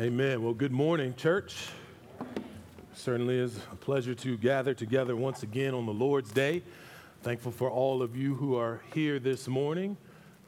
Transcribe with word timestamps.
Amen. 0.00 0.42
Well, 0.42 0.54
good 0.54 0.72
morning, 0.72 1.14
church. 1.16 1.68
Certainly 2.94 3.36
is 3.36 3.58
a 3.70 3.76
pleasure 3.76 4.14
to 4.14 4.38
gather 4.38 4.72
together 4.72 5.14
once 5.14 5.42
again 5.42 5.74
on 5.74 5.84
the 5.84 5.92
Lord's 5.92 6.30
Day. 6.30 6.62
Thankful 7.22 7.52
for 7.52 7.70
all 7.70 8.00
of 8.00 8.16
you 8.16 8.34
who 8.34 8.56
are 8.56 8.80
here 8.94 9.18
this 9.18 9.48
morning. 9.48 9.98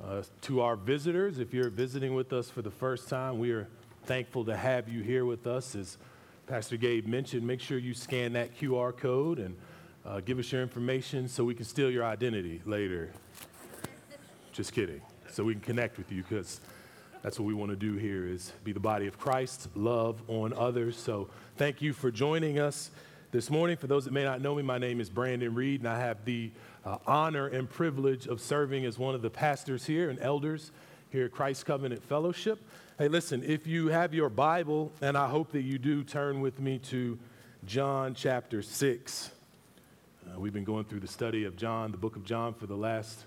Uh, 0.03 0.22
to 0.41 0.62
our 0.62 0.77
visitors, 0.77 1.39
if 1.41 1.53
you're 1.53 1.68
visiting 1.68 2.14
with 2.14 2.32
us 2.32 2.49
for 2.49 2.62
the 2.62 2.71
first 2.71 3.11
time, 3.11 3.39
we 3.39 3.50
are 3.50 3.68
thankful 4.04 4.46
to 4.46 4.57
have 4.57 4.89
you 4.89 5.03
here 5.03 5.27
with 5.27 5.46
us. 5.46 5.75
As 5.75 5.99
Pastor 6.46 6.79
Gabe 6.79 7.07
mentioned, 7.07 7.46
make 7.46 7.61
sure 7.61 7.76
you 7.76 7.93
scan 7.93 8.32
that 8.32 8.58
QR 8.58 8.96
code 8.96 9.39
and 9.39 9.54
uh, 10.07 10.21
give 10.21 10.39
us 10.39 10.50
your 10.53 10.63
information 10.63 11.29
so 11.29 11.45
we 11.45 11.54
can 11.54 11.67
steal 11.67 11.90
your 11.90 12.07
identity 12.07 12.63
later. 12.64 13.11
Just 14.53 14.72
kidding. 14.72 15.03
So 15.29 15.45
we 15.45 15.53
can 15.53 15.61
connect 15.61 15.99
with 15.99 16.11
you 16.11 16.22
because 16.22 16.63
that's 17.25 17.39
what 17.39 17.46
we 17.46 17.55
want 17.55 17.71
to 17.71 17.77
do 17.77 17.95
here 17.95 18.27
is 18.27 18.53
be 18.64 18.73
the 18.73 18.79
body 18.79 19.07
of 19.07 19.19
Christ, 19.19 19.69
love 19.75 20.21
on 20.29 20.53
others. 20.53 20.95
So 20.95 21.31
thank 21.57 21.81
you 21.81 21.95
for 21.95 22.11
joining 22.11 22.59
us 22.59 22.91
this 23.33 23.49
morning. 23.49 23.79
For 23.79 23.87
those 23.87 24.05
that 24.05 24.13
may 24.13 24.25
not 24.25 24.43
know 24.43 24.55
me, 24.55 24.63
my 24.63 24.77
name 24.77 25.00
is 25.00 25.09
Brandon 25.09 25.55
Reed, 25.55 25.81
and 25.81 25.89
I 25.89 25.99
have 25.99 26.23
the 26.27 26.50
uh, 26.85 26.99
honor 27.07 27.47
and 27.47 27.69
privilege 27.69 28.27
of 28.27 28.43
serving 28.43 28.85
as 28.85 28.99
one 28.99 29.14
of 29.14 29.23
the 29.23 29.31
pastors 29.31 29.87
here 29.87 30.11
and 30.11 30.21
elders 30.21 30.71
here 31.09 31.25
at 31.25 31.33
Christ 31.33 31.64
Covenant 31.64 32.05
Fellowship. 32.05 32.61
Hey, 32.98 33.09
listen, 33.09 33.42
if 33.42 33.67
you 33.67 33.89
have 33.89 34.12
your 34.12 34.28
Bible, 34.28 34.92
and 35.00 35.17
I 35.17 35.27
hope 35.27 35.50
that 35.53 35.62
you 35.62 35.78
do, 35.78 36.05
turn 36.05 36.42
with 36.42 36.61
me 36.61 36.78
to 36.91 37.19
John 37.64 38.12
chapter 38.14 38.61
6. 38.61 39.31
Uh, 40.27 40.39
we've 40.39 40.53
been 40.53 40.62
going 40.62 40.84
through 40.84 41.00
the 41.00 41.09
study 41.09 41.45
of 41.45 41.56
John, 41.56 41.91
the 41.91 41.97
book 41.97 42.17
of 42.17 42.25
John, 42.27 42.53
for 42.53 42.67
the 42.67 42.77
last, 42.77 43.25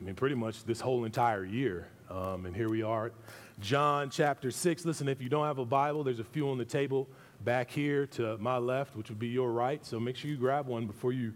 I 0.00 0.04
mean, 0.04 0.14
pretty 0.14 0.36
much 0.36 0.62
this 0.66 0.80
whole 0.80 1.04
entire 1.04 1.44
year. 1.44 1.88
Um, 2.10 2.44
and 2.44 2.56
here 2.56 2.68
we 2.68 2.82
are, 2.82 3.12
John 3.60 4.10
chapter 4.10 4.50
6. 4.50 4.84
Listen, 4.84 5.06
if 5.06 5.22
you 5.22 5.28
don't 5.28 5.46
have 5.46 5.58
a 5.58 5.64
Bible, 5.64 6.02
there's 6.02 6.18
a 6.18 6.24
few 6.24 6.50
on 6.50 6.58
the 6.58 6.64
table 6.64 7.06
back 7.44 7.70
here 7.70 8.04
to 8.08 8.36
my 8.38 8.56
left, 8.56 8.96
which 8.96 9.10
would 9.10 9.20
be 9.20 9.28
your 9.28 9.52
right. 9.52 9.86
So 9.86 10.00
make 10.00 10.16
sure 10.16 10.28
you 10.28 10.36
grab 10.36 10.66
one 10.66 10.88
before 10.88 11.12
you 11.12 11.32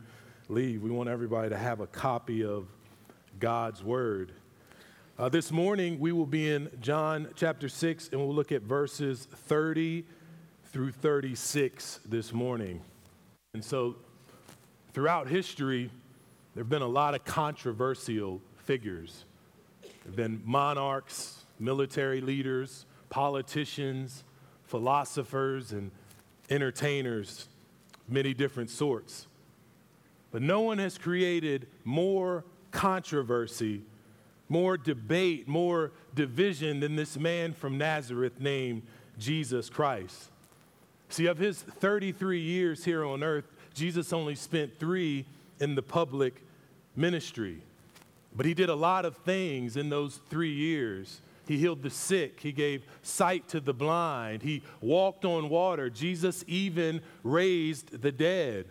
leave. 0.48 0.83
We 0.83 0.91
want 0.91 1.08
everybody 1.08 1.48
to 1.50 1.56
have 1.56 1.78
a 1.78 1.86
copy 1.86 2.44
of 2.44 2.66
God's 3.39 3.84
Word. 3.84 4.33
Uh, 5.16 5.28
this 5.28 5.53
morning, 5.53 6.00
we 6.00 6.11
will 6.11 6.27
be 6.27 6.50
in 6.50 6.69
John 6.81 7.28
chapter 7.36 7.69
6, 7.69 8.09
and 8.09 8.20
we'll 8.20 8.34
look 8.34 8.50
at 8.50 8.62
verses 8.62 9.28
30 9.31 10.05
through 10.72 10.91
36 10.91 12.00
this 12.05 12.33
morning. 12.33 12.81
And 13.53 13.64
so, 13.64 13.94
throughout 14.92 15.28
history, 15.28 15.88
there 16.56 16.64
have 16.64 16.69
been 16.69 16.83
a 16.83 16.88
lot 16.88 17.14
of 17.14 17.25
controversial 17.25 18.42
figures 18.56 19.25
there 20.05 20.10
have 20.10 20.16
been 20.16 20.42
monarchs, 20.44 21.44
military 21.58 22.20
leaders, 22.20 22.84
politicians, 23.08 24.22
philosophers, 24.64 25.72
and 25.72 25.91
entertainers, 26.50 27.48
many 28.06 28.34
different 28.34 28.69
sorts. 28.69 29.27
But 30.30 30.42
no 30.42 30.60
one 30.60 30.78
has 30.78 30.98
created 30.98 31.69
more 31.84 32.44
controversy, 32.70 33.82
more 34.48 34.77
debate, 34.77 35.48
more 35.48 35.92
division 36.14 36.80
than 36.80 36.97
this 36.97 37.16
man 37.16 37.55
from 37.55 37.78
Nazareth 37.78 38.41
named 38.41 38.82
Jesus 39.19 39.70
Christ. 39.70 40.30
See, 41.08 41.27
of 41.27 41.38
his 41.38 41.62
33 41.62 42.41
years 42.41 42.84
here 42.84 43.05
on 43.05 43.22
earth, 43.22 43.44
Jesus 43.72 44.12
only 44.12 44.34
spent 44.34 44.78
three 44.78 45.25
in 45.60 45.77
the 45.77 45.82
public 45.82 46.42
ministry. 46.94 47.62
But 48.35 48.47
he 48.47 48.55
did 48.55 48.69
a 48.69 48.75
lot 48.75 49.05
of 49.05 49.17
things 49.19 49.77
in 49.77 49.89
those 49.89 50.21
three 50.29 50.53
years. 50.53 51.21
He 51.47 51.59
healed 51.59 51.83
the 51.83 51.91
sick. 51.91 52.41
He 52.41 52.53
gave 52.53 52.87
sight 53.03 53.49
to 53.49 53.61
the 53.61 53.75
blind. 53.75 54.43
He 54.43 54.63
walked 54.81 55.25
on 55.25 55.49
water. 55.49 55.91
Jesus 55.91 56.44
even 56.47 57.03
raised 57.23 58.00
the 58.00 58.12
dead. 58.12 58.67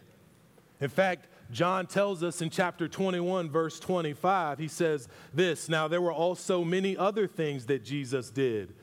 In 0.81 0.89
fact, 0.89 1.27
John 1.51 1.85
tells 1.85 2.23
us 2.23 2.41
in 2.41 2.49
chapter 2.49 2.87
21, 2.87 3.49
verse 3.49 3.79
25, 3.79 4.57
he 4.57 4.67
says 4.67 5.07
this 5.33 5.69
Now 5.69 5.87
there 5.87 6.01
were 6.01 6.13
also 6.13 6.63
many 6.63 6.97
other 6.97 7.27
things 7.27 7.67
that 7.67 7.83
Jesus 7.83 8.29
did. 8.29 8.73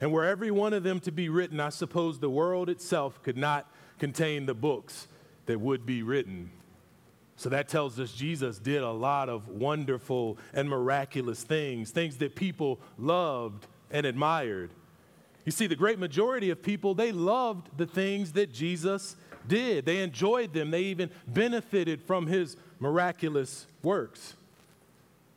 And 0.00 0.12
were 0.12 0.24
every 0.24 0.50
one 0.50 0.74
of 0.74 0.82
them 0.82 1.00
to 1.00 1.12
be 1.12 1.28
written, 1.28 1.60
I 1.60 1.70
suppose 1.70 2.18
the 2.18 2.28
world 2.28 2.68
itself 2.68 3.22
could 3.22 3.36
not 3.36 3.70
contain 3.98 4.44
the 4.44 4.54
books 4.54 5.08
that 5.46 5.58
would 5.58 5.86
be 5.86 6.02
written. 6.02 6.50
So 7.36 7.50
that 7.50 7.68
tells 7.68 8.00
us 8.00 8.12
Jesus 8.12 8.58
did 8.58 8.82
a 8.82 8.90
lot 8.90 9.28
of 9.28 9.48
wonderful 9.48 10.38
and 10.54 10.68
miraculous 10.68 11.42
things, 11.42 11.90
things 11.90 12.16
that 12.18 12.34
people 12.34 12.80
loved 12.98 13.66
and 13.90 14.06
admired. 14.06 14.70
You 15.44 15.52
see, 15.52 15.66
the 15.66 15.76
great 15.76 15.98
majority 15.98 16.50
of 16.50 16.62
people, 16.62 16.94
they 16.94 17.12
loved 17.12 17.76
the 17.76 17.86
things 17.86 18.32
that 18.32 18.52
Jesus 18.52 19.16
did. 19.46 19.84
They 19.84 20.02
enjoyed 20.02 20.52
them. 20.52 20.70
They 20.70 20.82
even 20.84 21.10
benefited 21.28 22.02
from 22.02 22.26
his 22.26 22.56
miraculous 22.80 23.66
works. 23.82 24.34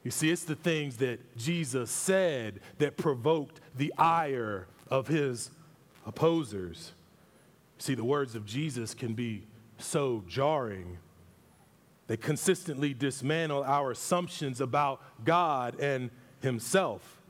You 0.03 0.11
see, 0.11 0.31
it's 0.31 0.45
the 0.45 0.55
things 0.55 0.97
that 0.97 1.37
Jesus 1.37 1.91
said 1.91 2.61
that 2.77 2.97
provoked 2.97 3.59
the 3.75 3.93
ire 3.97 4.67
of 4.89 5.07
his 5.07 5.51
opposers. 6.07 6.93
See, 7.77 7.93
the 7.93 8.05
words 8.05 8.33
of 8.33 8.45
Jesus 8.45 8.93
can 8.93 9.13
be 9.13 9.43
so 9.77 10.23
jarring 10.27 10.97
they 12.09 12.17
consistently 12.17 12.91
dismantle 12.95 13.63
our 13.63 13.91
assumptions 13.91 14.59
about 14.59 14.99
God 15.23 15.79
and 15.79 16.09
Himself. 16.41 17.21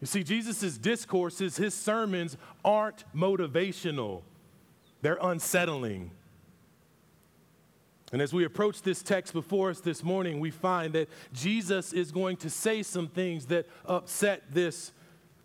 You 0.00 0.06
see, 0.06 0.22
Jesus' 0.22 0.78
discourses, 0.78 1.56
his 1.56 1.74
sermons 1.74 2.36
aren't 2.64 3.02
motivational, 3.12 4.22
they're 5.02 5.18
unsettling. 5.20 6.12
And 8.12 8.22
as 8.22 8.32
we 8.32 8.44
approach 8.44 8.82
this 8.82 9.02
text 9.02 9.32
before 9.32 9.68
us 9.70 9.80
this 9.80 10.04
morning, 10.04 10.38
we 10.38 10.52
find 10.52 10.92
that 10.92 11.08
Jesus 11.32 11.92
is 11.92 12.12
going 12.12 12.36
to 12.38 12.48
say 12.48 12.84
some 12.84 13.08
things 13.08 13.46
that 13.46 13.66
upset 13.84 14.44
this 14.54 14.92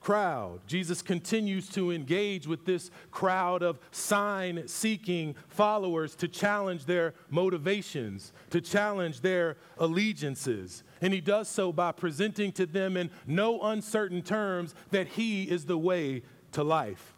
crowd. 0.03 0.59
Jesus 0.67 1.01
continues 1.01 1.69
to 1.69 1.91
engage 1.91 2.45
with 2.45 2.65
this 2.65 2.91
crowd 3.09 3.63
of 3.63 3.79
sign 3.91 4.67
seeking 4.67 5.33
followers 5.47 6.13
to 6.15 6.27
challenge 6.27 6.85
their 6.85 7.13
motivations, 7.29 8.33
to 8.49 8.59
challenge 8.59 9.21
their 9.21 9.55
allegiances. 9.77 10.83
And 11.01 11.13
he 11.13 11.21
does 11.21 11.47
so 11.47 11.71
by 11.71 11.93
presenting 11.93 12.51
to 12.53 12.65
them 12.65 12.97
in 12.97 13.09
no 13.25 13.61
uncertain 13.61 14.21
terms 14.21 14.75
that 14.91 15.07
he 15.07 15.43
is 15.43 15.65
the 15.65 15.77
way 15.77 16.23
to 16.51 16.63
life. 16.63 17.13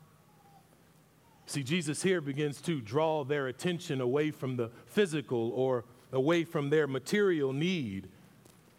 See, 1.47 1.63
Jesus 1.63 2.02
here 2.02 2.22
begins 2.22 2.62
to 2.62 2.81
draw 2.81 3.23
their 3.23 3.47
attention 3.47 4.00
away 4.00 4.31
from 4.31 4.57
the 4.57 4.72
physical 4.85 5.52
or 5.52 5.85
away 6.12 6.44
from 6.44 6.69
their 6.69 6.88
material 6.88 7.52
need 7.52 8.09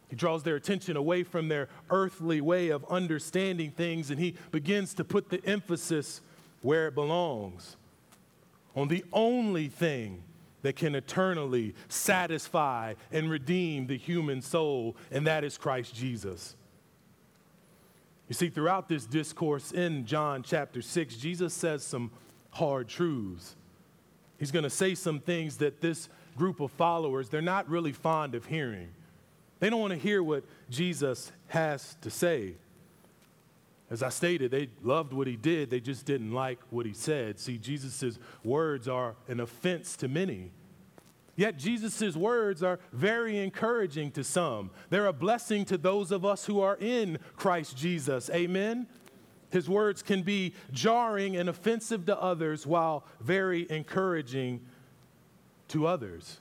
he 0.09 0.17
draws 0.17 0.43
their 0.43 0.57
attention 0.57 0.97
away 0.97 1.23
from 1.23 1.49
their 1.49 1.69
earthly 1.91 2.41
way 2.41 2.69
of 2.69 2.85
understanding 2.91 3.71
things 3.71 4.11
and 4.11 4.21
he 4.21 4.37
begins 4.51 4.95
to 4.95 5.05
put 5.05 5.31
the 5.31 5.45
emphasis 5.45 6.21
where 6.63 6.89
it 6.89 6.95
belongs 6.95 7.77
on 8.77 8.89
the 8.89 9.05
only 9.13 9.69
thing 9.69 10.23
that 10.63 10.77
can 10.77 10.95
eternally 10.95 11.75
satisfy 11.89 12.95
and 13.11 13.31
redeem 13.31 13.87
the 13.87 13.97
human 13.97 14.43
soul, 14.43 14.97
and 15.11 15.27
that 15.27 15.45
is 15.45 15.57
Christ 15.57 15.95
Jesus. 15.95 16.57
You 18.29 18.35
see, 18.35 18.49
throughout 18.49 18.89
this 18.89 19.07
discourse 19.07 19.73
in 19.73 20.05
John 20.07 20.43
chapter 20.43 20.83
6, 20.83 21.17
Jesus 21.17 21.55
says 21.55 21.85
some 21.85 22.11
hard 22.51 22.89
truths. 22.89 23.55
He's 24.39 24.51
going 24.51 24.65
to 24.65 24.71
say 24.71 24.95
some 24.95 25.21
things 25.21 25.59
that 25.59 25.81
this 25.81 26.09
group 26.37 26.61
of 26.61 26.73
followers, 26.73 27.29
they're 27.29 27.41
not 27.41 27.69
really 27.69 27.93
fond 27.93 28.35
of 28.35 28.47
hearing. 28.47 28.89
They 29.67 29.71
don't 29.71 29.81
want 29.81 29.95
to 29.95 29.99
hear 29.99 30.23
what 30.23 30.45
Jesus 30.71 31.33
has 31.49 31.97
to 32.03 32.09
say. 32.09 32.55
As 33.91 34.01
I 34.01 34.11
stated, 34.11 34.53
they 34.53 34.69
loved 34.81 35.13
what 35.13 35.27
he 35.27 35.35
did, 35.35 35.71
they 35.71 35.81
just 35.81 36.07
didn't 36.07 36.31
like 36.31 36.61
what 36.71 36.87
he 36.87 36.93
said. 36.93 37.41
See, 37.41 37.59
Jesus' 37.59 38.21
words 38.45 38.87
are 38.87 39.17
an 39.27 39.41
offense 39.41 39.97
to 39.97 40.07
many. 40.07 40.53
Yet 41.35 41.59
Jesus' 41.59 42.15
words 42.15 42.63
are 42.63 42.79
very 42.93 43.39
encouraging 43.39 44.13
to 44.13 44.23
some. 44.23 44.71
They're 44.89 45.07
a 45.07 45.13
blessing 45.13 45.65
to 45.65 45.77
those 45.77 46.13
of 46.13 46.25
us 46.25 46.47
who 46.47 46.61
are 46.61 46.77
in 46.77 47.19
Christ 47.35 47.77
Jesus. 47.77 48.31
Amen? 48.31 48.87
His 49.51 49.69
words 49.69 50.01
can 50.01 50.23
be 50.23 50.55
jarring 50.71 51.37
and 51.37 51.49
offensive 51.49 52.07
to 52.07 52.17
others 52.17 52.69
while 52.69 53.05
very 53.21 53.69
encouraging 53.69 54.61
to 55.67 55.89
others. 55.89 56.39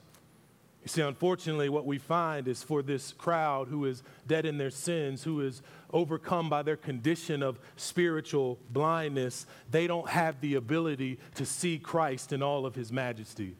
You 0.86 0.90
see, 0.90 1.02
unfortunately, 1.02 1.68
what 1.68 1.84
we 1.84 1.98
find 1.98 2.46
is 2.46 2.62
for 2.62 2.80
this 2.80 3.12
crowd 3.12 3.66
who 3.66 3.86
is 3.86 4.04
dead 4.28 4.46
in 4.46 4.56
their 4.56 4.70
sins, 4.70 5.24
who 5.24 5.40
is 5.40 5.60
overcome 5.92 6.48
by 6.48 6.62
their 6.62 6.76
condition 6.76 7.42
of 7.42 7.58
spiritual 7.74 8.60
blindness, 8.70 9.48
they 9.68 9.88
don't 9.88 10.08
have 10.08 10.40
the 10.40 10.54
ability 10.54 11.18
to 11.34 11.44
see 11.44 11.80
Christ 11.80 12.32
in 12.32 12.40
all 12.40 12.64
of 12.64 12.76
his 12.76 12.92
majesty. 12.92 13.56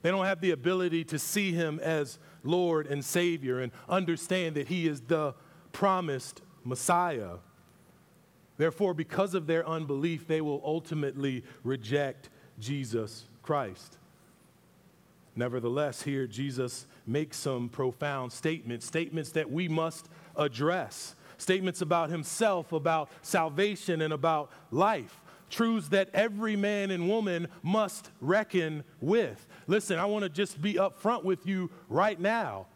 They 0.00 0.10
don't 0.10 0.24
have 0.24 0.40
the 0.40 0.52
ability 0.52 1.04
to 1.04 1.18
see 1.18 1.52
him 1.52 1.78
as 1.78 2.18
Lord 2.42 2.86
and 2.86 3.04
Savior 3.04 3.60
and 3.60 3.70
understand 3.86 4.56
that 4.56 4.68
he 4.68 4.88
is 4.88 5.02
the 5.02 5.34
promised 5.72 6.40
Messiah. 6.64 7.34
Therefore, 8.56 8.94
because 8.94 9.34
of 9.34 9.46
their 9.46 9.68
unbelief, 9.68 10.26
they 10.26 10.40
will 10.40 10.62
ultimately 10.64 11.44
reject 11.64 12.30
Jesus 12.58 13.26
Christ. 13.42 13.98
Nevertheless, 15.34 16.02
here 16.02 16.26
Jesus 16.26 16.86
makes 17.06 17.36
some 17.36 17.68
profound 17.68 18.32
statements, 18.32 18.86
statements 18.86 19.30
that 19.32 19.50
we 19.50 19.66
must 19.66 20.08
address, 20.36 21.14
statements 21.38 21.80
about 21.80 22.10
himself, 22.10 22.72
about 22.72 23.10
salvation, 23.22 24.02
and 24.02 24.12
about 24.12 24.50
life. 24.70 25.20
Truths 25.48 25.88
that 25.88 26.08
every 26.14 26.56
man 26.56 26.90
and 26.90 27.08
woman 27.08 27.48
must 27.62 28.10
reckon 28.20 28.84
with. 29.00 29.46
Listen, 29.66 29.98
I 29.98 30.06
want 30.06 30.22
to 30.22 30.28
just 30.28 30.60
be 30.60 30.74
upfront 30.74 31.24
with 31.24 31.46
you 31.46 31.70
right 31.88 32.18
now. 32.18 32.66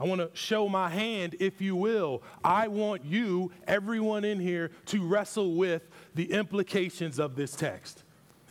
I 0.00 0.04
want 0.04 0.20
to 0.20 0.30
show 0.32 0.68
my 0.68 0.88
hand, 0.88 1.36
if 1.40 1.60
you 1.60 1.76
will. 1.76 2.22
I 2.42 2.68
want 2.68 3.04
you, 3.04 3.52
everyone 3.66 4.24
in 4.24 4.40
here, 4.40 4.70
to 4.86 5.06
wrestle 5.06 5.54
with 5.54 5.88
the 6.14 6.32
implications 6.32 7.18
of 7.18 7.36
this 7.36 7.54
text 7.54 8.02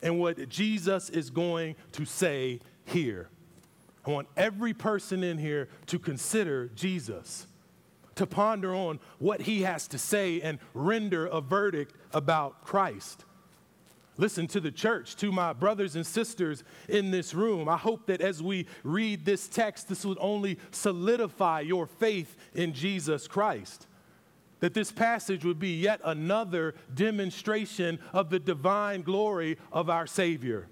and 0.02 0.20
what 0.20 0.48
Jesus 0.48 1.10
is 1.10 1.30
going 1.30 1.76
to 1.94 2.06
say 2.06 2.62
here. 2.86 3.30
I 4.06 4.10
want 4.10 4.28
every 4.36 4.74
person 4.74 5.24
in 5.24 5.38
here 5.38 5.70
to 5.88 6.00
consider 6.00 6.70
Jesus, 6.70 7.46
to 8.16 8.26
ponder 8.26 8.74
on 8.74 9.00
what 9.20 9.42
he 9.42 9.62
has 9.62 9.88
to 9.90 9.98
say 9.98 10.42
and 10.42 10.58
render 10.74 11.28
a 11.28 11.40
verdict 11.40 11.96
about 12.12 12.64
Christ. 12.64 13.26
Listen 14.18 14.48
to 14.48 14.60
the 14.60 14.72
church, 14.72 15.16
to 15.18 15.32
my 15.32 15.54
brothers 15.54 15.96
and 15.96 16.06
sisters 16.06 16.64
in 16.90 17.12
this 17.12 17.34
room. 17.34 17.70
I 17.70 17.78
hope 17.78 18.08
that 18.08 18.22
as 18.22 18.42
we 18.42 18.68
read 18.84 19.24
this 19.24 19.48
text, 19.48 19.88
this 19.88 20.06
would 20.06 20.18
only 20.20 20.60
solidify 20.72 21.62
your 21.62 21.86
faith 21.86 22.36
in 22.54 22.74
Jesus 22.74 23.28
Christ. 23.28 23.88
That 24.60 24.74
this 24.74 24.92
passage 24.92 25.46
would 25.46 25.60
be 25.60 25.80
yet 25.80 26.02
another 26.04 26.76
demonstration 26.94 28.00
of 28.14 28.30
the 28.30 28.40
divine 28.40 29.02
glory 29.02 29.58
of 29.72 29.90
our 29.90 30.06
Savior 30.06 30.68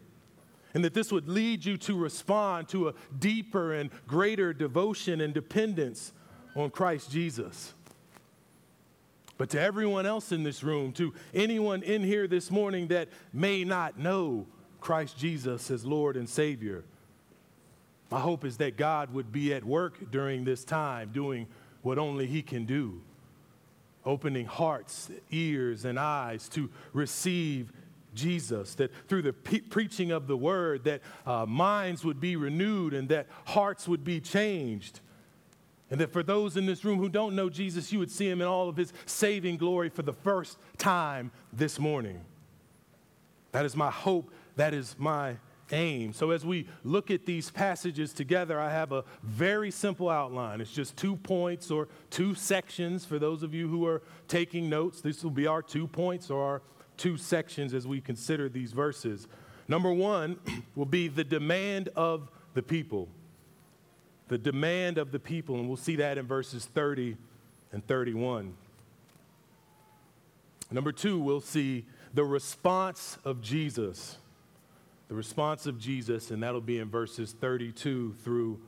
and 0.73 0.83
that 0.83 0.93
this 0.93 1.11
would 1.11 1.27
lead 1.27 1.65
you 1.65 1.77
to 1.77 1.97
respond 1.97 2.67
to 2.69 2.89
a 2.89 2.93
deeper 3.17 3.73
and 3.73 3.89
greater 4.07 4.53
devotion 4.53 5.21
and 5.21 5.33
dependence 5.33 6.13
on 6.55 6.69
Christ 6.69 7.11
Jesus. 7.11 7.73
But 9.37 9.49
to 9.51 9.61
everyone 9.61 10.05
else 10.05 10.31
in 10.31 10.43
this 10.43 10.63
room, 10.63 10.91
to 10.93 11.13
anyone 11.33 11.81
in 11.81 12.03
here 12.03 12.27
this 12.27 12.51
morning 12.51 12.89
that 12.89 13.07
may 13.31 13.63
not 13.63 13.97
know 13.97 14.45
Christ 14.81 15.17
Jesus 15.17 15.71
as 15.71 15.85
Lord 15.85 16.17
and 16.17 16.27
Savior, 16.27 16.83
my 18.11 18.19
hope 18.19 18.43
is 18.43 18.57
that 18.57 18.75
God 18.75 19.13
would 19.13 19.31
be 19.31 19.53
at 19.53 19.63
work 19.63 20.11
during 20.11 20.43
this 20.43 20.65
time, 20.65 21.11
doing 21.13 21.47
what 21.81 21.97
only 21.97 22.25
He 22.25 22.41
can 22.41 22.65
do, 22.65 23.01
opening 24.05 24.45
hearts, 24.45 25.09
ears, 25.31 25.85
and 25.85 25.97
eyes 25.97 26.49
to 26.49 26.69
receive 26.91 27.71
Jesus, 28.19 28.75
that 28.75 28.91
through 29.07 29.23
the 29.23 29.33
pe- 29.33 29.59
preaching 29.59 30.11
of 30.11 30.27
the 30.27 30.37
word, 30.37 30.83
that 30.83 31.01
uh, 31.25 31.45
minds 31.45 32.03
would 32.03 32.19
be 32.19 32.35
renewed 32.35 32.93
and 32.93 33.09
that 33.09 33.27
hearts 33.45 33.87
would 33.87 34.03
be 34.03 34.19
changed. 34.19 34.99
And 35.91 35.99
that 35.99 36.11
for 36.11 36.21
those 36.21 36.55
in 36.55 36.65
this 36.65 36.85
room 36.85 36.99
who 36.99 37.09
don't 37.09 37.35
know 37.35 37.49
Jesus, 37.49 37.91
you 37.91 37.99
would 37.99 38.11
see 38.11 38.29
him 38.29 38.41
in 38.41 38.47
all 38.47 38.69
of 38.69 38.77
his 38.77 38.93
saving 39.05 39.57
glory 39.57 39.89
for 39.89 40.03
the 40.03 40.13
first 40.13 40.57
time 40.77 41.31
this 41.51 41.79
morning. 41.79 42.21
That 43.51 43.65
is 43.65 43.75
my 43.75 43.89
hope. 43.89 44.31
That 44.55 44.73
is 44.73 44.95
my 44.99 45.37
aim. 45.71 46.13
So, 46.13 46.31
as 46.31 46.45
we 46.45 46.67
look 46.83 47.11
at 47.11 47.25
these 47.25 47.49
passages 47.49 48.13
together, 48.13 48.59
I 48.59 48.71
have 48.71 48.91
a 48.91 49.03
very 49.23 49.71
simple 49.71 50.09
outline. 50.09 50.61
It's 50.61 50.71
just 50.71 50.97
two 50.97 51.15
points 51.15 51.71
or 51.71 51.87
two 52.09 52.35
sections 52.35 53.05
for 53.05 53.19
those 53.19 53.43
of 53.43 53.53
you 53.53 53.67
who 53.67 53.85
are 53.85 54.01
taking 54.27 54.69
notes. 54.69 55.01
This 55.01 55.23
will 55.23 55.31
be 55.31 55.47
our 55.47 55.61
two 55.61 55.87
points 55.87 56.29
or 56.29 56.43
our 56.43 56.61
two 56.99 57.17
sections 57.17 57.73
as 57.73 57.87
we 57.87 57.99
consider 58.01 58.49
these 58.49 58.73
verses. 58.73 59.27
Number 59.67 59.91
one 59.91 60.37
will 60.75 60.85
be 60.85 61.07
the 61.07 61.23
demand 61.23 61.89
of 61.95 62.29
the 62.53 62.61
people. 62.61 63.07
The 64.27 64.37
demand 64.37 64.99
of 64.99 65.11
the 65.11 65.19
people, 65.19 65.55
and 65.55 65.67
we'll 65.67 65.77
see 65.77 65.95
that 65.95 66.19
in 66.19 66.27
verses 66.27 66.65
30 66.65 67.17
and 67.71 67.85
31. 67.87 68.53
Number 70.69 70.91
two, 70.91 71.19
we'll 71.19 71.41
see 71.41 71.85
the 72.13 72.23
response 72.23 73.17
of 73.25 73.41
Jesus. 73.41 74.17
The 75.07 75.15
response 75.15 75.65
of 75.65 75.79
Jesus, 75.79 76.29
and 76.29 76.43
that'll 76.43 76.61
be 76.61 76.77
in 76.77 76.89
verses 76.89 77.33
32 77.39 78.15
through 78.23 78.59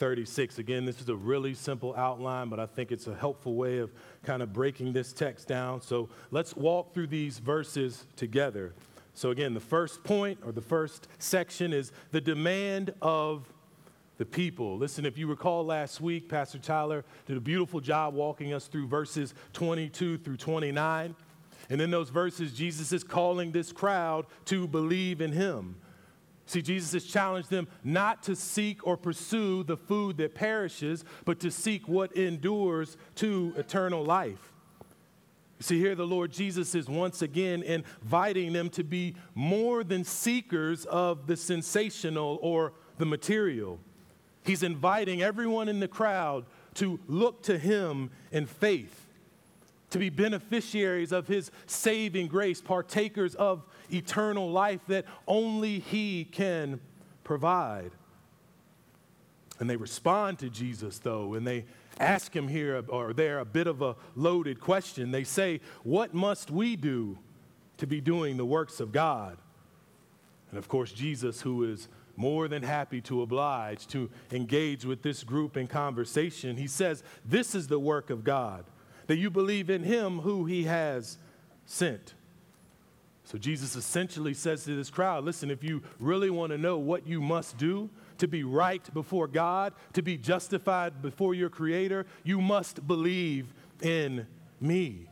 36. 0.00 0.58
Again, 0.58 0.86
this 0.86 0.98
is 1.00 1.10
a 1.10 1.14
really 1.14 1.52
simple 1.52 1.94
outline, 1.94 2.48
but 2.48 2.58
I 2.58 2.64
think 2.64 2.90
it's 2.90 3.06
a 3.06 3.14
helpful 3.14 3.54
way 3.54 3.78
of 3.78 3.92
kind 4.24 4.42
of 4.42 4.50
breaking 4.50 4.94
this 4.94 5.12
text 5.12 5.46
down. 5.46 5.82
So 5.82 6.08
let's 6.30 6.56
walk 6.56 6.94
through 6.94 7.08
these 7.08 7.38
verses 7.38 8.06
together. 8.16 8.72
So, 9.12 9.30
again, 9.30 9.52
the 9.52 9.60
first 9.60 10.02
point 10.02 10.38
or 10.46 10.52
the 10.52 10.62
first 10.62 11.08
section 11.18 11.74
is 11.74 11.92
the 12.12 12.20
demand 12.20 12.94
of 13.02 13.52
the 14.16 14.24
people. 14.24 14.78
Listen, 14.78 15.04
if 15.04 15.18
you 15.18 15.26
recall 15.26 15.66
last 15.66 16.00
week, 16.00 16.28
Pastor 16.28 16.58
Tyler 16.58 17.04
did 17.26 17.36
a 17.36 17.40
beautiful 17.40 17.80
job 17.80 18.14
walking 18.14 18.54
us 18.54 18.68
through 18.68 18.86
verses 18.86 19.34
22 19.52 20.18
through 20.18 20.38
29. 20.38 21.14
And 21.68 21.80
in 21.80 21.90
those 21.90 22.08
verses, 22.08 22.54
Jesus 22.54 22.92
is 22.92 23.04
calling 23.04 23.52
this 23.52 23.70
crowd 23.70 24.24
to 24.46 24.66
believe 24.66 25.20
in 25.20 25.32
him. 25.32 25.76
See, 26.50 26.62
Jesus 26.62 26.90
has 26.94 27.04
challenged 27.04 27.48
them 27.48 27.68
not 27.84 28.24
to 28.24 28.34
seek 28.34 28.84
or 28.84 28.96
pursue 28.96 29.62
the 29.62 29.76
food 29.76 30.16
that 30.16 30.34
perishes, 30.34 31.04
but 31.24 31.38
to 31.40 31.50
seek 31.52 31.86
what 31.86 32.10
endures 32.16 32.96
to 33.14 33.54
eternal 33.56 34.02
life. 34.02 34.52
See, 35.60 35.78
here 35.78 35.94
the 35.94 36.08
Lord 36.08 36.32
Jesus 36.32 36.74
is 36.74 36.88
once 36.88 37.22
again 37.22 37.62
inviting 37.62 38.52
them 38.52 38.68
to 38.70 38.82
be 38.82 39.14
more 39.36 39.84
than 39.84 40.02
seekers 40.02 40.86
of 40.86 41.28
the 41.28 41.36
sensational 41.36 42.40
or 42.42 42.72
the 42.98 43.06
material. 43.06 43.78
He's 44.42 44.64
inviting 44.64 45.22
everyone 45.22 45.68
in 45.68 45.78
the 45.78 45.86
crowd 45.86 46.46
to 46.74 46.98
look 47.06 47.44
to 47.44 47.58
Him 47.58 48.10
in 48.32 48.46
faith, 48.46 49.06
to 49.90 50.00
be 50.00 50.10
beneficiaries 50.10 51.12
of 51.12 51.28
His 51.28 51.52
saving 51.66 52.26
grace, 52.26 52.60
partakers 52.60 53.36
of 53.36 53.64
eternal 53.92 54.50
life 54.50 54.80
that 54.88 55.04
only 55.26 55.78
He 55.78 56.24
can 56.24 56.80
provide. 57.24 57.92
And 59.60 59.68
they 59.68 59.76
respond 59.76 60.38
to 60.38 60.48
Jesus, 60.48 60.98
though, 60.98 61.34
and 61.34 61.46
they 61.46 61.66
ask 62.00 62.34
him 62.34 62.48
here 62.48 62.82
or 62.88 63.12
there 63.12 63.38
a 63.38 63.44
bit 63.44 63.66
of 63.66 63.82
a 63.82 63.94
loaded 64.16 64.58
question. 64.58 65.10
They 65.10 65.24
say, 65.24 65.60
What 65.84 66.14
must 66.14 66.50
we 66.50 66.76
do 66.76 67.18
to 67.76 67.86
be 67.86 68.00
doing 68.00 68.38
the 68.38 68.46
works 68.46 68.80
of 68.80 68.90
God? 68.90 69.36
And 70.48 70.58
of 70.58 70.66
course, 70.66 70.92
Jesus, 70.92 71.42
who 71.42 71.62
is 71.64 71.88
more 72.16 72.48
than 72.48 72.62
happy 72.62 73.00
to 73.02 73.22
oblige, 73.22 73.86
to 73.88 74.10
engage 74.32 74.84
with 74.84 75.02
this 75.02 75.22
group 75.22 75.56
in 75.56 75.66
conversation, 75.66 76.56
he 76.56 76.66
says, 76.66 77.04
This 77.24 77.54
is 77.54 77.68
the 77.68 77.78
work 77.78 78.10
of 78.10 78.24
God, 78.24 78.64
that 79.06 79.18
you 79.18 79.30
believe 79.30 79.70
in 79.70 79.84
him 79.84 80.20
who 80.20 80.46
he 80.46 80.64
has 80.64 81.18
sent. 81.66 82.14
So 83.30 83.38
Jesus 83.38 83.76
essentially 83.76 84.34
says 84.34 84.64
to 84.64 84.74
this 84.74 84.90
crowd 84.90 85.22
listen, 85.22 85.52
if 85.52 85.62
you 85.62 85.82
really 86.00 86.30
want 86.30 86.50
to 86.50 86.58
know 86.58 86.78
what 86.78 87.06
you 87.06 87.20
must 87.20 87.56
do 87.58 87.88
to 88.18 88.26
be 88.26 88.42
right 88.42 88.82
before 88.92 89.28
God, 89.28 89.72
to 89.92 90.02
be 90.02 90.16
justified 90.16 91.00
before 91.00 91.32
your 91.32 91.48
Creator, 91.48 92.06
you 92.24 92.40
must 92.40 92.84
believe 92.88 93.54
in 93.82 94.26
me. 94.60 95.06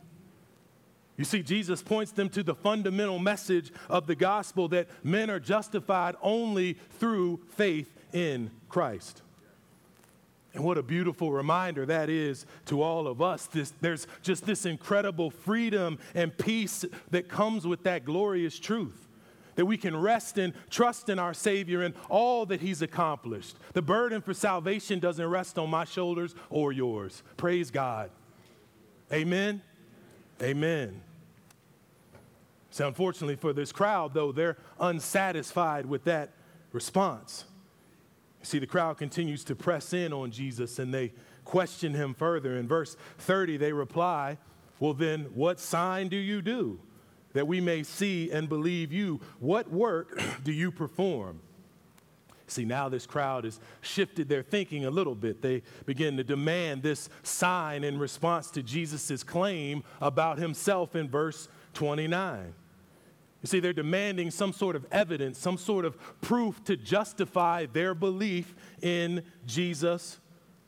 You 1.15 1.23
see, 1.23 1.41
Jesus 1.41 1.81
points 1.81 2.11
them 2.11 2.27
to 2.29 2.43
the 2.43 2.55
fundamental 2.55 3.19
message 3.19 3.71
of 3.89 4.05
the 4.05 4.15
gospel 4.15 4.67
that 4.67 4.89
men 5.01 5.29
are 5.29 5.39
justified 5.39 6.15
only 6.21 6.73
through 6.99 7.39
faith 7.55 7.89
in 8.11 8.51
Christ. 8.67 9.21
And 10.53 10.63
what 10.63 10.77
a 10.77 10.83
beautiful 10.83 11.31
reminder 11.31 11.85
that 11.85 12.09
is 12.09 12.45
to 12.65 12.81
all 12.81 13.07
of 13.07 13.21
us. 13.21 13.45
This, 13.47 13.71
there's 13.81 14.07
just 14.23 14.45
this 14.45 14.65
incredible 14.65 15.29
freedom 15.29 15.99
and 16.15 16.35
peace 16.35 16.85
that 17.11 17.29
comes 17.29 17.67
with 17.67 17.83
that 17.83 18.03
glorious 18.03 18.57
truth. 18.57 19.07
That 19.55 19.65
we 19.65 19.77
can 19.77 19.95
rest 19.95 20.37
and 20.37 20.53
trust 20.69 21.09
in 21.09 21.19
our 21.19 21.33
Savior 21.33 21.81
and 21.83 21.93
all 22.09 22.45
that 22.47 22.61
He's 22.61 22.81
accomplished. 22.81 23.57
The 23.73 23.81
burden 23.81 24.21
for 24.21 24.33
salvation 24.33 24.99
doesn't 24.99 25.25
rest 25.25 25.59
on 25.59 25.69
my 25.69 25.83
shoulders 25.83 26.33
or 26.49 26.71
yours. 26.71 27.21
Praise 27.37 27.69
God. 27.69 28.09
Amen. 29.11 29.61
Amen. 30.41 31.01
So, 32.71 32.87
unfortunately 32.87 33.35
for 33.35 33.51
this 33.51 33.71
crowd, 33.71 34.13
though, 34.13 34.31
they're 34.31 34.57
unsatisfied 34.79 35.85
with 35.85 36.05
that 36.05 36.29
response. 36.71 37.45
See, 38.41 38.59
the 38.59 38.67
crowd 38.67 38.97
continues 38.97 39.43
to 39.45 39.55
press 39.55 39.93
in 39.93 40.13
on 40.13 40.31
Jesus 40.31 40.79
and 40.79 40.93
they 40.93 41.13
question 41.43 41.93
him 41.93 42.13
further. 42.13 42.57
In 42.57 42.67
verse 42.67 42.95
30, 43.19 43.57
they 43.57 43.73
reply, 43.73 44.37
Well, 44.79 44.93
then, 44.93 45.25
what 45.33 45.59
sign 45.59 46.07
do 46.07 46.15
you 46.15 46.41
do 46.41 46.79
that 47.33 47.47
we 47.47 47.59
may 47.59 47.83
see 47.83 48.31
and 48.31 48.47
believe 48.47 48.93
you? 48.93 49.19
What 49.39 49.69
work 49.69 50.21
do 50.43 50.51
you 50.51 50.71
perform? 50.71 51.41
See, 52.47 52.65
now 52.65 52.89
this 52.89 53.05
crowd 53.05 53.43
has 53.43 53.59
shifted 53.81 54.27
their 54.27 54.41
thinking 54.41 54.85
a 54.85 54.89
little 54.89 55.13
bit. 55.15 55.41
They 55.41 55.61
begin 55.85 56.17
to 56.17 56.23
demand 56.23 56.81
this 56.81 57.09
sign 57.21 57.83
in 57.83 57.99
response 57.99 58.49
to 58.51 58.63
Jesus' 58.63 59.23
claim 59.23 59.83
about 60.01 60.39
himself 60.39 60.95
in 60.95 61.09
verse 61.09 61.47
29. 61.73 62.53
You 63.41 63.47
see, 63.47 63.59
they're 63.59 63.73
demanding 63.73 64.31
some 64.31 64.51
sort 64.51 64.75
of 64.75 64.85
evidence, 64.91 65.37
some 65.37 65.57
sort 65.57 65.85
of 65.85 65.97
proof 66.21 66.63
to 66.65 66.75
justify 66.75 67.65
their 67.67 67.95
belief 67.95 68.53
in 68.81 69.23
Jesus 69.45 70.19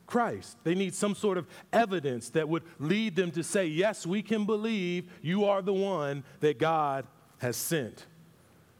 Christ. 0.06 0.56
They 0.64 0.74
need 0.74 0.94
some 0.94 1.14
sort 1.14 1.38
of 1.38 1.46
evidence 1.72 2.30
that 2.30 2.48
would 2.48 2.62
lead 2.78 3.14
them 3.16 3.30
to 3.32 3.42
say, 3.42 3.66
Yes, 3.66 4.06
we 4.06 4.22
can 4.22 4.46
believe 4.46 5.10
you 5.20 5.44
are 5.44 5.62
the 5.62 5.72
one 5.72 6.24
that 6.40 6.58
God 6.58 7.06
has 7.38 7.56
sent. 7.56 8.06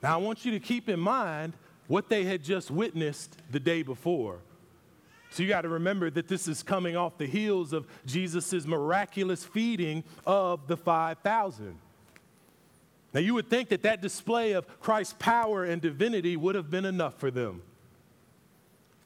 Now, 0.03 0.15
I 0.15 0.17
want 0.17 0.45
you 0.45 0.53
to 0.53 0.61
keep 0.61 0.89
in 0.89 0.99
mind 0.99 1.53
what 1.87 2.09
they 2.09 2.25
had 2.25 2.43
just 2.43 2.71
witnessed 2.71 3.37
the 3.51 3.61
day 3.61 3.83
before. 3.83 4.39
So 5.31 5.43
you 5.43 5.49
got 5.49 5.63
to 5.63 5.69
remember 5.69 6.11
that 6.11 6.29
this 6.29 6.49
is 6.49 6.63
coming 6.63 6.97
off 6.97 7.17
the 7.17 7.27
heels 7.27 7.73
of 7.73 7.87
Jesus' 8.05 8.67
miraculous 8.67 9.45
feeding 9.45 10.05
of 10.27 10.67
the 10.67 10.77
5,000. 10.77 11.79
Now, 13.15 13.21
you 13.21 13.35
would 13.35 13.51
think 13.51 13.69
that 13.69 13.83
that 13.83 14.01
display 14.01 14.53
of 14.53 14.81
Christ's 14.81 15.15
power 15.19 15.65
and 15.65 15.83
divinity 15.83 16.37
would 16.37 16.55
have 16.55 16.71
been 16.71 16.85
enough 16.85 17.19
for 17.19 17.31
them. 17.31 17.63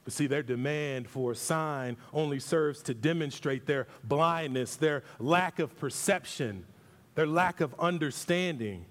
But 0.04 0.12
see, 0.12 0.28
their 0.28 0.44
demand 0.44 1.08
for 1.08 1.32
a 1.32 1.34
sign 1.34 1.96
only 2.12 2.38
serves 2.38 2.80
to 2.82 2.94
demonstrate 2.94 3.66
their 3.66 3.88
blindness, 4.04 4.76
their 4.76 5.02
lack 5.18 5.58
of 5.58 5.76
perception, 5.78 6.64
their 7.16 7.26
lack 7.26 7.60
of 7.60 7.74
understanding. 7.80 8.84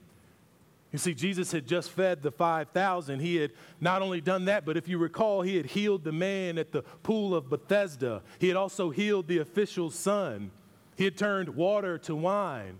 You 0.91 0.99
see, 0.99 1.13
Jesus 1.13 1.53
had 1.53 1.67
just 1.67 1.91
fed 1.91 2.21
the 2.21 2.31
5,000. 2.31 3.21
He 3.21 3.37
had 3.37 3.51
not 3.79 4.01
only 4.01 4.19
done 4.19 4.45
that, 4.45 4.65
but 4.65 4.75
if 4.75 4.89
you 4.89 4.97
recall, 4.97 5.41
he 5.41 5.55
had 5.55 5.67
healed 5.67 6.03
the 6.03 6.11
man 6.11 6.57
at 6.57 6.73
the 6.73 6.81
pool 6.81 7.33
of 7.33 7.49
Bethesda. 7.49 8.21
He 8.39 8.49
had 8.49 8.57
also 8.57 8.89
healed 8.89 9.27
the 9.27 9.37
official's 9.37 9.95
son. 9.95 10.51
He 10.97 11.05
had 11.05 11.17
turned 11.17 11.49
water 11.49 11.97
to 11.99 12.15
wine. 12.15 12.79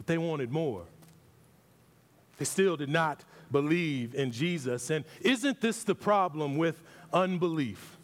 But 0.00 0.06
they 0.06 0.16
wanted 0.16 0.50
more. 0.50 0.84
They 2.38 2.46
still 2.46 2.74
did 2.74 2.88
not 2.88 3.22
believe 3.52 4.14
in 4.14 4.32
Jesus. 4.32 4.88
And 4.88 5.04
isn't 5.20 5.60
this 5.60 5.84
the 5.84 5.94
problem 5.94 6.56
with 6.56 6.80
unbelief? 7.12 7.98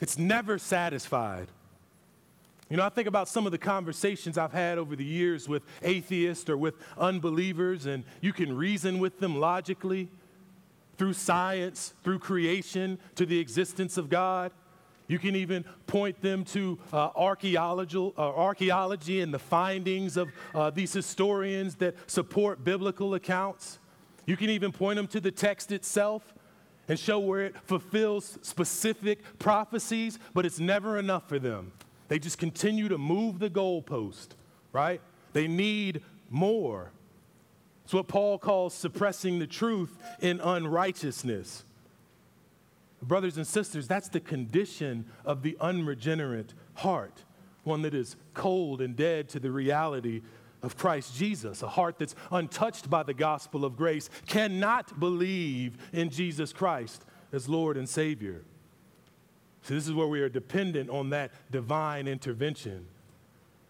It's 0.00 0.18
never 0.18 0.58
satisfied. 0.58 1.46
You 2.68 2.76
know, 2.76 2.82
I 2.82 2.88
think 2.88 3.06
about 3.06 3.28
some 3.28 3.46
of 3.46 3.52
the 3.52 3.58
conversations 3.58 4.36
I've 4.36 4.52
had 4.52 4.78
over 4.78 4.96
the 4.96 5.04
years 5.04 5.48
with 5.48 5.62
atheists 5.80 6.50
or 6.50 6.56
with 6.56 6.74
unbelievers, 6.98 7.86
and 7.86 8.02
you 8.20 8.32
can 8.32 8.52
reason 8.56 8.98
with 8.98 9.20
them 9.20 9.38
logically 9.38 10.08
through 10.96 11.12
science, 11.12 11.94
through 12.02 12.18
creation, 12.18 12.98
to 13.14 13.24
the 13.24 13.38
existence 13.38 13.96
of 13.96 14.10
God. 14.10 14.50
You 15.08 15.18
can 15.18 15.34
even 15.34 15.64
point 15.86 16.20
them 16.20 16.44
to 16.46 16.78
uh, 16.92 17.08
archaeology, 17.16 18.12
uh, 18.16 18.20
archaeology 18.20 19.20
and 19.22 19.32
the 19.32 19.38
findings 19.38 20.18
of 20.18 20.28
uh, 20.54 20.68
these 20.70 20.92
historians 20.92 21.76
that 21.76 21.96
support 22.10 22.62
biblical 22.62 23.14
accounts. 23.14 23.78
You 24.26 24.36
can 24.36 24.50
even 24.50 24.70
point 24.70 24.96
them 24.96 25.06
to 25.08 25.20
the 25.20 25.30
text 25.30 25.72
itself 25.72 26.34
and 26.88 26.98
show 26.98 27.18
where 27.18 27.40
it 27.40 27.56
fulfills 27.64 28.38
specific 28.42 29.20
prophecies, 29.38 30.18
but 30.34 30.44
it's 30.44 30.60
never 30.60 30.98
enough 30.98 31.26
for 31.26 31.38
them. 31.38 31.72
They 32.08 32.18
just 32.18 32.38
continue 32.38 32.88
to 32.88 32.98
move 32.98 33.38
the 33.38 33.50
goalpost, 33.50 34.28
right? 34.72 35.00
They 35.32 35.48
need 35.48 36.02
more. 36.28 36.90
It's 37.84 37.94
what 37.94 38.08
Paul 38.08 38.38
calls 38.38 38.74
suppressing 38.74 39.38
the 39.38 39.46
truth 39.46 39.96
in 40.20 40.40
unrighteousness. 40.40 41.64
Brothers 43.02 43.36
and 43.36 43.46
sisters, 43.46 43.86
that's 43.86 44.08
the 44.08 44.20
condition 44.20 45.06
of 45.24 45.42
the 45.42 45.56
unregenerate 45.60 46.54
heart, 46.74 47.24
one 47.64 47.82
that 47.82 47.94
is 47.94 48.16
cold 48.34 48.80
and 48.80 48.96
dead 48.96 49.28
to 49.30 49.40
the 49.40 49.50
reality 49.50 50.22
of 50.62 50.76
Christ 50.76 51.16
Jesus, 51.16 51.62
a 51.62 51.68
heart 51.68 51.98
that's 51.98 52.16
untouched 52.32 52.90
by 52.90 53.04
the 53.04 53.14
gospel 53.14 53.64
of 53.64 53.76
grace, 53.76 54.10
cannot 54.26 54.98
believe 54.98 55.76
in 55.92 56.10
Jesus 56.10 56.52
Christ 56.52 57.04
as 57.32 57.48
Lord 57.48 57.76
and 57.76 57.88
Savior. 57.88 58.42
So, 59.62 59.74
this 59.74 59.86
is 59.86 59.92
where 59.92 60.06
we 60.06 60.20
are 60.20 60.28
dependent 60.28 60.90
on 60.90 61.10
that 61.10 61.30
divine 61.50 62.08
intervention 62.08 62.86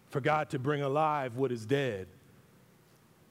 for 0.09 0.21
God 0.21 0.49
to 0.51 0.59
bring 0.59 0.81
alive 0.81 1.35
what 1.35 1.51
is 1.51 1.65
dead. 1.65 2.07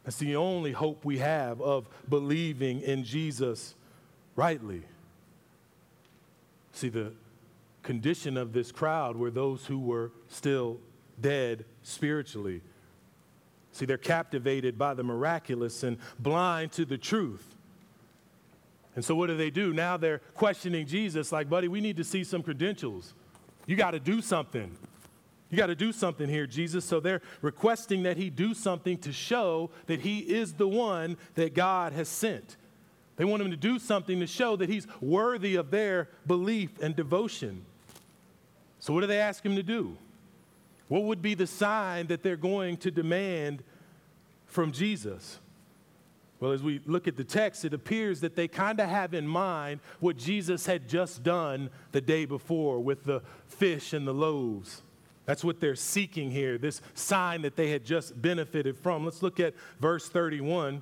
That's 0.05 0.19
the 0.19 0.37
only 0.37 0.73
hope 0.73 1.05
we 1.05 1.19
have 1.19 1.61
of 1.61 1.89
believing 2.09 2.81
in 2.81 3.05
Jesus 3.05 3.75
rightly. 4.37 4.83
See, 6.73 6.89
the 6.89 7.13
condition 7.83 8.37
of 8.37 8.53
this 8.53 8.71
crowd 8.71 9.17
were 9.17 9.31
those 9.31 9.67
who 9.67 9.79
were 9.79 10.13
still 10.29 10.79
dead 11.21 11.65
spiritually. 11.83 12.61
See, 13.73 13.87
they're 13.87 13.97
captivated 13.97 14.79
by 14.79 14.95
the 14.95 15.03
miraculous 15.03 15.83
and 15.83 15.99
blind 16.19 16.73
to 16.73 16.85
the 16.85 16.99
truth. 16.99 17.55
And 18.97 19.05
so, 19.05 19.15
what 19.15 19.29
do 19.29 19.37
they 19.37 19.51
do? 19.51 19.73
Now 19.73 19.97
they're 19.97 20.19
questioning 20.35 20.87
Jesus, 20.87 21.31
like, 21.31 21.49
buddy, 21.49 21.69
we 21.69 21.81
need 21.81 21.97
to 21.99 22.05
see 22.05 22.25
some 22.25 22.43
credentials. 22.43 23.15
You 23.67 23.77
got 23.77 23.93
to 23.93 24.01
do 24.01 24.21
something. 24.21 24.77
You 25.51 25.57
got 25.57 25.67
to 25.67 25.75
do 25.75 25.93
something 25.93 26.29
here, 26.29 26.47
Jesus. 26.47 26.85
So 26.85 27.01
they're 27.01 27.23
requesting 27.41 28.03
that 28.03 28.17
he 28.17 28.29
do 28.29 28.55
something 28.55 28.99
to 28.99 29.13
show 29.13 29.71
that 29.87 30.01
he 30.01 30.19
is 30.19 30.55
the 30.55 30.69
one 30.69 31.17
that 31.35 31.55
God 31.55 31.93
has 31.93 32.09
sent. 32.09 32.57
They 33.19 33.25
want 33.25 33.43
him 33.43 33.51
to 33.51 33.57
do 33.57 33.79
something 33.79 34.21
to 34.21 34.27
show 34.27 34.57
that 34.57 34.71
he's 34.71 34.87
worthy 35.01 35.57
of 35.57 35.71
their 35.71 36.09
belief 36.27 36.71
and 36.81 36.95
devotion. 36.95 37.65
So, 38.79 38.95
what 38.95 39.01
do 39.01 39.09
they 39.09 39.19
ask 39.19 39.45
him 39.45 39.57
to 39.57 39.63
do? 39.63 39.97
What 40.87 41.03
would 41.03 41.21
be 41.21 41.35
the 41.35 41.47
sign 41.47 42.07
that 42.07 42.23
they're 42.23 42.37
going 42.37 42.79
to 42.79 42.91
demand 42.91 43.63
from 44.47 44.73
Jesus? 44.73 45.41
Well, 46.39 46.53
as 46.53 46.63
we 46.63 46.81
look 46.87 47.09
at 47.09 47.17
the 47.17 47.25
text, 47.25 47.65
it 47.65 47.75
appears 47.75 48.21
that 48.21 48.37
they 48.37 48.47
kind 48.47 48.79
of 48.79 48.89
have 48.89 49.13
in 49.13 49.27
mind 49.27 49.81
what 49.99 50.17
Jesus 50.17 50.67
had 50.67 50.89
just 50.89 51.25
done 51.25 51.71
the 51.91 52.01
day 52.01 52.25
before 52.25 52.79
with 52.79 53.03
the 53.05 53.23
fish 53.49 53.93
and 53.93 54.07
the 54.07 54.15
loaves. 54.15 54.83
That's 55.27 55.43
what 55.43 55.61
they're 55.61 55.75
seeking 55.75 56.31
here, 56.31 56.57
this 56.57 56.81
sign 56.95 57.43
that 57.43 57.57
they 57.57 57.71
had 57.71 57.85
just 57.85 58.21
benefited 58.23 58.79
from. 58.79 59.05
Let's 59.05 59.23
look 59.23 59.41
at 59.41 59.55
verse 59.81 60.09
31. 60.09 60.81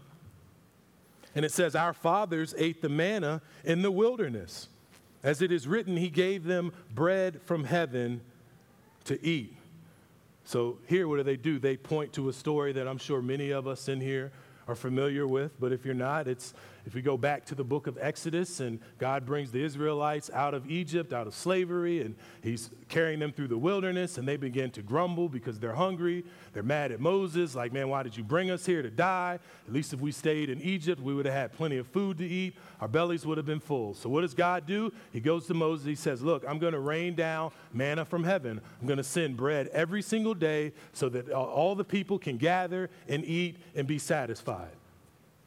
And 1.37 1.45
it 1.45 1.53
says, 1.53 1.77
Our 1.77 1.93
fathers 1.93 2.55
ate 2.59 2.83
the 2.83 2.89
manna 2.89 3.43
in 3.63 3.83
the 3.83 3.91
wilderness. 3.93 4.69
As 5.23 5.43
it 5.43 5.53
is 5.53 5.69
written, 5.69 5.97
He 5.97 6.09
gave 6.09 6.45
them 6.45 6.73
bread 6.95 7.41
from 7.43 7.65
heaven 7.65 8.23
to 9.05 9.25
eat. 9.25 9.55
So 10.45 10.79
here, 10.87 11.07
what 11.07 11.19
do 11.19 11.23
they 11.23 11.37
do? 11.37 11.59
They 11.59 11.77
point 11.77 12.15
to 12.15 12.29
a 12.29 12.33
story 12.33 12.73
that 12.73 12.89
I'm 12.89 12.99
sure 12.99 13.21
many 13.21 13.51
of 13.51 13.67
us 13.67 13.89
in 13.89 14.01
here 14.01 14.33
are 14.67 14.75
familiar 14.75 15.27
with, 15.27 15.53
but 15.61 15.73
if 15.73 15.85
you're 15.85 15.95
not, 15.95 16.27
it's 16.27 16.55
if 16.87 16.95
we 16.95 17.03
go 17.03 17.17
back 17.17 17.45
to 17.47 17.57
the 17.57 17.65
book 17.65 17.89
of 17.89 17.99
Exodus 18.01 18.61
and 18.61 18.79
God 18.99 19.27
brings 19.27 19.51
the 19.51 19.63
Israelites 19.63 20.31
out 20.33 20.55
of 20.55 20.71
Egypt, 20.71 21.13
out 21.13 21.27
of 21.27 21.35
slavery, 21.35 22.01
and 22.01 22.15
He's 22.43 22.71
carrying 22.89 23.19
them 23.19 23.33
through 23.33 23.49
the 23.49 23.59
wilderness, 23.59 24.19
and 24.19 24.27
they 24.27 24.37
begin 24.37 24.71
to 24.71 24.83
grumble 24.83 25.29
because 25.29 25.59
they're 25.59 25.75
hungry. 25.75 26.25
They're 26.53 26.63
mad 26.63 26.93
at 26.93 27.01
Moses, 27.01 27.57
like, 27.57 27.73
man, 27.73 27.89
why 27.89 28.05
did 28.05 28.17
you 28.17 28.23
bring 28.23 28.53
us 28.53 28.65
here 28.65 28.83
to 28.83 28.91
die? 28.91 29.41
At 29.67 29.73
least 29.73 29.93
if 29.93 30.01
we 30.01 30.13
stayed 30.13 30.49
in 30.49 30.63
Egypt, 30.63 31.03
we 31.03 31.13
would 31.13 31.27
have 31.27 31.35
had 31.35 31.53
plenty 31.53 31.77
of 31.77 31.89
food 31.89 32.19
to 32.19 32.27
eat. 32.27 32.55
Our 32.81 32.89
bellies 32.89 33.27
would 33.27 33.37
have 33.37 33.47
been 33.47 33.61
full. 33.61 33.95
So, 33.95 34.09
what 34.09 34.21
does 34.21 34.35
God 34.35 34.65
do? 34.65 34.93
He 35.13 35.19
goes 35.19 35.47
to 35.49 35.55
Moses. 35.55 35.87
He 35.87 35.97
says, 35.97 36.23
Look, 36.23 36.45
I'm 36.49 36.61
going 36.61 36.73
to 36.73 36.81
rain 36.81 37.17
down 37.17 37.51
manna 37.73 38.05
from 38.05 38.23
heaven. 38.23 38.61
I'm 38.81 38.87
going 38.87 38.99
to 38.99 39.05
send 39.05 39.37
bread 39.37 39.69
every 39.69 40.03
single 40.03 40.35
day 40.35 40.73
so 40.93 41.09
that 41.09 41.31
all 41.31 41.75
the 41.75 41.85
people 41.85 42.19
can 42.19 42.37
gather 42.37 42.91
and 43.09 43.25
eat 43.25 43.57
and 43.75 43.89
be 43.89 43.99
satisfied. 43.99 44.71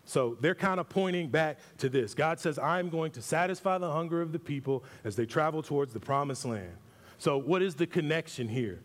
So 0.09 0.35
they're 0.41 0.55
kind 0.55 0.79
of 0.79 0.89
pointing 0.89 1.29
back 1.29 1.59
to 1.77 1.87
this. 1.87 2.15
God 2.15 2.39
says, 2.39 2.57
I'm 2.57 2.89
going 2.89 3.11
to 3.11 3.21
satisfy 3.21 3.77
the 3.77 3.91
hunger 3.91 4.23
of 4.23 4.31
the 4.31 4.39
people 4.39 4.83
as 5.03 5.15
they 5.15 5.27
travel 5.27 5.61
towards 5.61 5.93
the 5.93 5.99
promised 5.99 6.45
land. 6.45 6.75
So, 7.19 7.37
what 7.37 7.61
is 7.61 7.75
the 7.75 7.85
connection 7.85 8.47
here? 8.49 8.79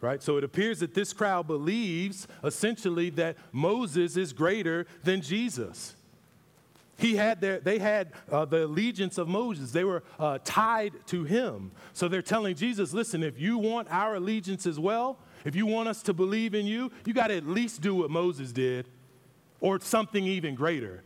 Right? 0.00 0.22
So 0.22 0.38
it 0.38 0.44
appears 0.44 0.80
that 0.80 0.94
this 0.94 1.12
crowd 1.12 1.48
believes 1.48 2.26
essentially 2.42 3.10
that 3.10 3.36
Moses 3.52 4.16
is 4.16 4.32
greater 4.32 4.86
than 5.04 5.20
Jesus. 5.20 5.94
He 6.96 7.16
had 7.16 7.42
their, 7.42 7.60
they 7.60 7.78
had 7.78 8.12
uh, 8.32 8.46
the 8.46 8.64
allegiance 8.64 9.18
of 9.18 9.28
Moses. 9.28 9.72
They 9.72 9.84
were 9.84 10.02
uh, 10.18 10.38
tied 10.44 10.94
to 11.08 11.24
him. 11.24 11.72
So 11.92 12.08
they're 12.08 12.22
telling 12.22 12.54
Jesus, 12.54 12.94
listen, 12.94 13.22
if 13.22 13.38
you 13.38 13.58
want 13.58 13.88
our 13.90 14.14
allegiance 14.14 14.66
as 14.66 14.78
well, 14.78 15.18
if 15.44 15.54
you 15.54 15.66
want 15.66 15.90
us 15.90 16.02
to 16.04 16.14
believe 16.14 16.54
in 16.54 16.64
you, 16.64 16.90
you 17.04 17.12
got 17.12 17.26
to 17.26 17.36
at 17.36 17.46
least 17.46 17.82
do 17.82 17.94
what 17.94 18.10
Moses 18.10 18.50
did 18.50 18.88
or 19.60 19.80
something 19.80 20.24
even 20.24 20.54
greater, 20.54 21.02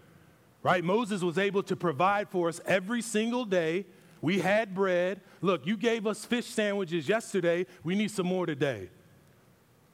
right? 0.63 0.85
Moses 0.85 1.23
was 1.23 1.39
able 1.39 1.63
to 1.65 1.77
provide 1.77 2.29
for 2.29 2.49
us 2.49 2.61
every 2.67 3.03
single 3.03 3.45
day. 3.45 3.87
We 4.21 4.39
had 4.41 4.75
bread. 4.75 5.21
Look, 5.41 5.67
you 5.67 5.77
gave 5.77 6.07
us 6.07 6.25
fish 6.25 6.47
sandwiches 6.47 7.09
yesterday. 7.09 7.67
We 7.83 7.95
need 7.95 8.11
some 8.11 8.27
more 8.27 8.47
today. 8.47 8.91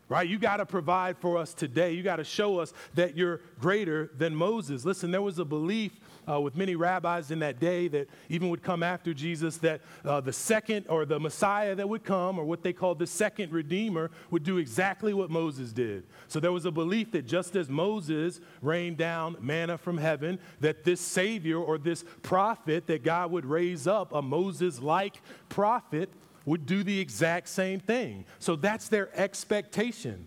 right? 0.08 0.26
You 0.28 0.38
got 0.38 0.56
to 0.58 0.66
provide 0.66 1.18
for 1.18 1.36
us 1.36 1.54
today. 1.54 1.92
You 1.92 2.02
got 2.02 2.16
to 2.16 2.24
show 2.24 2.58
us 2.58 2.72
that 2.94 3.16
you're 3.16 3.40
greater 3.60 4.10
than 4.16 4.34
Moses. 4.34 4.84
Listen, 4.84 5.10
there 5.10 5.22
was 5.22 5.38
a 5.38 5.44
belief 5.44 6.00
uh, 6.28 6.40
with 6.40 6.56
many 6.56 6.76
rabbis 6.76 7.30
in 7.30 7.38
that 7.38 7.58
day 7.58 7.88
that 7.88 8.08
even 8.28 8.50
would 8.50 8.62
come 8.62 8.82
after 8.82 9.14
Jesus 9.14 9.56
that 9.58 9.80
uh, 10.04 10.20
the 10.20 10.32
second 10.32 10.86
or 10.88 11.04
the 11.04 11.18
Messiah 11.18 11.74
that 11.74 11.88
would 11.88 12.04
come, 12.04 12.38
or 12.38 12.44
what 12.44 12.62
they 12.62 12.72
called 12.72 12.98
the 12.98 13.06
second 13.06 13.52
Redeemer, 13.52 14.10
would 14.30 14.44
do 14.44 14.58
exactly 14.58 15.14
what 15.14 15.30
Moses 15.30 15.72
did. 15.72 16.04
So 16.28 16.40
there 16.40 16.52
was 16.52 16.64
a 16.64 16.70
belief 16.70 17.12
that 17.12 17.26
just 17.26 17.56
as 17.56 17.68
Moses 17.68 18.40
rained 18.60 18.96
down 18.96 19.36
manna 19.40 19.78
from 19.78 19.98
heaven, 19.98 20.38
that 20.60 20.84
this 20.84 21.00
Savior 21.00 21.58
or 21.58 21.78
this 21.78 22.04
prophet 22.22 22.86
that 22.86 23.02
God 23.02 23.30
would 23.30 23.46
raise 23.46 23.86
up, 23.86 24.12
a 24.12 24.22
Moses 24.22 24.80
like 24.80 25.20
prophet, 25.48 26.10
would 26.44 26.66
do 26.66 26.82
the 26.82 26.98
exact 26.98 27.48
same 27.48 27.78
thing. 27.78 28.24
So 28.38 28.56
that's 28.56 28.88
their 28.88 29.10
expectation. 29.18 30.26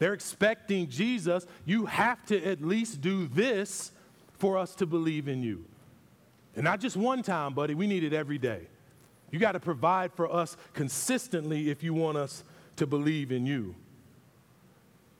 They're 0.00 0.14
expecting 0.14 0.88
Jesus, 0.88 1.46
you 1.66 1.86
have 1.86 2.24
to 2.26 2.44
at 2.44 2.62
least 2.62 3.00
do 3.00 3.28
this 3.28 3.92
for 4.40 4.58
us 4.58 4.74
to 4.76 4.86
believe 4.86 5.28
in 5.28 5.42
you. 5.42 5.64
And 6.56 6.64
not 6.64 6.80
just 6.80 6.96
one 6.96 7.22
time, 7.22 7.54
buddy, 7.54 7.74
we 7.74 7.86
need 7.86 8.02
it 8.02 8.12
every 8.12 8.38
day. 8.38 8.66
You 9.30 9.38
got 9.38 9.52
to 9.52 9.60
provide 9.60 10.12
for 10.12 10.32
us 10.32 10.56
consistently 10.72 11.70
if 11.70 11.84
you 11.84 11.94
want 11.94 12.16
us 12.16 12.42
to 12.76 12.86
believe 12.86 13.30
in 13.30 13.46
you. 13.46 13.76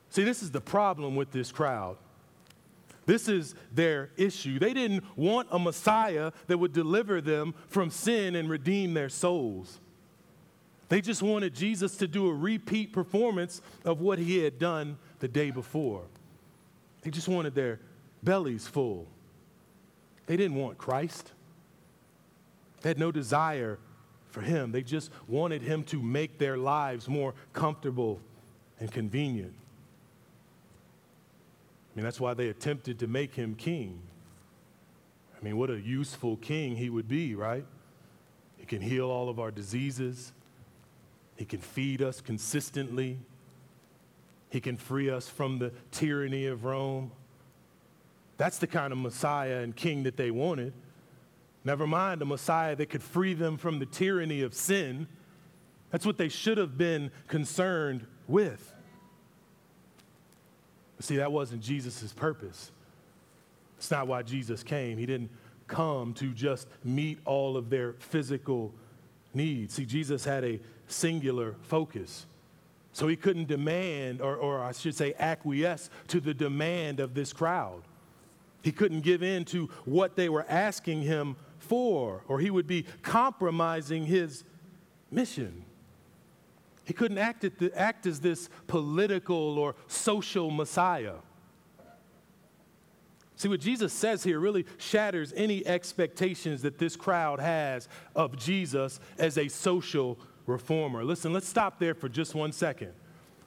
See, 0.08 0.24
this 0.24 0.42
is 0.42 0.50
the 0.50 0.60
problem 0.60 1.14
with 1.14 1.30
this 1.30 1.52
crowd. 1.52 1.96
This 3.06 3.28
is 3.28 3.54
their 3.72 4.10
issue. 4.16 4.58
They 4.58 4.74
didn't 4.74 5.04
want 5.16 5.48
a 5.50 5.58
Messiah 5.58 6.32
that 6.48 6.58
would 6.58 6.72
deliver 6.72 7.20
them 7.20 7.54
from 7.68 7.90
sin 7.90 8.34
and 8.34 8.48
redeem 8.48 8.94
their 8.94 9.08
souls. 9.08 9.80
They 10.88 11.00
just 11.00 11.22
wanted 11.22 11.54
Jesus 11.54 11.96
to 11.98 12.08
do 12.08 12.28
a 12.28 12.34
repeat 12.34 12.92
performance 12.92 13.62
of 13.84 14.00
what 14.00 14.18
he 14.18 14.38
had 14.38 14.58
done 14.58 14.98
the 15.20 15.28
day 15.28 15.50
before. 15.50 16.02
They 17.02 17.10
just 17.10 17.28
wanted 17.28 17.54
their 17.54 17.78
bellies 18.22 18.66
full. 18.66 19.06
They 20.26 20.36
didn't 20.36 20.56
want 20.56 20.78
Christ. 20.78 21.32
They 22.82 22.90
had 22.90 22.98
no 22.98 23.10
desire 23.10 23.78
for 24.30 24.40
him. 24.40 24.72
They 24.72 24.82
just 24.82 25.10
wanted 25.28 25.62
him 25.62 25.82
to 25.84 26.00
make 26.00 26.38
their 26.38 26.56
lives 26.56 27.08
more 27.08 27.34
comfortable 27.52 28.20
and 28.78 28.90
convenient. 28.90 29.52
I 31.92 31.96
mean, 31.96 32.04
that's 32.04 32.20
why 32.20 32.34
they 32.34 32.48
attempted 32.48 33.00
to 33.00 33.06
make 33.06 33.34
him 33.34 33.54
king. 33.54 34.00
I 35.38 35.44
mean, 35.44 35.56
what 35.56 35.70
a 35.70 35.80
useful 35.80 36.36
king 36.36 36.76
he 36.76 36.90
would 36.90 37.08
be, 37.08 37.34
right? 37.34 37.64
He 38.58 38.66
can 38.66 38.80
heal 38.80 39.10
all 39.10 39.28
of 39.28 39.40
our 39.40 39.50
diseases, 39.50 40.32
he 41.36 41.44
can 41.44 41.60
feed 41.60 42.02
us 42.02 42.20
consistently, 42.20 43.18
he 44.50 44.60
can 44.60 44.76
free 44.76 45.10
us 45.10 45.28
from 45.28 45.58
the 45.58 45.72
tyranny 45.90 46.46
of 46.46 46.64
Rome. 46.64 47.10
That's 48.40 48.56
the 48.56 48.66
kind 48.66 48.90
of 48.90 48.98
Messiah 48.98 49.58
and 49.58 49.76
king 49.76 50.04
that 50.04 50.16
they 50.16 50.30
wanted. 50.30 50.72
Never 51.62 51.86
mind 51.86 52.22
a 52.22 52.24
Messiah 52.24 52.74
that 52.74 52.86
could 52.86 53.02
free 53.02 53.34
them 53.34 53.58
from 53.58 53.80
the 53.80 53.84
tyranny 53.84 54.40
of 54.40 54.54
sin. 54.54 55.08
That's 55.90 56.06
what 56.06 56.16
they 56.16 56.30
should 56.30 56.56
have 56.56 56.78
been 56.78 57.10
concerned 57.28 58.06
with. 58.26 58.72
See, 61.00 61.16
that 61.16 61.30
wasn't 61.30 61.60
Jesus' 61.60 62.14
purpose. 62.14 62.72
It's 63.76 63.90
not 63.90 64.06
why 64.06 64.22
Jesus 64.22 64.62
came. 64.62 64.96
He 64.96 65.04
didn't 65.04 65.30
come 65.66 66.14
to 66.14 66.32
just 66.32 66.66
meet 66.82 67.18
all 67.26 67.58
of 67.58 67.68
their 67.68 67.92
physical 67.98 68.72
needs. 69.34 69.74
See, 69.74 69.84
Jesus 69.84 70.24
had 70.24 70.44
a 70.44 70.60
singular 70.86 71.56
focus. 71.60 72.24
So 72.94 73.06
he 73.06 73.16
couldn't 73.16 73.48
demand, 73.48 74.22
or, 74.22 74.34
or 74.36 74.64
I 74.64 74.72
should 74.72 74.94
say, 74.94 75.12
acquiesce 75.18 75.90
to 76.08 76.20
the 76.20 76.32
demand 76.32 77.00
of 77.00 77.12
this 77.12 77.34
crowd. 77.34 77.82
He 78.62 78.72
couldn't 78.72 79.00
give 79.00 79.22
in 79.22 79.44
to 79.46 79.66
what 79.84 80.16
they 80.16 80.28
were 80.28 80.44
asking 80.48 81.02
him 81.02 81.36
for, 81.58 82.22
or 82.28 82.40
he 82.40 82.50
would 82.50 82.66
be 82.66 82.84
compromising 83.02 84.06
his 84.06 84.44
mission. 85.10 85.64
He 86.84 86.92
couldn't 86.92 87.18
act, 87.18 87.42
the, 87.58 87.72
act 87.76 88.06
as 88.06 88.20
this 88.20 88.48
political 88.66 89.58
or 89.58 89.76
social 89.86 90.50
Messiah. 90.50 91.14
See, 93.36 93.48
what 93.48 93.60
Jesus 93.60 93.92
says 93.92 94.22
here 94.22 94.38
really 94.38 94.66
shatters 94.76 95.32
any 95.34 95.66
expectations 95.66 96.62
that 96.62 96.78
this 96.78 96.96
crowd 96.96 97.40
has 97.40 97.88
of 98.14 98.36
Jesus 98.36 99.00
as 99.18 99.38
a 99.38 99.48
social 99.48 100.18
reformer. 100.46 101.04
Listen, 101.04 101.32
let's 101.32 101.48
stop 101.48 101.78
there 101.78 101.94
for 101.94 102.08
just 102.08 102.34
one 102.34 102.52
second. 102.52 102.92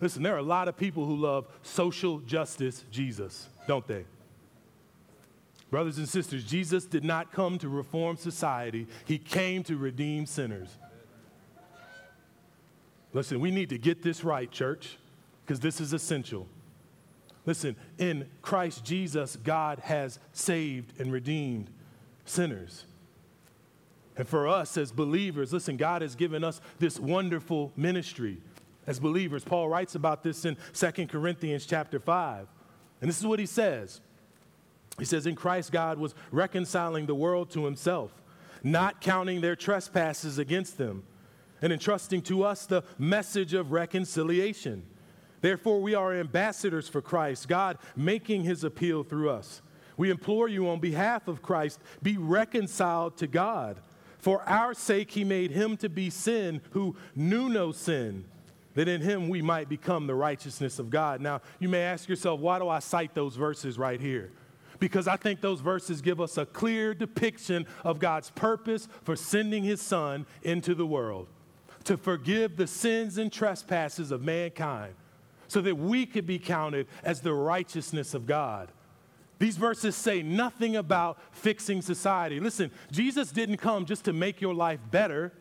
Listen, 0.02 0.24
there 0.24 0.34
are 0.34 0.40
a 0.40 0.42
lot 0.42 0.68
of 0.68 0.76
people 0.76 1.06
who 1.06 1.16
love 1.16 1.48
social 1.62 2.20
justice 2.20 2.84
Jesus, 2.92 3.50
don't 3.68 3.86
they? 3.88 4.06
Brothers 5.74 5.98
and 5.98 6.08
sisters, 6.08 6.44
Jesus 6.44 6.86
did 6.86 7.04
not 7.04 7.32
come 7.32 7.58
to 7.58 7.68
reform 7.68 8.16
society, 8.16 8.86
He 9.06 9.18
came 9.18 9.64
to 9.64 9.76
redeem 9.76 10.28
sinners. 10.28 10.70
Listen, 13.12 13.40
we 13.40 13.50
need 13.50 13.70
to 13.70 13.80
get 13.80 14.04
this 14.04 14.24
right, 14.24 14.52
church, 14.52 15.00
because 15.44 15.60
this 15.60 15.82
is 15.82 15.92
essential. 15.92 16.48
Listen, 17.48 17.76
in 17.98 18.30
Christ 18.44 18.86
Jesus, 18.86 19.36
God 19.36 19.80
has 19.80 20.20
saved 20.32 20.94
and 21.02 21.12
redeemed 21.12 21.72
sinners. 22.24 22.86
And 24.16 24.28
for 24.28 24.48
us 24.48 24.78
as 24.78 24.92
believers, 24.92 25.52
listen, 25.52 25.76
God 25.76 26.04
has 26.04 26.14
given 26.14 26.44
us 26.44 26.62
this 26.78 27.00
wonderful 27.00 27.72
ministry 27.76 28.38
as 28.86 29.00
believers. 29.00 29.44
Paul 29.44 29.70
writes 29.70 29.96
about 29.96 30.22
this 30.22 30.46
in 30.46 30.56
2 30.74 31.08
Corinthians 31.08 31.66
chapter 31.66 32.00
5. 32.00 32.46
And 33.02 33.10
this 33.10 33.18
is 33.18 33.26
what 33.26 33.40
he 33.40 33.48
says. 33.48 34.02
He 35.00 35.06
says, 35.06 35.26
In 35.26 35.36
Christ, 35.36 35.72
God 35.72 35.98
was 35.98 36.16
reconciling 36.32 37.06
the 37.06 37.16
world 37.16 37.50
to 37.52 37.66
himself, 37.66 38.12
not 38.64 39.02
counting 39.02 39.42
their 39.42 39.56
trespasses 39.56 40.38
against 40.38 40.78
them, 40.78 41.04
and 41.62 41.74
entrusting 41.74 42.22
to 42.24 42.44
us 42.44 42.66
the 42.66 42.84
message 42.98 43.54
of 43.54 43.72
reconciliation. 43.72 44.84
Therefore, 45.42 45.82
we 45.82 45.96
are 45.96 46.14
ambassadors 46.14 46.88
for 46.88 47.02
Christ, 47.02 47.48
God 47.48 47.78
making 47.96 48.44
his 48.44 48.64
appeal 48.64 49.04
through 49.04 49.30
us. 49.30 49.62
We 49.98 50.10
implore 50.10 50.48
you 50.48 50.70
on 50.70 50.80
behalf 50.80 51.28
of 51.28 51.42
Christ, 51.42 51.80
be 52.02 52.18
reconciled 52.18 53.18
to 53.18 53.28
God. 53.28 53.80
For 54.20 54.42
our 54.44 54.74
sake, 54.74 55.12
he 55.12 55.24
made 55.24 55.52
him 55.52 55.76
to 55.78 55.90
be 55.90 56.10
sin 56.10 56.62
who 56.72 56.96
knew 57.16 57.50
no 57.50 57.72
sin, 57.74 58.26
that 58.74 58.88
in 58.88 59.02
him 59.02 59.28
we 59.28 59.42
might 59.42 59.68
become 59.68 60.08
the 60.08 60.16
righteousness 60.16 60.80
of 60.80 60.90
God. 60.90 61.20
Now, 61.20 61.42
you 61.60 61.68
may 61.68 61.82
ask 61.82 62.08
yourself, 62.08 62.40
why 62.40 62.58
do 62.58 62.70
I 62.70 62.80
cite 62.80 63.14
those 63.14 63.36
verses 63.36 63.78
right 63.78 64.00
here? 64.00 64.32
Because 64.84 65.08
I 65.08 65.16
think 65.16 65.40
those 65.40 65.62
verses 65.62 66.02
give 66.02 66.20
us 66.20 66.38
a 66.38 66.46
clear 66.46 66.94
depiction 66.94 67.66
of 67.86 68.00
God's 68.00 68.32
purpose 68.32 68.90
for 69.04 69.16
sending 69.16 69.64
his 69.64 69.82
son 69.82 70.26
into 70.42 70.76
the 70.76 70.86
world 70.86 71.30
to 71.86 71.96
forgive 71.96 72.58
the 72.58 72.68
sins 72.68 73.18
and 73.18 73.32
trespasses 73.32 74.12
of 74.12 74.22
mankind 74.22 74.94
so 75.48 75.62
that 75.62 75.76
we 75.76 76.06
could 76.06 76.28
be 76.28 76.38
counted 76.38 76.88
as 77.02 77.22
the 77.22 77.34
righteousness 77.34 78.14
of 78.14 78.26
God. 78.26 78.74
These 79.40 79.56
verses 79.56 79.96
say 79.96 80.22
nothing 80.22 80.76
about 80.76 81.18
fixing 81.32 81.82
society. 81.82 82.42
Listen, 82.42 82.70
Jesus 82.92 83.32
didn't 83.32 83.60
come 83.60 83.86
just 83.86 84.04
to 84.04 84.12
make 84.12 84.42
your 84.42 84.54
life 84.54 84.82
better. 84.92 85.32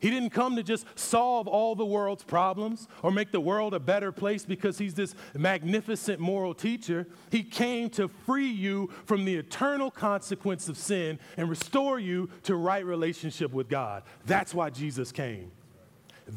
He 0.00 0.10
didn't 0.10 0.30
come 0.30 0.54
to 0.56 0.62
just 0.62 0.86
solve 0.96 1.48
all 1.48 1.74
the 1.74 1.84
world's 1.84 2.22
problems 2.22 2.86
or 3.02 3.10
make 3.10 3.32
the 3.32 3.40
world 3.40 3.74
a 3.74 3.80
better 3.80 4.12
place 4.12 4.44
because 4.44 4.78
he's 4.78 4.94
this 4.94 5.14
magnificent 5.34 6.20
moral 6.20 6.54
teacher. 6.54 7.06
He 7.30 7.42
came 7.42 7.90
to 7.90 8.08
free 8.08 8.48
you 8.48 8.90
from 9.06 9.24
the 9.24 9.34
eternal 9.34 9.90
consequence 9.90 10.68
of 10.68 10.76
sin 10.76 11.18
and 11.36 11.50
restore 11.50 11.98
you 11.98 12.30
to 12.44 12.54
right 12.54 12.84
relationship 12.84 13.52
with 13.52 13.68
God. 13.68 14.04
That's 14.24 14.54
why 14.54 14.70
Jesus 14.70 15.10
came. 15.10 15.50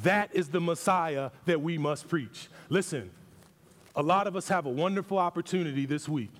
That 0.03 0.33
is 0.33 0.49
the 0.49 0.61
Messiah 0.61 1.29
that 1.45 1.61
we 1.61 1.77
must 1.77 2.07
preach. 2.07 2.49
Listen, 2.69 3.11
a 3.95 4.01
lot 4.01 4.25
of 4.25 4.35
us 4.35 4.47
have 4.47 4.65
a 4.65 4.69
wonderful 4.69 5.19
opportunity 5.19 5.85
this 5.85 6.09
week 6.09 6.31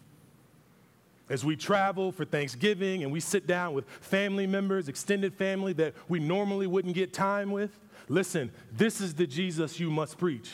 as 1.32 1.46
we 1.46 1.56
travel 1.56 2.12
for 2.12 2.26
Thanksgiving 2.26 3.04
and 3.04 3.12
we 3.12 3.22
sit 3.22 3.48
down 3.48 3.74
with 3.74 3.88
family 4.02 4.46
members, 4.46 4.90
extended 4.90 5.34
family 5.34 5.72
that 5.72 5.94
we 6.10 6.20
normally 6.20 6.68
wouldn't 6.68 6.94
get 6.94 7.14
time 7.14 7.52
with, 7.52 7.80
listen, 8.10 8.52
this 8.74 9.00
is 9.00 9.16
the 9.16 9.26
Jesus 9.26 9.80
you 9.80 9.90
must 9.90 10.18
preach. 10.18 10.52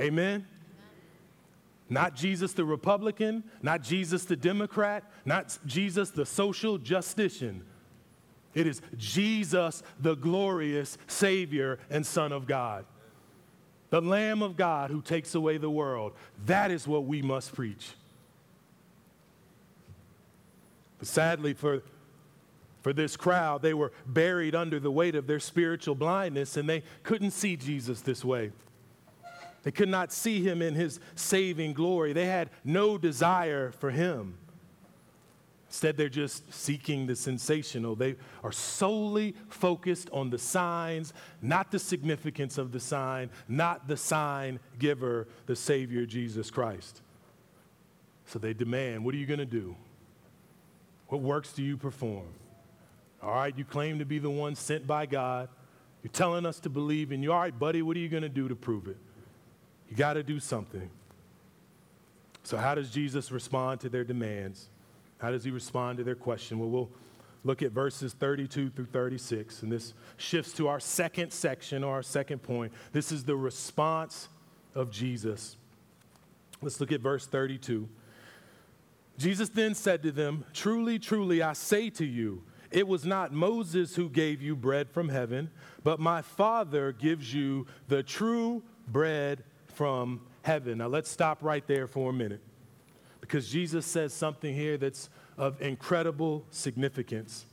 Amen? 0.00 0.46
Not 1.90 2.16
Jesus 2.16 2.54
the 2.54 2.64
Republican, 2.64 3.44
not 3.60 3.82
Jesus 3.82 4.24
the 4.24 4.36
Democrat, 4.36 5.04
not 5.26 5.58
Jesus 5.66 6.08
the 6.08 6.24
social 6.24 6.78
justician. 6.78 7.60
It 8.54 8.66
is 8.66 8.80
Jesus 8.96 9.82
the 10.00 10.14
glorious 10.14 10.96
Savior 11.06 11.78
and 11.90 12.06
Son 12.06 12.32
of 12.32 12.46
God. 12.46 12.86
The 13.90 14.00
Lamb 14.00 14.40
of 14.40 14.56
God 14.56 14.90
who 14.90 15.02
takes 15.02 15.34
away 15.34 15.58
the 15.58 15.68
world. 15.68 16.14
That 16.46 16.70
is 16.70 16.88
what 16.88 17.04
we 17.04 17.20
must 17.20 17.54
preach. 17.54 17.90
Sadly, 21.02 21.54
for, 21.54 21.82
for 22.82 22.92
this 22.92 23.16
crowd, 23.16 23.62
they 23.62 23.74
were 23.74 23.92
buried 24.06 24.54
under 24.54 24.78
the 24.78 24.90
weight 24.90 25.14
of 25.14 25.26
their 25.26 25.40
spiritual 25.40 25.94
blindness 25.94 26.56
and 26.56 26.68
they 26.68 26.82
couldn't 27.02 27.32
see 27.32 27.56
Jesus 27.56 28.00
this 28.00 28.24
way. 28.24 28.52
They 29.62 29.70
could 29.70 29.88
not 29.88 30.12
see 30.12 30.42
him 30.42 30.60
in 30.60 30.74
his 30.74 30.98
saving 31.14 31.74
glory. 31.74 32.12
They 32.12 32.26
had 32.26 32.50
no 32.64 32.98
desire 32.98 33.70
for 33.70 33.90
him. 33.90 34.38
Instead, 35.68 35.96
they're 35.96 36.08
just 36.10 36.52
seeking 36.52 37.06
the 37.06 37.16
sensational. 37.16 37.94
They 37.94 38.16
are 38.44 38.52
solely 38.52 39.34
focused 39.48 40.10
on 40.10 40.28
the 40.28 40.36
signs, 40.36 41.14
not 41.40 41.70
the 41.70 41.78
significance 41.78 42.58
of 42.58 42.72
the 42.72 42.80
sign, 42.80 43.30
not 43.48 43.88
the 43.88 43.96
sign 43.96 44.60
giver, 44.78 45.28
the 45.46 45.56
Savior, 45.56 46.04
Jesus 46.04 46.50
Christ. 46.50 47.00
So 48.26 48.38
they 48.38 48.52
demand, 48.52 49.02
What 49.02 49.14
are 49.14 49.18
you 49.18 49.24
going 49.24 49.38
to 49.38 49.46
do? 49.46 49.74
What 51.12 51.20
works 51.20 51.52
do 51.52 51.62
you 51.62 51.76
perform? 51.76 52.24
All 53.22 53.34
right, 53.34 53.52
you 53.54 53.66
claim 53.66 53.98
to 53.98 54.06
be 54.06 54.18
the 54.18 54.30
one 54.30 54.54
sent 54.54 54.86
by 54.86 55.04
God. 55.04 55.50
You're 56.02 56.10
telling 56.10 56.46
us 56.46 56.58
to 56.60 56.70
believe 56.70 57.12
in 57.12 57.22
you. 57.22 57.34
All 57.34 57.38
right, 57.38 57.56
buddy, 57.56 57.82
what 57.82 57.98
are 57.98 58.00
you 58.00 58.08
going 58.08 58.22
to 58.22 58.30
do 58.30 58.48
to 58.48 58.56
prove 58.56 58.88
it? 58.88 58.96
You 59.90 59.94
got 59.94 60.14
to 60.14 60.22
do 60.22 60.40
something. 60.40 60.88
So, 62.44 62.56
how 62.56 62.74
does 62.74 62.90
Jesus 62.90 63.30
respond 63.30 63.80
to 63.80 63.90
their 63.90 64.04
demands? 64.04 64.70
How 65.18 65.30
does 65.30 65.44
he 65.44 65.50
respond 65.50 65.98
to 65.98 66.04
their 66.04 66.14
question? 66.14 66.58
Well, 66.58 66.70
we'll 66.70 66.90
look 67.44 67.60
at 67.60 67.72
verses 67.72 68.14
32 68.14 68.70
through 68.70 68.86
36, 68.86 69.64
and 69.64 69.70
this 69.70 69.92
shifts 70.16 70.54
to 70.54 70.68
our 70.68 70.80
second 70.80 71.30
section 71.30 71.84
or 71.84 71.92
our 71.92 72.02
second 72.02 72.38
point. 72.38 72.72
This 72.92 73.12
is 73.12 73.22
the 73.22 73.36
response 73.36 74.30
of 74.74 74.90
Jesus. 74.90 75.58
Let's 76.62 76.80
look 76.80 76.90
at 76.90 77.02
verse 77.02 77.26
32. 77.26 77.86
Jesus 79.18 79.48
then 79.48 79.74
said 79.74 80.02
to 80.02 80.12
them, 80.12 80.44
Truly, 80.52 80.98
truly, 80.98 81.42
I 81.42 81.52
say 81.52 81.90
to 81.90 82.04
you, 82.04 82.42
it 82.70 82.88
was 82.88 83.04
not 83.04 83.32
Moses 83.32 83.94
who 83.94 84.08
gave 84.08 84.40
you 84.40 84.56
bread 84.56 84.90
from 84.90 85.10
heaven, 85.10 85.50
but 85.84 86.00
my 86.00 86.22
Father 86.22 86.92
gives 86.92 87.32
you 87.32 87.66
the 87.88 88.02
true 88.02 88.62
bread 88.88 89.44
from 89.66 90.22
heaven. 90.42 90.78
Now 90.78 90.86
let's 90.86 91.10
stop 91.10 91.42
right 91.42 91.66
there 91.66 91.86
for 91.86 92.10
a 92.10 92.12
minute 92.12 92.40
because 93.20 93.48
Jesus 93.48 93.84
says 93.86 94.12
something 94.14 94.54
here 94.54 94.76
that's 94.78 95.10
of 95.36 95.60
incredible 95.60 96.44
significance. 96.50 97.46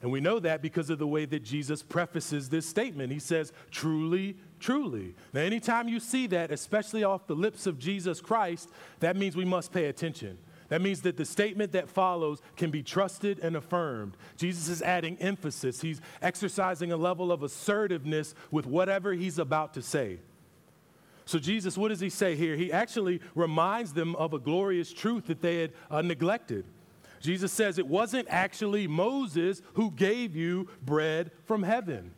And 0.00 0.10
we 0.10 0.20
know 0.20 0.40
that 0.40 0.62
because 0.62 0.90
of 0.90 0.98
the 0.98 1.06
way 1.06 1.26
that 1.26 1.44
Jesus 1.44 1.80
prefaces 1.80 2.48
this 2.48 2.66
statement. 2.66 3.12
He 3.12 3.20
says, 3.20 3.52
truly, 3.70 4.36
truly. 4.58 5.14
Now, 5.32 5.42
anytime 5.42 5.88
you 5.88 6.00
see 6.00 6.26
that, 6.28 6.50
especially 6.50 7.04
off 7.04 7.28
the 7.28 7.36
lips 7.36 7.68
of 7.68 7.78
Jesus 7.78 8.20
Christ, 8.20 8.68
that 8.98 9.16
means 9.16 9.36
we 9.36 9.44
must 9.44 9.72
pay 9.72 9.86
attention. 9.86 10.38
That 10.72 10.80
means 10.80 11.02
that 11.02 11.18
the 11.18 11.26
statement 11.26 11.72
that 11.72 11.90
follows 11.90 12.40
can 12.56 12.70
be 12.70 12.82
trusted 12.82 13.38
and 13.40 13.56
affirmed. 13.56 14.16
Jesus 14.38 14.70
is 14.70 14.80
adding 14.80 15.18
emphasis, 15.18 15.82
he's 15.82 16.00
exercising 16.22 16.92
a 16.92 16.96
level 16.96 17.30
of 17.30 17.42
assertiveness 17.42 18.34
with 18.50 18.64
whatever 18.64 19.12
he's 19.12 19.38
about 19.38 19.74
to 19.74 19.82
say. 19.82 20.20
So, 21.26 21.38
Jesus, 21.38 21.76
what 21.76 21.88
does 21.88 22.00
he 22.00 22.08
say 22.08 22.36
here? 22.36 22.56
He 22.56 22.72
actually 22.72 23.20
reminds 23.34 23.92
them 23.92 24.16
of 24.16 24.32
a 24.32 24.38
glorious 24.38 24.94
truth 24.94 25.26
that 25.26 25.42
they 25.42 25.60
had 25.60 25.72
uh, 25.90 26.00
neglected. 26.00 26.64
Jesus 27.20 27.52
says 27.52 27.78
it 27.78 27.86
wasn't 27.86 28.26
actually 28.30 28.88
Moses 28.88 29.60
who 29.74 29.90
gave 29.90 30.34
you 30.34 30.70
bread 30.80 31.32
from 31.44 31.64
heaven, 31.64 32.14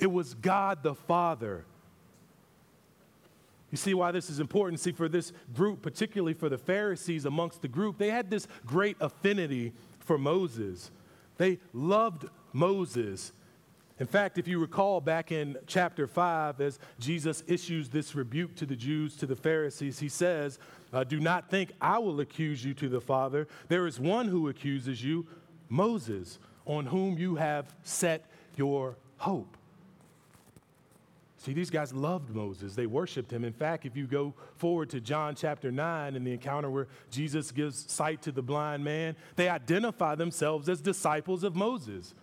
it 0.00 0.10
was 0.10 0.32
God 0.32 0.82
the 0.82 0.94
Father. 0.94 1.66
You 3.70 3.76
see 3.76 3.94
why 3.94 4.12
this 4.12 4.30
is 4.30 4.40
important? 4.40 4.80
See, 4.80 4.92
for 4.92 5.08
this 5.08 5.32
group, 5.54 5.82
particularly 5.82 6.34
for 6.34 6.48
the 6.48 6.58
Pharisees 6.58 7.26
amongst 7.26 7.60
the 7.60 7.68
group, 7.68 7.98
they 7.98 8.10
had 8.10 8.30
this 8.30 8.48
great 8.64 8.96
affinity 9.00 9.72
for 9.98 10.16
Moses. 10.16 10.90
They 11.36 11.58
loved 11.74 12.26
Moses. 12.52 13.32
In 14.00 14.06
fact, 14.06 14.38
if 14.38 14.48
you 14.48 14.58
recall 14.58 15.00
back 15.00 15.32
in 15.32 15.58
chapter 15.66 16.06
5, 16.06 16.60
as 16.62 16.78
Jesus 16.98 17.42
issues 17.46 17.90
this 17.90 18.14
rebuke 18.14 18.54
to 18.56 18.64
the 18.64 18.76
Jews, 18.76 19.16
to 19.16 19.26
the 19.26 19.36
Pharisees, 19.36 19.98
he 19.98 20.08
says, 20.08 20.58
uh, 20.92 21.04
Do 21.04 21.20
not 21.20 21.50
think 21.50 21.72
I 21.80 21.98
will 21.98 22.20
accuse 22.20 22.64
you 22.64 22.72
to 22.74 22.88
the 22.88 23.00
Father. 23.00 23.48
There 23.68 23.86
is 23.86 24.00
one 24.00 24.28
who 24.28 24.48
accuses 24.48 25.04
you, 25.04 25.26
Moses, 25.68 26.38
on 26.64 26.86
whom 26.86 27.18
you 27.18 27.36
have 27.36 27.74
set 27.82 28.24
your 28.56 28.96
hope. 29.18 29.57
See, 31.38 31.52
these 31.52 31.70
guys 31.70 31.92
loved 31.92 32.34
Moses. 32.34 32.74
They 32.74 32.86
worshiped 32.86 33.32
him. 33.32 33.44
In 33.44 33.52
fact, 33.52 33.86
if 33.86 33.96
you 33.96 34.06
go 34.06 34.34
forward 34.56 34.90
to 34.90 35.00
John 35.00 35.36
chapter 35.36 35.70
9 35.70 36.16
and 36.16 36.26
the 36.26 36.32
encounter 36.32 36.68
where 36.68 36.88
Jesus 37.10 37.52
gives 37.52 37.90
sight 37.90 38.22
to 38.22 38.32
the 38.32 38.42
blind 38.42 38.82
man, 38.82 39.14
they 39.36 39.48
identify 39.48 40.16
themselves 40.16 40.68
as 40.68 40.80
disciples 40.80 41.44
of 41.44 41.54
Moses 41.54 42.14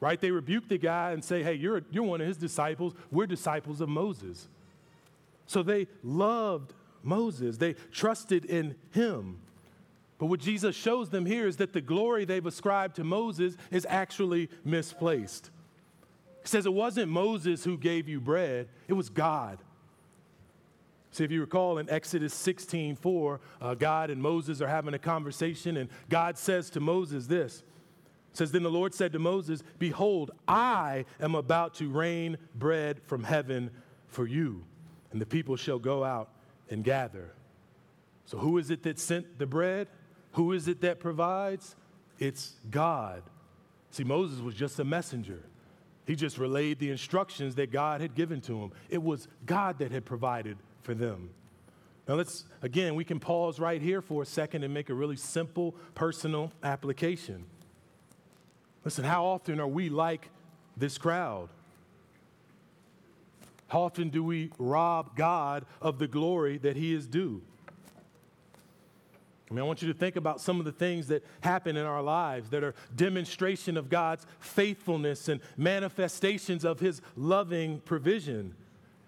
right? 0.00 0.20
They 0.20 0.30
rebuke 0.30 0.68
the 0.68 0.78
guy 0.78 1.12
and 1.12 1.24
say, 1.24 1.42
hey, 1.42 1.54
you're, 1.54 1.82
you're 1.90 2.04
one 2.04 2.20
of 2.20 2.26
his 2.26 2.36
disciples. 2.36 2.94
We're 3.10 3.26
disciples 3.26 3.80
of 3.80 3.88
Moses. 3.88 4.48
So 5.46 5.62
they 5.62 5.86
loved 6.02 6.74
Moses, 7.02 7.56
they 7.56 7.74
trusted 7.92 8.44
in 8.44 8.74
him. 8.90 9.38
But 10.18 10.26
what 10.26 10.40
Jesus 10.40 10.74
shows 10.74 11.10
them 11.10 11.24
here 11.24 11.46
is 11.46 11.56
that 11.58 11.72
the 11.72 11.80
glory 11.80 12.24
they've 12.24 12.44
ascribed 12.44 12.96
to 12.96 13.04
Moses 13.04 13.56
is 13.70 13.86
actually 13.88 14.50
misplaced. 14.64 15.50
Says 16.48 16.64
it 16.64 16.72
wasn't 16.72 17.12
Moses 17.12 17.62
who 17.62 17.76
gave 17.76 18.08
you 18.08 18.22
bread, 18.22 18.68
it 18.88 18.94
was 18.94 19.10
God. 19.10 19.58
See, 21.10 21.22
if 21.22 21.30
you 21.30 21.42
recall 21.42 21.76
in 21.76 21.90
Exodus 21.90 22.32
16 22.32 22.96
4, 22.96 23.40
uh, 23.60 23.74
God 23.74 24.08
and 24.08 24.22
Moses 24.22 24.62
are 24.62 24.66
having 24.66 24.94
a 24.94 24.98
conversation, 24.98 25.76
and 25.76 25.90
God 26.08 26.38
says 26.38 26.70
to 26.70 26.80
Moses 26.80 27.26
this 27.26 27.62
says, 28.32 28.50
Then 28.50 28.62
the 28.62 28.70
Lord 28.70 28.94
said 28.94 29.12
to 29.12 29.18
Moses, 29.18 29.62
Behold, 29.78 30.30
I 30.46 31.04
am 31.20 31.34
about 31.34 31.74
to 31.74 31.90
rain 31.90 32.38
bread 32.54 33.02
from 33.04 33.24
heaven 33.24 33.70
for 34.06 34.26
you, 34.26 34.64
and 35.12 35.20
the 35.20 35.26
people 35.26 35.56
shall 35.56 35.78
go 35.78 36.02
out 36.02 36.30
and 36.70 36.82
gather. 36.82 37.34
So, 38.24 38.38
who 38.38 38.56
is 38.56 38.70
it 38.70 38.84
that 38.84 38.98
sent 38.98 39.38
the 39.38 39.46
bread? 39.46 39.88
Who 40.32 40.52
is 40.52 40.66
it 40.66 40.80
that 40.80 40.98
provides? 40.98 41.76
It's 42.18 42.54
God. 42.70 43.22
See, 43.90 44.04
Moses 44.04 44.40
was 44.40 44.54
just 44.54 44.78
a 44.78 44.84
messenger. 44.84 45.42
He 46.08 46.16
just 46.16 46.38
relayed 46.38 46.78
the 46.78 46.90
instructions 46.90 47.56
that 47.56 47.70
God 47.70 48.00
had 48.00 48.14
given 48.14 48.40
to 48.40 48.62
him. 48.62 48.72
It 48.88 49.02
was 49.02 49.28
God 49.44 49.78
that 49.80 49.92
had 49.92 50.06
provided 50.06 50.56
for 50.80 50.94
them. 50.94 51.28
Now, 52.08 52.14
let's, 52.14 52.46
again, 52.62 52.94
we 52.94 53.04
can 53.04 53.20
pause 53.20 53.60
right 53.60 53.82
here 53.82 54.00
for 54.00 54.22
a 54.22 54.26
second 54.26 54.64
and 54.64 54.72
make 54.72 54.88
a 54.88 54.94
really 54.94 55.16
simple 55.16 55.74
personal 55.94 56.50
application. 56.62 57.44
Listen, 58.86 59.04
how 59.04 59.26
often 59.26 59.60
are 59.60 59.68
we 59.68 59.90
like 59.90 60.30
this 60.78 60.96
crowd? 60.96 61.50
How 63.66 63.82
often 63.82 64.08
do 64.08 64.24
we 64.24 64.50
rob 64.58 65.14
God 65.14 65.66
of 65.82 65.98
the 65.98 66.08
glory 66.08 66.56
that 66.56 66.74
He 66.74 66.94
is 66.94 67.06
due? 67.06 67.42
I 69.50 69.54
mean, 69.54 69.60
I 69.60 69.66
want 69.66 69.80
you 69.80 69.88
to 69.90 69.98
think 69.98 70.16
about 70.16 70.40
some 70.40 70.58
of 70.58 70.66
the 70.66 70.72
things 70.72 71.06
that 71.08 71.24
happen 71.40 71.76
in 71.76 71.86
our 71.86 72.02
lives 72.02 72.50
that 72.50 72.62
are 72.62 72.74
demonstration 72.94 73.76
of 73.78 73.88
God's 73.88 74.26
faithfulness 74.40 75.28
and 75.28 75.40
manifestations 75.56 76.64
of 76.64 76.80
His 76.80 77.00
loving 77.16 77.80
provision. 77.80 78.54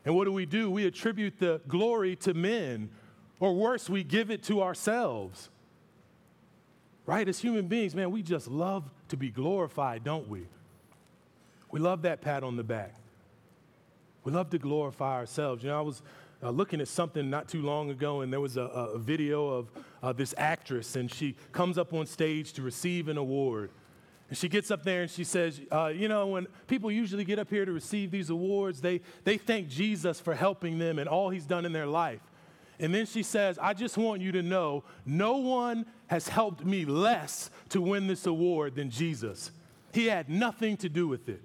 And 0.05 0.15
what 0.15 0.25
do 0.25 0.33
we 0.33 0.47
do? 0.47 0.71
We 0.71 0.87
attribute 0.87 1.39
the 1.39 1.61
glory 1.69 2.17
to 2.17 2.33
men, 2.33 2.89
or 3.39 3.55
worse, 3.55 3.91
we 3.91 4.03
give 4.03 4.31
it 4.31 4.43
to 4.45 4.63
ourselves. 4.63 5.51
Right? 7.05 7.29
As 7.29 7.39
human 7.39 7.67
beings, 7.67 7.95
man, 7.95 8.11
we 8.11 8.23
just 8.23 8.49
love 8.49 8.85
to 9.09 9.17
be 9.17 9.31
glorified, 9.31 10.05
don't 10.05 10.29
we? 10.29 10.47
We 11.71 11.81
love 11.81 12.03
that 12.03 12.23
pat 12.23 12.43
on 12.43 12.57
the 12.57 12.65
back. 12.65 12.95
We 14.25 14.33
love 14.33 14.51
to 14.51 14.59
glorify 14.59 15.17
ourselves. 15.17 15.63
You 15.63 15.71
know, 15.71 15.79
I 15.79 15.83
was 15.83 16.03
uh, 16.43 16.51
looking 16.51 16.81
at 16.81 16.89
something 16.89 17.29
not 17.29 17.49
too 17.49 17.63
long 17.63 17.91
ago, 17.91 18.23
and 18.23 18.33
there 18.33 18.41
was 18.41 18.57
a, 18.57 18.63
a 18.63 18.99
video 18.99 19.49
of 19.49 19.69
uh, 20.03 20.13
this 20.13 20.35
actress, 20.37 20.97
and 20.97 21.11
she 21.11 21.37
comes 21.53 21.79
up 21.79 21.93
on 21.93 22.07
stage 22.07 22.53
to 22.55 22.63
receive 22.63 23.09
an 23.09 23.19
award. 23.19 23.71
And 24.31 24.39
she 24.39 24.49
gets 24.49 24.71
up 24.71 24.85
there 24.85 25.03
and 25.03 25.11
she 25.11 25.25
says, 25.25 25.61
uh, 25.73 25.89
You 25.89 26.07
know, 26.07 26.29
when 26.29 26.47
people 26.69 26.91
usually 26.91 27.25
get 27.25 27.41
up 27.41 27.51
here 27.51 27.65
to 27.65 27.73
receive 27.73 28.13
these 28.13 28.31
awards, 28.31 28.81
they, 28.81 29.01
they 29.25 29.37
thank 29.37 29.69
Jesus 29.69 30.21
for 30.21 30.35
helping 30.35 30.79
them 30.79 31.01
and 31.01 31.09
all 31.09 31.31
he's 31.31 31.47
done 31.47 31.67
in 31.67 31.73
their 31.73 31.87
life. 31.87 32.21
And 32.79 32.95
then 32.95 33.07
she 33.07 33.23
says, 33.25 33.59
I 33.61 33.75
just 33.75 33.99
want 33.99 34.23
you 34.23 34.33
to 34.33 34.43
know 34.43 34.85
no 35.05 35.37
one 35.37 35.85
has 36.07 36.29
helped 36.29 36.65
me 36.65 36.85
less 36.85 37.51
to 37.71 37.81
win 37.81 38.07
this 38.07 38.25
award 38.25 38.77
than 38.77 38.89
Jesus. 38.89 39.51
He 39.93 40.07
had 40.07 40.31
nothing 40.31 40.77
to 40.79 40.89
do 40.89 41.09
with 41.09 41.29
it. 41.29 41.43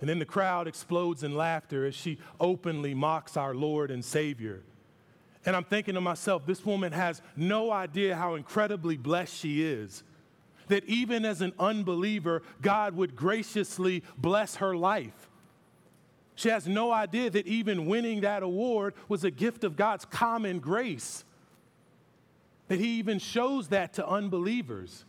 And 0.00 0.10
then 0.10 0.18
the 0.18 0.26
crowd 0.26 0.68
explodes 0.68 1.22
in 1.22 1.36
laughter 1.36 1.86
as 1.86 1.94
she 1.94 2.18
openly 2.38 2.94
mocks 2.94 3.36
our 3.36 3.54
Lord 3.54 3.90
and 3.90 4.04
Savior. 4.04 4.62
And 5.46 5.54
I'm 5.54 5.64
thinking 5.64 5.94
to 5.94 6.00
myself, 6.00 6.44
this 6.44 6.66
woman 6.66 6.92
has 6.92 7.22
no 7.36 7.70
idea 7.70 8.16
how 8.16 8.34
incredibly 8.34 8.96
blessed 8.96 9.34
she 9.34 9.62
is. 9.62 10.02
That 10.66 10.84
even 10.86 11.24
as 11.24 11.40
an 11.40 11.52
unbeliever, 11.60 12.42
God 12.60 12.96
would 12.96 13.14
graciously 13.14 14.02
bless 14.18 14.56
her 14.56 14.76
life. 14.76 15.30
She 16.34 16.48
has 16.48 16.66
no 16.66 16.90
idea 16.90 17.30
that 17.30 17.46
even 17.46 17.86
winning 17.86 18.22
that 18.22 18.42
award 18.42 18.94
was 19.08 19.22
a 19.22 19.30
gift 19.30 19.62
of 19.62 19.76
God's 19.76 20.04
common 20.04 20.58
grace. 20.58 21.24
That 22.66 22.80
He 22.80 22.98
even 22.98 23.20
shows 23.20 23.68
that 23.68 23.94
to 23.94 24.06
unbelievers. 24.06 25.04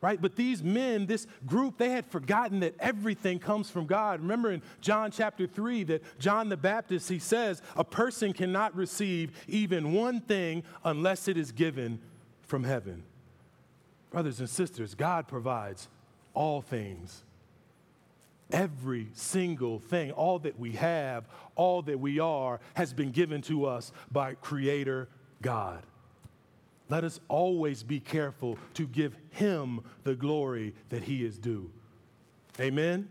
Right? 0.00 0.20
But 0.20 0.36
these 0.36 0.62
men, 0.62 1.06
this 1.06 1.26
group, 1.46 1.78
they 1.78 1.90
had 1.90 2.06
forgotten 2.06 2.60
that 2.60 2.74
everything 2.78 3.38
comes 3.38 3.70
from 3.70 3.86
God. 3.86 4.20
Remember 4.20 4.52
in 4.52 4.62
John 4.80 5.10
chapter 5.10 5.46
3 5.46 5.84
that 5.84 6.18
John 6.18 6.48
the 6.48 6.56
Baptist, 6.56 7.08
he 7.08 7.18
says, 7.18 7.62
a 7.76 7.84
person 7.84 8.32
cannot 8.32 8.76
receive 8.76 9.32
even 9.48 9.92
one 9.92 10.20
thing 10.20 10.62
unless 10.84 11.28
it 11.28 11.36
is 11.36 11.52
given 11.52 11.98
from 12.42 12.64
heaven. 12.64 13.02
Brothers 14.10 14.40
and 14.40 14.48
sisters, 14.48 14.94
God 14.94 15.28
provides 15.28 15.88
all 16.34 16.60
things. 16.60 17.24
Every 18.52 19.08
single 19.14 19.80
thing, 19.80 20.12
all 20.12 20.38
that 20.40 20.58
we 20.58 20.72
have, 20.72 21.24
all 21.56 21.82
that 21.82 21.98
we 21.98 22.20
are, 22.20 22.60
has 22.74 22.92
been 22.92 23.10
given 23.10 23.42
to 23.42 23.66
us 23.66 23.90
by 24.12 24.34
Creator 24.34 25.08
God. 25.42 25.82
Let 26.88 27.04
us 27.04 27.20
always 27.28 27.82
be 27.82 28.00
careful 28.00 28.58
to 28.74 28.86
give 28.86 29.16
Him 29.30 29.80
the 30.04 30.14
glory 30.14 30.74
that 30.88 31.02
He 31.04 31.24
is 31.24 31.38
due. 31.38 31.70
Amen? 32.60 33.08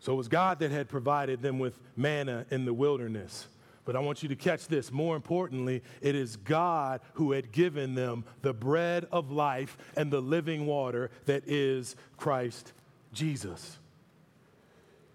So 0.00 0.12
it 0.12 0.16
was 0.16 0.28
God 0.28 0.58
that 0.58 0.70
had 0.70 0.88
provided 0.88 1.40
them 1.40 1.58
with 1.58 1.78
manna 1.96 2.44
in 2.50 2.64
the 2.64 2.74
wilderness. 2.74 3.46
But 3.84 3.96
I 3.96 4.00
want 4.00 4.22
you 4.22 4.28
to 4.30 4.36
catch 4.36 4.66
this. 4.68 4.90
More 4.90 5.16
importantly, 5.16 5.82
it 6.00 6.14
is 6.14 6.36
God 6.36 7.00
who 7.14 7.32
had 7.32 7.52
given 7.52 7.94
them 7.94 8.24
the 8.42 8.52
bread 8.52 9.06
of 9.12 9.30
life 9.30 9.76
and 9.96 10.10
the 10.10 10.20
living 10.20 10.66
water 10.66 11.10
that 11.26 11.42
is 11.46 11.96
Christ 12.16 12.72
Jesus. 13.12 13.78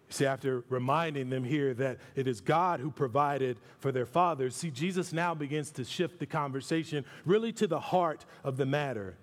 See, 0.10 0.26
after 0.26 0.63
reminding 0.69 1.30
them 1.30 1.43
here 1.43 1.74
that 1.76 2.00
it 2.15 2.28
is 2.28 2.41
God 2.41 2.80
who 2.80 2.89
provided 2.89 3.58
for 3.80 3.91
their 3.91 4.08
fathers, 4.08 4.56
see, 4.56 4.72
Jesus 4.72 5.13
now 5.13 5.36
begins 5.36 5.69
to 5.72 5.84
shift 5.84 6.19
the 6.19 6.26
conversation 6.26 7.06
really 7.26 7.52
to 7.54 7.67
the 7.67 7.80
heart 7.80 8.26
of 8.43 8.58
the 8.58 8.65
matter. 8.65 9.15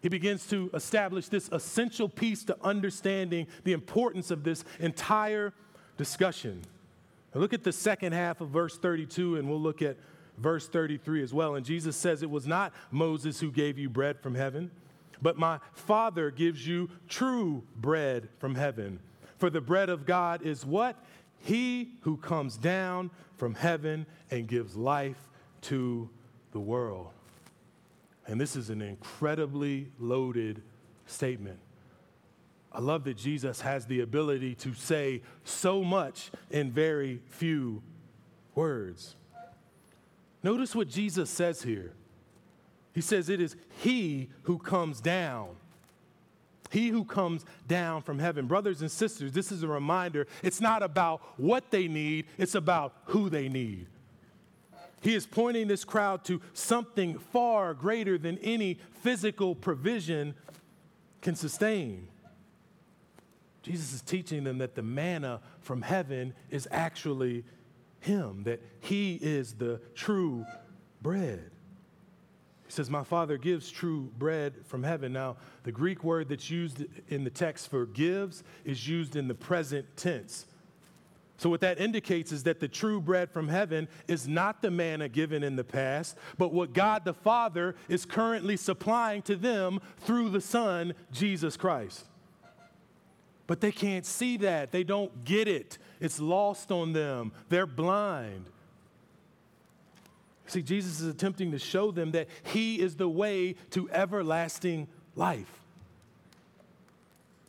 He 0.00 0.08
begins 0.08 0.46
to 0.48 0.70
establish 0.72 1.28
this 1.28 1.48
essential 1.52 2.08
piece 2.08 2.44
to 2.44 2.56
understanding 2.62 3.46
the 3.64 3.72
importance 3.72 4.30
of 4.30 4.44
this 4.44 4.64
entire 4.80 5.52
discussion. 5.98 6.62
Now 7.34 7.40
look 7.40 7.52
at 7.52 7.64
the 7.64 7.72
second 7.72 8.12
half 8.12 8.40
of 8.40 8.48
verse 8.48 8.78
32, 8.78 9.36
and 9.36 9.48
we'll 9.48 9.60
look 9.60 9.82
at 9.82 9.96
verse 10.38 10.68
33 10.68 11.22
as 11.22 11.34
well. 11.34 11.54
And 11.54 11.66
Jesus 11.66 11.96
says, 11.96 12.22
It 12.22 12.30
was 12.30 12.46
not 12.46 12.72
Moses 12.90 13.40
who 13.40 13.50
gave 13.50 13.78
you 13.78 13.90
bread 13.90 14.20
from 14.20 14.34
heaven, 14.34 14.70
but 15.20 15.38
my 15.38 15.58
Father 15.72 16.30
gives 16.30 16.66
you 16.66 16.90
true 17.08 17.62
bread 17.76 18.28
from 18.38 18.54
heaven. 18.54 19.00
For 19.38 19.50
the 19.50 19.60
bread 19.60 19.88
of 19.88 20.06
God 20.06 20.42
is 20.42 20.64
what? 20.64 20.96
He 21.38 21.90
who 22.02 22.16
comes 22.16 22.56
down 22.56 23.10
from 23.36 23.54
heaven 23.54 24.06
and 24.30 24.46
gives 24.48 24.76
life 24.76 25.28
to 25.62 26.08
the 26.52 26.60
world. 26.60 27.08
And 28.26 28.40
this 28.40 28.56
is 28.56 28.70
an 28.70 28.80
incredibly 28.80 29.88
loaded 29.98 30.62
statement. 31.06 31.58
I 32.72 32.80
love 32.80 33.04
that 33.04 33.16
Jesus 33.16 33.60
has 33.60 33.86
the 33.86 34.00
ability 34.00 34.54
to 34.56 34.74
say 34.74 35.22
so 35.44 35.84
much 35.84 36.30
in 36.50 36.72
very 36.72 37.20
few 37.28 37.82
words. 38.54 39.14
Notice 40.42 40.74
what 40.74 40.88
Jesus 40.88 41.30
says 41.30 41.62
here. 41.62 41.92
He 42.92 43.00
says, 43.00 43.28
It 43.28 43.40
is 43.40 43.56
He 43.82 44.30
who 44.42 44.58
comes 44.58 45.00
down. 45.00 45.50
He 46.74 46.88
who 46.88 47.04
comes 47.04 47.44
down 47.68 48.02
from 48.02 48.18
heaven. 48.18 48.48
Brothers 48.48 48.80
and 48.80 48.90
sisters, 48.90 49.30
this 49.30 49.52
is 49.52 49.62
a 49.62 49.68
reminder. 49.68 50.26
It's 50.42 50.60
not 50.60 50.82
about 50.82 51.22
what 51.36 51.70
they 51.70 51.86
need, 51.86 52.26
it's 52.36 52.56
about 52.56 52.94
who 53.04 53.30
they 53.30 53.48
need. 53.48 53.86
He 55.00 55.14
is 55.14 55.24
pointing 55.24 55.68
this 55.68 55.84
crowd 55.84 56.24
to 56.24 56.42
something 56.52 57.16
far 57.18 57.74
greater 57.74 58.18
than 58.18 58.38
any 58.38 58.80
physical 59.02 59.54
provision 59.54 60.34
can 61.22 61.36
sustain. 61.36 62.08
Jesus 63.62 63.94
is 63.94 64.02
teaching 64.02 64.42
them 64.42 64.58
that 64.58 64.74
the 64.74 64.82
manna 64.82 65.42
from 65.60 65.80
heaven 65.80 66.34
is 66.50 66.66
actually 66.72 67.44
Him, 68.00 68.42
that 68.44 68.60
He 68.80 69.14
is 69.22 69.54
the 69.54 69.80
true 69.94 70.44
bread. 71.00 71.52
Says, 72.74 72.90
My 72.90 73.04
Father 73.04 73.38
gives 73.38 73.70
true 73.70 74.10
bread 74.18 74.54
from 74.64 74.82
heaven. 74.82 75.12
Now, 75.12 75.36
the 75.62 75.70
Greek 75.70 76.02
word 76.02 76.28
that's 76.28 76.50
used 76.50 76.84
in 77.08 77.22
the 77.22 77.30
text 77.30 77.70
for 77.70 77.86
gives 77.86 78.42
is 78.64 78.88
used 78.88 79.14
in 79.14 79.28
the 79.28 79.34
present 79.34 79.86
tense. 79.96 80.46
So, 81.36 81.48
what 81.48 81.60
that 81.60 81.80
indicates 81.80 82.32
is 82.32 82.42
that 82.44 82.58
the 82.58 82.66
true 82.66 83.00
bread 83.00 83.30
from 83.30 83.46
heaven 83.46 83.86
is 84.08 84.26
not 84.26 84.60
the 84.60 84.72
manna 84.72 85.08
given 85.08 85.44
in 85.44 85.54
the 85.54 85.62
past, 85.62 86.16
but 86.36 86.52
what 86.52 86.72
God 86.72 87.04
the 87.04 87.14
Father 87.14 87.76
is 87.88 88.04
currently 88.04 88.56
supplying 88.56 89.22
to 89.22 89.36
them 89.36 89.80
through 89.98 90.30
the 90.30 90.40
Son, 90.40 90.94
Jesus 91.12 91.56
Christ. 91.56 92.04
But 93.46 93.60
they 93.60 93.72
can't 93.72 94.06
see 94.06 94.36
that. 94.38 94.72
They 94.72 94.82
don't 94.82 95.24
get 95.24 95.46
it. 95.46 95.78
It's 96.00 96.18
lost 96.18 96.72
on 96.72 96.92
them. 96.92 97.30
They're 97.50 97.66
blind. 97.66 98.50
See, 100.46 100.62
Jesus 100.62 101.00
is 101.00 101.08
attempting 101.08 101.52
to 101.52 101.58
show 101.58 101.90
them 101.90 102.12
that 102.12 102.28
He 102.42 102.80
is 102.80 102.96
the 102.96 103.08
way 103.08 103.56
to 103.70 103.90
everlasting 103.90 104.88
life. 105.16 105.60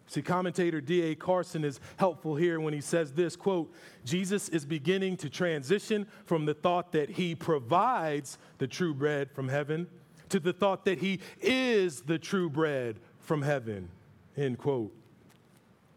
See, 0.08 0.22
commentator 0.22 0.80
D.A. 0.80 1.16
Carson 1.16 1.66
is 1.66 1.82
helpful 1.98 2.38
here 2.38 2.60
when 2.62 2.74
he 2.74 2.80
says 2.80 3.12
this 3.12 3.36
quote, 3.36 3.74
Jesus 4.06 4.48
is 4.48 4.66
beginning 4.66 5.18
to 5.18 5.30
transition 5.30 6.08
from 6.24 6.46
the 6.46 6.54
thought 6.54 6.94
that 6.94 7.10
he 7.10 7.36
provides 7.36 8.38
the 8.60 8.66
true 8.66 8.94
bread 8.94 9.30
from 9.32 9.50
heaven 9.50 9.88
to 10.30 10.40
the 10.40 10.54
thought 10.54 10.86
that 10.86 11.00
he 11.00 11.20
is 11.42 12.02
the 12.02 12.18
true 12.18 12.50
bread 12.50 12.98
from 13.20 13.42
heaven, 13.42 13.90
end 14.38 14.58
quote. 14.58 14.94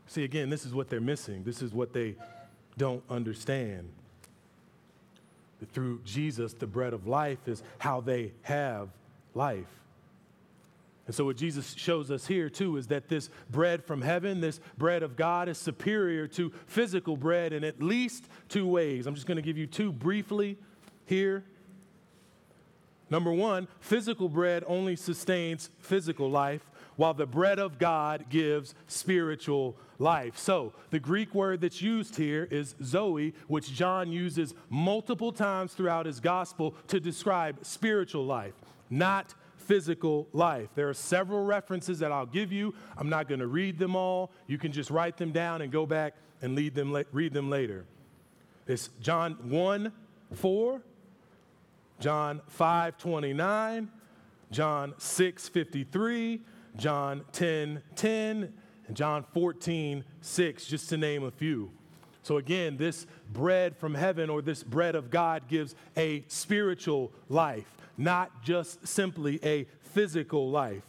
See, 0.07 0.25
again, 0.25 0.51
this 0.51 0.67
is 0.67 0.75
what 0.75 0.89
they're 0.89 1.01
missing. 1.01 1.45
This 1.45 1.63
is 1.63 1.73
what 1.73 1.93
they 1.93 2.17
don't 2.77 3.05
understand. 3.11 3.89
Through 5.73 6.01
Jesus, 6.05 6.53
the 6.55 6.67
bread 6.67 6.93
of 6.93 7.07
life 7.07 7.49
is 7.49 7.63
how 7.79 8.01
they 8.01 8.33
have 8.43 8.89
life. 9.35 9.67
And 11.09 11.15
so, 11.15 11.25
what 11.25 11.37
Jesus 11.39 11.75
shows 11.75 12.11
us 12.11 12.27
here, 12.27 12.51
too, 12.51 12.77
is 12.77 12.89
that 12.89 13.09
this 13.09 13.31
bread 13.51 13.83
from 13.83 14.03
heaven, 14.03 14.43
this 14.43 14.61
bread 14.77 15.03
of 15.03 15.17
God, 15.17 15.49
is 15.49 15.57
superior 15.57 16.29
to 16.29 16.53
physical 16.67 17.17
bread 17.17 17.55
in 17.55 17.65
at 17.65 17.83
least 17.83 18.29
two 18.49 18.67
ways. 18.67 19.07
I'm 19.07 19.15
just 19.15 19.27
going 19.27 19.37
to 19.37 19.43
give 19.43 19.57
you 19.57 19.67
two 19.67 19.91
briefly 19.91 20.59
here. 21.07 21.45
Number 23.11 23.33
one, 23.33 23.69
physical 23.81 24.29
bread 24.29 24.65
only 24.67 24.97
sustains 24.97 25.71
physical 25.79 26.31
life, 26.31 26.71
while 26.99 27.15
the 27.15 27.27
bread 27.27 27.61
of 27.61 27.79
God 27.79 28.27
gives 28.29 28.75
spiritual 28.89 29.77
life. 30.01 30.37
So, 30.37 30.73
the 30.91 30.99
Greek 30.99 31.33
word 31.33 31.61
that's 31.61 31.81
used 31.81 32.17
here 32.17 32.49
is 32.51 32.75
zoe, 32.83 33.35
which 33.47 33.73
John 33.73 34.11
uses 34.11 34.53
multiple 34.69 35.31
times 35.33 35.75
throughout 35.75 36.07
his 36.07 36.19
gospel 36.19 36.75
to 36.89 36.99
describe 36.99 37.65
spiritual 37.65 38.27
life, 38.27 38.55
not 38.91 39.33
physical 39.57 40.27
life. 40.33 40.71
There 40.75 40.89
are 40.89 40.95
several 40.95 41.45
references 41.45 42.01
that 42.01 42.11
I'll 42.11 42.27
give 42.27 42.51
you. 42.51 42.75
I'm 42.97 43.09
not 43.09 43.29
going 43.29 43.41
to 43.41 43.47
read 43.47 43.79
them 43.79 43.95
all. 43.95 44.33
You 44.49 44.59
can 44.59 44.73
just 44.73 44.91
write 44.91 45.17
them 45.17 45.31
down 45.31 45.63
and 45.63 45.71
go 45.71 45.87
back 45.87 46.15
and 46.43 46.57
read 46.57 46.75
them, 46.75 47.05
read 47.13 47.33
them 47.33 47.49
later. 47.49 47.85
It's 48.67 48.91
John 49.01 49.35
1 49.49 49.93
4, 50.35 50.83
John 52.01 52.41
5 52.49 52.99
29, 52.99 53.89
John 54.51 54.95
6 54.99 55.49
53, 55.49 56.41
John 56.79 57.25
10 57.33 57.83
10, 57.97 58.53
and 58.87 58.97
John 58.97 59.25
14 59.35 60.05
6, 60.21 60.67
just 60.67 60.89
to 60.89 60.97
name 60.97 61.25
a 61.25 61.31
few. 61.31 61.71
So, 62.23 62.37
again, 62.37 62.77
this 62.77 63.07
bread 63.33 63.77
from 63.77 63.95
heaven 63.95 64.31
or 64.31 64.43
this 64.43 64.63
bread 64.63 64.95
of 64.95 65.11
God 65.11 65.49
gives 65.49 65.75
a 65.97 66.25
spiritual 66.29 67.13
life, 67.29 67.67
not 67.97 68.43
just 68.43 68.87
simply 68.87 69.41
a 69.43 69.67
physical 69.81 70.51
life. 70.51 70.83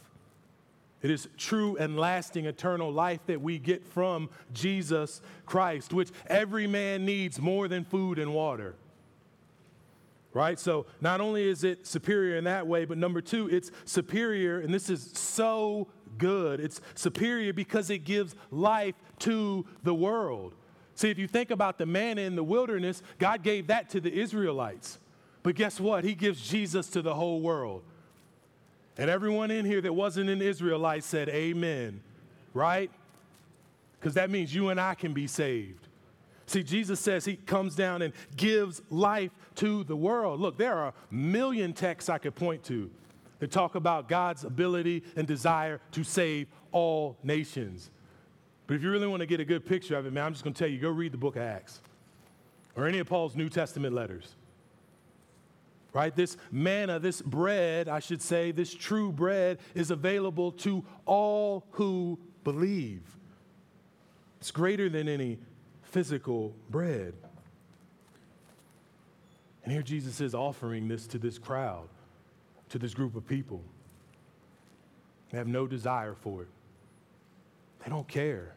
It 1.02 1.10
is 1.10 1.28
true 1.38 1.76
and 1.78 1.98
lasting 1.98 2.44
eternal 2.44 2.92
life 2.92 3.20
that 3.26 3.40
we 3.40 3.58
get 3.58 3.86
from 3.86 4.28
Jesus 4.52 5.22
Christ, 5.46 5.94
which 5.94 6.10
every 6.26 6.66
man 6.66 7.06
needs 7.06 7.40
more 7.40 7.68
than 7.68 7.84
food 7.84 8.18
and 8.18 8.34
water 8.34 8.74
right? 10.32 10.58
So 10.58 10.86
not 11.00 11.20
only 11.20 11.48
is 11.48 11.64
it 11.64 11.86
superior 11.86 12.36
in 12.36 12.44
that 12.44 12.66
way, 12.66 12.84
but 12.84 12.98
number 12.98 13.20
two, 13.20 13.48
it's 13.48 13.70
superior, 13.84 14.60
and 14.60 14.72
this 14.72 14.88
is 14.88 15.10
so 15.14 15.88
good. 16.18 16.60
It's 16.60 16.80
superior 16.94 17.52
because 17.52 17.90
it 17.90 18.04
gives 18.04 18.34
life 18.50 18.94
to 19.20 19.66
the 19.82 19.94
world. 19.94 20.54
See, 20.94 21.10
if 21.10 21.18
you 21.18 21.26
think 21.26 21.50
about 21.50 21.78
the 21.78 21.86
manna 21.86 22.22
in 22.22 22.36
the 22.36 22.44
wilderness, 22.44 23.02
God 23.18 23.42
gave 23.42 23.68
that 23.68 23.90
to 23.90 24.00
the 24.00 24.12
Israelites. 24.12 24.98
But 25.42 25.54
guess 25.54 25.80
what? 25.80 26.04
He 26.04 26.14
gives 26.14 26.46
Jesus 26.46 26.88
to 26.90 27.02
the 27.02 27.14
whole 27.14 27.40
world. 27.40 27.82
And 28.98 29.08
everyone 29.08 29.50
in 29.50 29.64
here 29.64 29.80
that 29.80 29.94
wasn't 29.94 30.28
an 30.28 30.42
Israelite 30.42 31.04
said, 31.04 31.30
Amen, 31.30 32.02
right? 32.52 32.90
Because 33.98 34.14
that 34.14 34.30
means 34.30 34.54
you 34.54 34.68
and 34.68 34.78
I 34.78 34.94
can 34.94 35.14
be 35.14 35.26
saved. 35.26 35.88
See, 36.50 36.64
Jesus 36.64 36.98
says 36.98 37.24
he 37.24 37.36
comes 37.36 37.76
down 37.76 38.02
and 38.02 38.12
gives 38.36 38.82
life 38.90 39.30
to 39.54 39.84
the 39.84 39.94
world. 39.94 40.40
Look, 40.40 40.58
there 40.58 40.76
are 40.76 40.88
a 40.88 40.94
million 41.08 41.72
texts 41.72 42.10
I 42.10 42.18
could 42.18 42.34
point 42.34 42.64
to. 42.64 42.90
that 43.38 43.52
talk 43.52 43.76
about 43.76 44.08
God's 44.08 44.42
ability 44.42 45.04
and 45.14 45.28
desire 45.28 45.80
to 45.92 46.02
save 46.02 46.48
all 46.72 47.16
nations. 47.22 47.92
But 48.66 48.74
if 48.74 48.82
you 48.82 48.90
really 48.90 49.06
want 49.06 49.20
to 49.20 49.26
get 49.26 49.38
a 49.38 49.44
good 49.44 49.64
picture 49.64 49.96
of 49.96 50.06
it, 50.06 50.12
man, 50.12 50.24
I'm 50.26 50.32
just 50.32 50.42
going 50.42 50.52
to 50.52 50.58
tell 50.58 50.66
you 50.66 50.80
go 50.80 50.90
read 50.90 51.12
the 51.12 51.18
book 51.18 51.36
of 51.36 51.42
Acts 51.42 51.82
or 52.74 52.88
any 52.88 52.98
of 52.98 53.06
Paul's 53.06 53.36
New 53.36 53.48
Testament 53.48 53.94
letters. 53.94 54.34
Right? 55.92 56.12
This 56.12 56.36
manna, 56.50 56.98
this 56.98 57.22
bread, 57.22 57.88
I 57.88 58.00
should 58.00 58.22
say, 58.22 58.50
this 58.50 58.74
true 58.74 59.12
bread 59.12 59.60
is 59.76 59.92
available 59.92 60.50
to 60.50 60.84
all 61.06 61.64
who 61.70 62.18
believe. 62.42 63.02
It's 64.40 64.50
greater 64.50 64.88
than 64.88 65.06
any 65.06 65.38
physical 65.90 66.52
bread. 66.70 67.14
And 69.64 69.72
here 69.72 69.82
Jesus 69.82 70.20
is 70.20 70.34
offering 70.34 70.88
this 70.88 71.06
to 71.08 71.18
this 71.18 71.38
crowd, 71.38 71.88
to 72.70 72.78
this 72.78 72.94
group 72.94 73.14
of 73.16 73.26
people. 73.26 73.62
They 75.30 75.38
have 75.38 75.48
no 75.48 75.66
desire 75.66 76.14
for 76.14 76.42
it. 76.42 76.48
They 77.84 77.90
don't 77.90 78.08
care. 78.08 78.54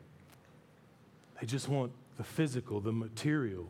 They 1.40 1.48
just 1.48 1.70
want 1.70 1.92
the 2.18 2.24
physical, 2.24 2.80
the 2.80 2.92
material. 2.92 3.68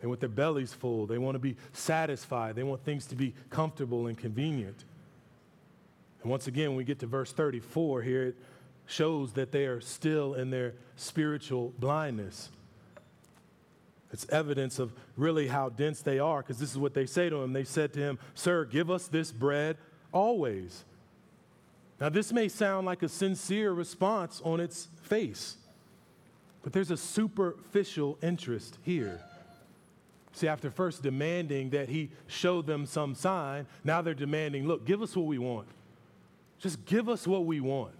They 0.00 0.06
want 0.06 0.20
their 0.20 0.28
bellies 0.28 0.72
full. 0.72 1.06
They 1.06 1.18
want 1.18 1.34
to 1.34 1.40
be 1.40 1.56
satisfied. 1.72 2.54
They 2.54 2.62
want 2.62 2.84
things 2.84 3.06
to 3.06 3.14
be 3.14 3.34
comfortable 3.50 4.06
and 4.06 4.16
convenient. 4.16 4.84
And 6.22 6.30
once 6.30 6.46
again, 6.46 6.68
when 6.68 6.76
we 6.76 6.84
get 6.84 6.98
to 7.00 7.06
verse 7.06 7.32
34 7.32 8.02
here, 8.02 8.34
shows 8.90 9.32
that 9.32 9.52
they 9.52 9.66
are 9.66 9.80
still 9.80 10.34
in 10.34 10.50
their 10.50 10.74
spiritual 10.96 11.72
blindness. 11.78 12.50
It's 14.12 14.28
evidence 14.28 14.78
of 14.78 14.92
really 15.16 15.46
how 15.46 15.68
dense 15.68 16.02
they 16.02 16.18
are, 16.18 16.42
because 16.42 16.58
this 16.58 16.70
is 16.70 16.78
what 16.78 16.94
they 16.94 17.06
say 17.06 17.30
to 17.30 17.36
him. 17.36 17.52
They 17.52 17.64
said 17.64 17.92
to 17.92 18.00
him, 18.00 18.18
Sir, 18.34 18.64
give 18.64 18.90
us 18.90 19.06
this 19.06 19.30
bread 19.30 19.76
always. 20.12 20.84
Now, 22.00 22.08
this 22.08 22.32
may 22.32 22.48
sound 22.48 22.86
like 22.86 23.02
a 23.02 23.08
sincere 23.08 23.72
response 23.72 24.40
on 24.44 24.58
its 24.58 24.88
face, 25.02 25.56
but 26.62 26.72
there's 26.72 26.90
a 26.90 26.96
superficial 26.96 28.18
interest 28.22 28.78
here. 28.82 29.20
See, 30.32 30.48
after 30.48 30.70
first 30.70 31.02
demanding 31.02 31.70
that 31.70 31.88
he 31.88 32.10
show 32.26 32.62
them 32.62 32.86
some 32.86 33.14
sign, 33.14 33.66
now 33.84 34.00
they're 34.00 34.14
demanding, 34.14 34.66
look, 34.66 34.84
give 34.84 35.02
us 35.02 35.14
what 35.14 35.26
we 35.26 35.38
want. 35.38 35.68
Just 36.58 36.84
give 36.84 37.08
us 37.08 37.26
what 37.26 37.44
we 37.44 37.60
want. 37.60 37.92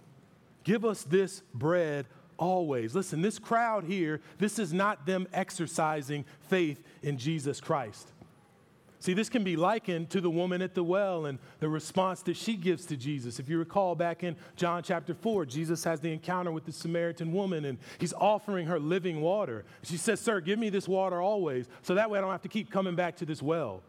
Give 0.63 0.85
us 0.85 1.03
this 1.03 1.41
bread 1.53 2.05
always. 2.37 2.95
Listen, 2.95 3.21
this 3.21 3.39
crowd 3.39 3.83
here, 3.83 4.21
this 4.39 4.59
is 4.59 4.73
not 4.73 5.05
them 5.05 5.27
exercising 5.33 6.25
faith 6.49 6.83
in 7.03 7.17
Jesus 7.17 7.61
Christ. 7.61 8.11
See, 9.01 9.13
this 9.13 9.29
can 9.29 9.43
be 9.43 9.55
likened 9.55 10.11
to 10.11 10.21
the 10.21 10.29
woman 10.29 10.61
at 10.61 10.75
the 10.75 10.83
well 10.83 11.25
and 11.25 11.39
the 11.59 11.67
response 11.67 12.21
that 12.23 12.37
she 12.37 12.55
gives 12.55 12.85
to 12.85 12.95
Jesus. 12.95 13.39
If 13.39 13.49
you 13.49 13.57
recall 13.57 13.95
back 13.95 14.23
in 14.23 14.35
John 14.55 14.83
chapter 14.83 15.15
4, 15.15 15.47
Jesus 15.47 15.83
has 15.85 15.99
the 15.99 16.13
encounter 16.13 16.51
with 16.51 16.65
the 16.65 16.71
Samaritan 16.71 17.31
woman 17.33 17.65
and 17.65 17.79
he's 17.97 18.13
offering 18.13 18.67
her 18.67 18.79
living 18.79 19.19
water. 19.21 19.65
She 19.81 19.97
says, 19.97 20.19
Sir, 20.19 20.39
give 20.39 20.59
me 20.59 20.69
this 20.69 20.87
water 20.87 21.19
always, 21.19 21.67
so 21.81 21.95
that 21.95 22.11
way 22.11 22.19
I 22.19 22.21
don't 22.21 22.29
have 22.29 22.43
to 22.43 22.47
keep 22.47 22.69
coming 22.69 22.93
back 22.93 23.17
to 23.17 23.25
this 23.25 23.41
well. 23.41 23.81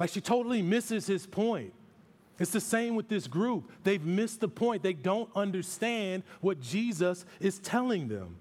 Like 0.00 0.10
she 0.10 0.20
totally 0.20 0.60
misses 0.60 1.06
his 1.06 1.24
point. 1.24 1.72
It's 2.40 2.50
the 2.50 2.60
same 2.60 2.96
with 2.96 3.08
this 3.08 3.28
group. 3.28 3.70
They've 3.84 4.02
missed 4.02 4.40
the 4.40 4.48
point. 4.48 4.82
They 4.82 4.94
don't 4.94 5.28
understand 5.36 6.22
what 6.40 6.58
Jesus 6.58 7.26
is 7.38 7.58
telling 7.58 8.08
them. 8.08 8.36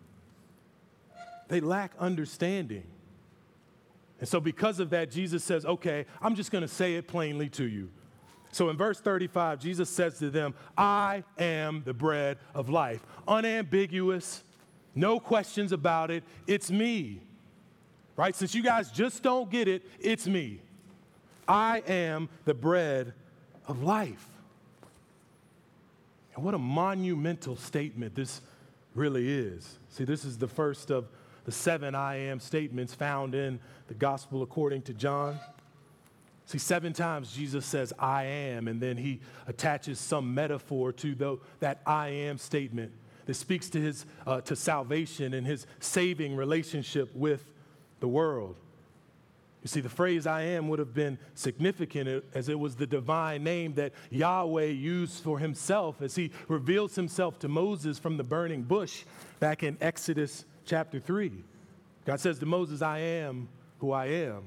They 1.49 1.59
lack 1.59 1.91
understanding. 1.99 2.85
And 4.19 4.27
so, 4.27 4.39
because 4.39 4.79
of 4.79 4.89
that, 4.91 5.11
Jesus 5.11 5.43
says, 5.43 5.65
Okay, 5.65 6.05
I'm 6.21 6.35
just 6.35 6.49
going 6.49 6.61
to 6.61 6.67
say 6.67 6.95
it 6.95 7.07
plainly 7.07 7.49
to 7.49 7.65
you. 7.65 7.89
So, 8.53 8.69
in 8.69 8.77
verse 8.77 9.01
35, 9.01 9.59
Jesus 9.59 9.89
says 9.89 10.17
to 10.19 10.29
them, 10.29 10.53
I 10.77 11.23
am 11.37 11.83
the 11.85 11.93
bread 11.93 12.37
of 12.55 12.69
life. 12.69 13.05
Unambiguous, 13.27 14.43
no 14.95 15.19
questions 15.19 15.73
about 15.73 16.09
it. 16.09 16.23
It's 16.47 16.71
me. 16.71 17.19
Right? 18.15 18.35
Since 18.35 18.55
you 18.55 18.63
guys 18.63 18.91
just 18.91 19.23
don't 19.23 19.49
get 19.49 19.67
it, 19.67 19.85
it's 19.99 20.25
me. 20.25 20.61
I 21.47 21.83
am 21.87 22.29
the 22.45 22.53
bread 22.53 23.13
of 23.69 23.83
life. 23.83 24.27
And 26.35 26.43
what 26.43 26.53
a 26.53 26.59
monumental 26.59 27.55
statement 27.55 28.15
this 28.15 28.41
really 28.95 29.29
is. 29.29 29.77
See, 29.89 30.03
this 30.03 30.25
is 30.25 30.37
the 30.37 30.47
first 30.47 30.91
of 30.91 31.07
the 31.45 31.51
seven 31.51 31.95
I 31.95 32.15
am 32.15 32.39
statements 32.39 32.93
found 32.93 33.35
in 33.35 33.59
the 33.87 33.93
gospel 33.93 34.41
according 34.41 34.81
to 34.83 34.93
John. 34.93 35.39
See, 36.45 36.57
seven 36.57 36.93
times 36.93 37.31
Jesus 37.31 37.65
says, 37.65 37.93
I 37.99 38.23
am, 38.23 38.67
and 38.67 38.81
then 38.81 38.97
he 38.97 39.19
attaches 39.47 39.99
some 39.99 40.33
metaphor 40.33 40.91
to 40.93 41.13
the, 41.13 41.37
that 41.59 41.81
I 41.85 42.09
am 42.09 42.39
statement 42.39 42.91
that 43.27 43.35
speaks 43.35 43.69
to 43.69 43.79
his 43.79 44.07
uh, 44.25 44.41
to 44.41 44.55
salvation 44.55 45.35
and 45.35 45.45
his 45.45 45.67
saving 45.79 46.35
relationship 46.35 47.15
with 47.15 47.43
the 47.99 48.07
world. 48.07 48.55
You 49.61 49.67
see, 49.67 49.81
the 49.81 49.89
phrase 49.89 50.25
I 50.25 50.41
am 50.43 50.69
would 50.69 50.79
have 50.79 50.93
been 50.93 51.17
significant 51.33 52.23
as 52.33 52.47
it 52.47 52.57
was 52.57 52.75
the 52.75 52.87
divine 52.87 53.43
name 53.43 53.73
that 53.73 53.91
Yahweh 54.09 54.65
used 54.65 55.21
for 55.21 55.37
himself 55.37 56.01
as 56.01 56.15
he 56.15 56.31
reveals 56.47 56.95
himself 56.95 57.39
to 57.39 57.49
Moses 57.49 57.99
from 57.99 58.15
the 58.15 58.23
burning 58.23 58.63
bush 58.63 59.03
back 59.39 59.63
in 59.63 59.77
Exodus 59.81 60.45
chapter 60.65 60.99
3. 60.99 61.43
God 62.05 62.19
says 62.21 62.39
to 62.39 62.45
Moses, 62.45 62.81
I 62.81 62.99
am 62.99 63.49
who 63.79 63.91
I 63.91 64.05
am. 64.05 64.43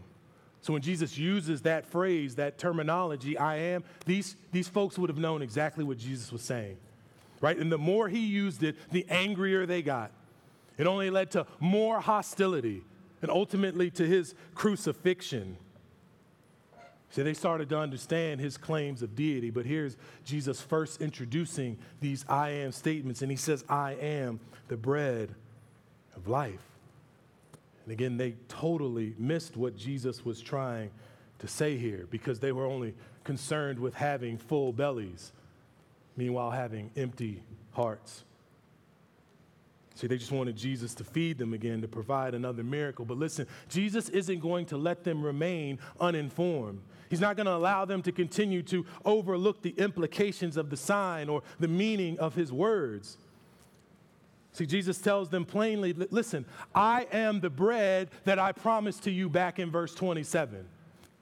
So 0.62 0.72
when 0.72 0.80
Jesus 0.80 1.18
uses 1.18 1.62
that 1.62 1.84
phrase, 1.84 2.36
that 2.36 2.56
terminology, 2.56 3.36
I 3.36 3.56
am, 3.56 3.84
these, 4.06 4.36
these 4.52 4.68
folks 4.68 4.96
would 4.98 5.10
have 5.10 5.18
known 5.18 5.42
exactly 5.42 5.84
what 5.84 5.98
Jesus 5.98 6.32
was 6.32 6.40
saying, 6.40 6.78
right? 7.40 7.58
And 7.58 7.70
the 7.70 7.78
more 7.78 8.08
he 8.08 8.20
used 8.20 8.62
it, 8.62 8.76
the 8.92 9.04
angrier 9.10 9.66
they 9.66 9.82
got. 9.82 10.12
It 10.78 10.86
only 10.86 11.10
led 11.10 11.32
to 11.32 11.46
more 11.60 12.00
hostility 12.00 12.82
and 13.22 13.30
ultimately 13.30 13.90
to 13.92 14.06
his 14.06 14.34
crucifixion. 14.54 15.56
See, 17.10 17.22
they 17.22 17.34
started 17.34 17.68
to 17.68 17.78
understand 17.78 18.40
his 18.40 18.56
claims 18.56 19.02
of 19.02 19.14
deity, 19.14 19.50
but 19.50 19.66
here's 19.66 19.96
Jesus 20.24 20.60
first 20.60 21.00
introducing 21.00 21.78
these 22.00 22.24
I 22.28 22.50
am 22.50 22.72
statements, 22.72 23.22
and 23.22 23.30
he 23.30 23.36
says, 23.36 23.64
I 23.68 23.92
am 23.92 24.40
the 24.68 24.76
bread 24.76 25.34
of 26.16 26.26
life. 26.26 26.60
And 27.84 27.92
again, 27.92 28.16
they 28.16 28.34
totally 28.48 29.14
missed 29.18 29.56
what 29.56 29.76
Jesus 29.76 30.24
was 30.24 30.40
trying 30.40 30.90
to 31.40 31.48
say 31.48 31.76
here 31.76 32.06
because 32.10 32.40
they 32.40 32.52
were 32.52 32.66
only 32.66 32.94
concerned 33.24 33.78
with 33.78 33.94
having 33.94 34.38
full 34.38 34.72
bellies, 34.72 35.32
meanwhile, 36.16 36.50
having 36.50 36.90
empty 36.96 37.42
hearts. 37.72 38.24
See, 39.94 40.06
they 40.06 40.16
just 40.16 40.32
wanted 40.32 40.56
Jesus 40.56 40.94
to 40.94 41.04
feed 41.04 41.38
them 41.38 41.52
again, 41.52 41.80
to 41.82 41.88
provide 41.88 42.34
another 42.34 42.62
miracle. 42.62 43.04
But 43.04 43.18
listen, 43.18 43.46
Jesus 43.68 44.08
isn't 44.08 44.40
going 44.40 44.66
to 44.66 44.76
let 44.76 45.04
them 45.04 45.22
remain 45.22 45.78
uninformed. 46.00 46.80
He's 47.10 47.20
not 47.20 47.36
going 47.36 47.46
to 47.46 47.54
allow 47.54 47.84
them 47.84 48.02
to 48.02 48.12
continue 48.12 48.62
to 48.64 48.86
overlook 49.04 49.62
the 49.62 49.74
implications 49.76 50.56
of 50.56 50.70
the 50.70 50.76
sign 50.76 51.28
or 51.28 51.42
the 51.60 51.68
meaning 51.68 52.18
of 52.18 52.34
his 52.34 52.50
words. 52.50 53.18
See, 54.52 54.66
Jesus 54.66 54.98
tells 54.98 55.28
them 55.28 55.44
plainly 55.44 55.92
listen, 55.92 56.44
I 56.74 57.06
am 57.12 57.40
the 57.40 57.50
bread 57.50 58.10
that 58.24 58.38
I 58.38 58.52
promised 58.52 59.02
to 59.04 59.10
you 59.10 59.28
back 59.28 59.58
in 59.58 59.70
verse 59.70 59.94
27. 59.94 60.66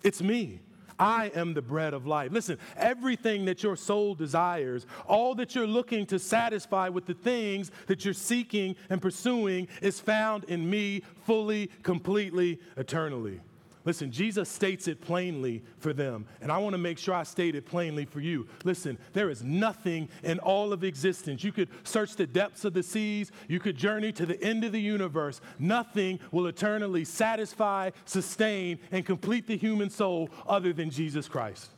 It's 0.02 0.22
me. 0.22 0.60
I 1.00 1.32
am 1.34 1.54
the 1.54 1.62
bread 1.62 1.94
of 1.94 2.06
life. 2.06 2.30
Listen, 2.30 2.58
everything 2.76 3.46
that 3.46 3.62
your 3.62 3.74
soul 3.74 4.14
desires, 4.14 4.86
all 5.08 5.34
that 5.36 5.54
you're 5.54 5.66
looking 5.66 6.04
to 6.06 6.18
satisfy 6.18 6.90
with 6.90 7.06
the 7.06 7.14
things 7.14 7.70
that 7.86 8.04
you're 8.04 8.14
seeking 8.14 8.76
and 8.90 9.00
pursuing, 9.00 9.66
is 9.80 9.98
found 9.98 10.44
in 10.44 10.68
me 10.68 11.02
fully, 11.24 11.68
completely, 11.82 12.60
eternally. 12.76 13.40
Listen, 13.84 14.12
Jesus 14.12 14.48
states 14.50 14.88
it 14.88 15.00
plainly 15.00 15.62
for 15.78 15.94
them, 15.94 16.26
and 16.42 16.52
I 16.52 16.58
want 16.58 16.74
to 16.74 16.78
make 16.78 16.98
sure 16.98 17.14
I 17.14 17.22
state 17.22 17.54
it 17.54 17.64
plainly 17.64 18.04
for 18.04 18.20
you. 18.20 18.46
Listen, 18.62 18.98
there 19.14 19.30
is 19.30 19.42
nothing 19.42 20.10
in 20.22 20.38
all 20.38 20.74
of 20.74 20.84
existence. 20.84 21.42
You 21.42 21.52
could 21.52 21.70
search 21.82 22.14
the 22.16 22.26
depths 22.26 22.66
of 22.66 22.74
the 22.74 22.82
seas, 22.82 23.32
you 23.48 23.58
could 23.58 23.76
journey 23.76 24.12
to 24.12 24.26
the 24.26 24.42
end 24.42 24.64
of 24.64 24.72
the 24.72 24.80
universe. 24.80 25.40
Nothing 25.58 26.20
will 26.30 26.46
eternally 26.46 27.06
satisfy, 27.06 27.90
sustain, 28.04 28.78
and 28.92 29.06
complete 29.06 29.46
the 29.46 29.56
human 29.56 29.88
soul 29.88 30.28
other 30.46 30.74
than 30.74 30.90
Jesus 30.90 31.26
Christ. 31.26 31.70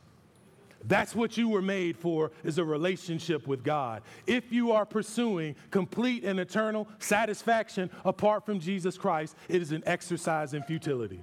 That's 0.85 1.15
what 1.15 1.37
you 1.37 1.47
were 1.47 1.61
made 1.61 1.95
for 1.95 2.31
is 2.43 2.57
a 2.57 2.65
relationship 2.65 3.47
with 3.47 3.63
God. 3.63 4.01
If 4.27 4.51
you 4.51 4.73
are 4.73 4.85
pursuing 4.85 5.55
complete 5.71 6.25
and 6.25 6.37
eternal 6.37 6.89
satisfaction 6.99 7.89
apart 8.03 8.45
from 8.45 8.59
Jesus 8.59 8.97
Christ, 8.97 9.37
it 9.47 9.61
is 9.61 9.71
an 9.71 9.83
exercise 9.85 10.53
in 10.53 10.63
futility. 10.63 11.21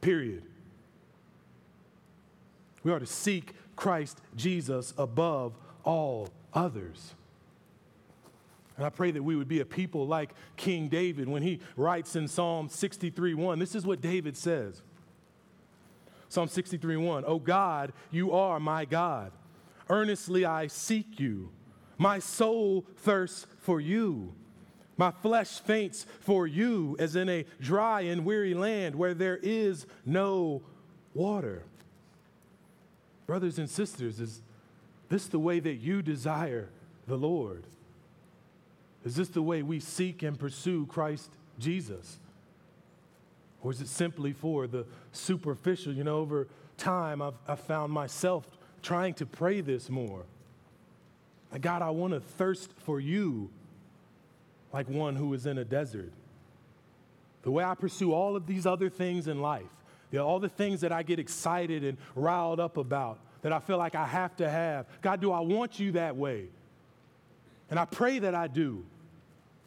Period. 0.00 0.42
We 2.82 2.92
are 2.92 2.98
to 2.98 3.06
seek 3.06 3.54
Christ 3.76 4.20
Jesus 4.36 4.94
above 4.96 5.54
all 5.84 6.28
others. 6.54 7.14
And 8.76 8.86
I 8.86 8.90
pray 8.90 9.10
that 9.10 9.22
we 9.22 9.34
would 9.34 9.48
be 9.48 9.60
a 9.60 9.64
people 9.64 10.06
like 10.06 10.30
King 10.56 10.88
David 10.88 11.28
when 11.28 11.42
he 11.42 11.60
writes 11.76 12.14
in 12.14 12.28
Psalm 12.28 12.68
63 12.68 13.34
1. 13.34 13.58
This 13.58 13.74
is 13.74 13.84
what 13.84 14.00
David 14.00 14.36
says 14.36 14.82
Psalm 16.28 16.48
63 16.48 16.96
1. 16.96 17.24
Oh 17.26 17.38
God, 17.38 17.92
you 18.10 18.32
are 18.32 18.60
my 18.60 18.84
God. 18.84 19.32
Earnestly 19.90 20.44
I 20.44 20.66
seek 20.66 21.18
you. 21.18 21.50
My 21.96 22.20
soul 22.20 22.86
thirsts 22.98 23.46
for 23.60 23.80
you. 23.80 24.32
My 24.98 25.12
flesh 25.12 25.60
faints 25.60 26.04
for 26.20 26.46
you 26.46 26.96
as 26.98 27.16
in 27.16 27.28
a 27.28 27.46
dry 27.60 28.02
and 28.02 28.24
weary 28.24 28.52
land 28.52 28.96
where 28.96 29.14
there 29.14 29.38
is 29.40 29.86
no 30.04 30.60
water. 31.14 31.62
Brothers 33.26 33.58
and 33.58 33.70
sisters, 33.70 34.18
is 34.18 34.42
this 35.08 35.28
the 35.28 35.38
way 35.38 35.60
that 35.60 35.74
you 35.74 36.02
desire 36.02 36.68
the 37.06 37.16
Lord? 37.16 37.62
Is 39.04 39.14
this 39.14 39.28
the 39.28 39.40
way 39.40 39.62
we 39.62 39.78
seek 39.78 40.24
and 40.24 40.36
pursue 40.36 40.84
Christ 40.86 41.30
Jesus? 41.60 42.18
Or 43.62 43.70
is 43.70 43.80
it 43.80 43.88
simply 43.88 44.32
for 44.32 44.66
the 44.66 44.84
superficial? 45.12 45.92
You 45.92 46.04
know, 46.04 46.18
over 46.18 46.48
time, 46.76 47.22
I've, 47.22 47.34
I've 47.46 47.60
found 47.60 47.92
myself 47.92 48.44
trying 48.82 49.14
to 49.14 49.26
pray 49.26 49.60
this 49.60 49.88
more. 49.88 50.24
God, 51.60 51.82
I 51.82 51.90
want 51.90 52.12
to 52.14 52.20
thirst 52.20 52.72
for 52.80 53.00
you 53.00 53.50
like 54.72 54.88
one 54.88 55.16
who 55.16 55.32
is 55.34 55.46
in 55.46 55.58
a 55.58 55.64
desert. 55.64 56.12
The 57.42 57.50
way 57.50 57.64
I 57.64 57.74
pursue 57.74 58.12
all 58.12 58.36
of 58.36 58.46
these 58.46 58.66
other 58.66 58.90
things 58.90 59.28
in 59.28 59.40
life, 59.40 59.70
all 60.18 60.40
the 60.40 60.48
things 60.48 60.80
that 60.80 60.92
I 60.92 61.02
get 61.02 61.18
excited 61.18 61.84
and 61.84 61.98
riled 62.14 62.60
up 62.60 62.76
about, 62.76 63.18
that 63.42 63.52
I 63.52 63.60
feel 63.60 63.78
like 63.78 63.94
I 63.94 64.06
have 64.06 64.36
to 64.36 64.50
have. 64.50 64.86
God, 65.00 65.20
do 65.20 65.32
I 65.32 65.40
want 65.40 65.78
you 65.78 65.92
that 65.92 66.16
way? 66.16 66.46
And 67.70 67.78
I 67.78 67.84
pray 67.84 68.18
that 68.18 68.34
I 68.34 68.46
do. 68.48 68.84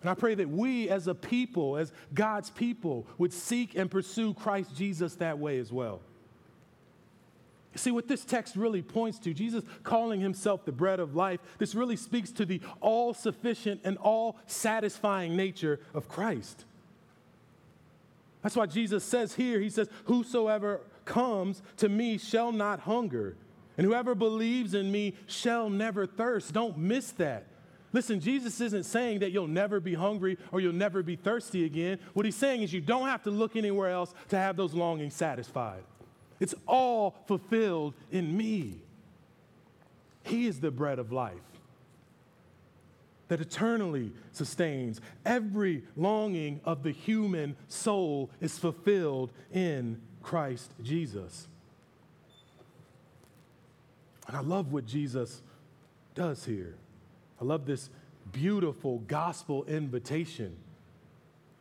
And 0.02 0.10
I 0.10 0.16
pray 0.16 0.34
that 0.36 0.50
we 0.50 0.90
as 0.90 1.08
a 1.08 1.14
people, 1.14 1.78
as 1.78 1.94
God's 2.14 2.50
people, 2.50 3.06
would 3.18 3.32
seek 3.32 3.76
and 3.76 3.90
pursue 3.90 4.34
Christ 4.34 4.76
Jesus 4.76 5.16
that 5.16 5.38
way 5.38 5.60
as 5.60 5.72
well. 5.72 6.02
See 7.76 7.92
what 7.92 8.08
this 8.08 8.26
text 8.26 8.56
really 8.58 8.82
points 8.82 9.18
to, 9.20 9.34
Jesus 9.34 9.64
calling 9.84 10.20
himself 10.20 10.66
the 10.66 10.74
bread 10.74 11.00
of 11.00 11.16
life, 11.16 11.40
this 11.58 11.74
really 11.74 11.96
speaks 11.96 12.32
to 12.34 12.46
the 12.46 12.60
all 12.82 13.14
sufficient 13.14 13.82
and 13.86 13.98
all 13.98 14.38
satisfying 14.46 15.38
nature 15.38 15.80
of 15.94 16.10
Christ. 16.10 16.66
That's 18.42 18.56
why 18.56 18.66
Jesus 18.66 19.04
says 19.04 19.36
here, 19.36 19.60
He 19.60 19.70
says, 19.70 19.90
Whosoever 20.06 20.82
comes 21.06 21.62
to 21.78 21.88
me 21.88 22.18
shall 22.18 22.52
not 22.52 22.82
hunger, 22.82 23.38
and 23.78 23.86
whoever 23.86 24.16
believes 24.16 24.74
in 24.74 24.92
me 24.92 25.16
shall 25.28 25.70
never 25.70 26.06
thirst. 26.06 26.54
Don't 26.54 26.78
miss 26.78 27.12
that. 27.14 27.46
Listen, 27.94 28.20
Jesus 28.20 28.60
isn't 28.62 28.84
saying 28.84 29.20
that 29.20 29.32
you'll 29.32 29.48
never 29.48 29.80
be 29.80 29.94
hungry 29.94 30.38
or 30.52 30.62
you'll 30.62 30.74
never 30.74 31.04
be 31.04 31.16
thirsty 31.16 31.66
again. 31.66 32.00
What 32.14 32.26
He's 32.26 32.36
saying 32.36 32.64
is 32.64 32.74
you 32.74 32.82
don't 32.82 33.08
have 33.08 33.24
to 33.24 33.32
look 33.32 33.56
anywhere 33.56 33.90
else 33.90 34.14
to 34.30 34.38
have 34.38 34.58
those 34.58 34.74
longings 34.74 35.14
satisfied. 35.14 35.84
It's 36.42 36.56
all 36.68 37.16
fulfilled 37.28 37.94
in 38.12 38.36
me. 38.36 38.80
He 40.24 40.48
is 40.48 40.60
the 40.60 40.72
bread 40.72 41.00
of 41.00 41.12
life 41.12 41.38
that 43.28 43.40
eternally 43.40 44.12
sustains. 44.34 45.00
Every 45.24 45.84
longing 45.96 46.60
of 46.66 46.84
the 46.84 46.92
human 46.92 47.56
soul 47.70 48.32
is 48.42 48.58
fulfilled 48.58 49.32
in 49.54 50.02
Christ 50.24 50.74
Jesus. 50.82 51.48
And 54.28 54.36
I 54.36 54.42
love 54.42 54.74
what 54.74 54.86
Jesus 54.88 55.42
does 56.16 56.44
here. 56.44 56.76
I 57.40 57.46
love 57.46 57.66
this 57.66 57.90
beautiful 58.32 59.00
gospel 59.08 59.64
invitation 59.66 60.56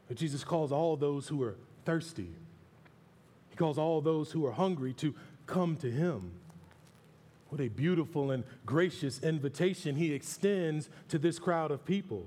that 0.09 0.17
Jesus 0.17 0.43
calls 0.43 0.73
all 0.73 0.97
those 0.97 1.29
who 1.29 1.43
are 1.43 1.57
thirsty 1.85 2.31
calls 3.61 3.77
all 3.77 4.01
those 4.01 4.33
who 4.33 4.47
are 4.47 4.53
hungry 4.53 4.95
to 4.95 5.15
come 5.47 5.77
to 5.77 5.91
him. 5.91 6.33
What 7.51 7.61
a 7.61 7.69
beautiful 7.69 8.31
and 8.31 8.43
gracious 8.65 9.23
invitation 9.23 9.97
he 9.97 10.15
extends 10.15 10.89
to 11.11 11.19
this 11.19 11.39
crowd 11.39 11.71
of 11.71 11.85
people. 11.85 12.27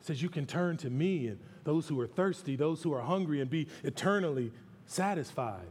He 0.00 0.06
says, 0.06 0.22
You 0.22 0.30
can 0.30 0.46
turn 0.46 0.78
to 0.78 0.88
me 0.88 1.28
and 1.28 1.38
those 1.64 1.88
who 1.88 2.00
are 2.00 2.06
thirsty, 2.06 2.56
those 2.56 2.82
who 2.82 2.94
are 2.94 3.02
hungry, 3.02 3.42
and 3.42 3.50
be 3.50 3.68
eternally 3.84 4.50
satisfied. 4.86 5.66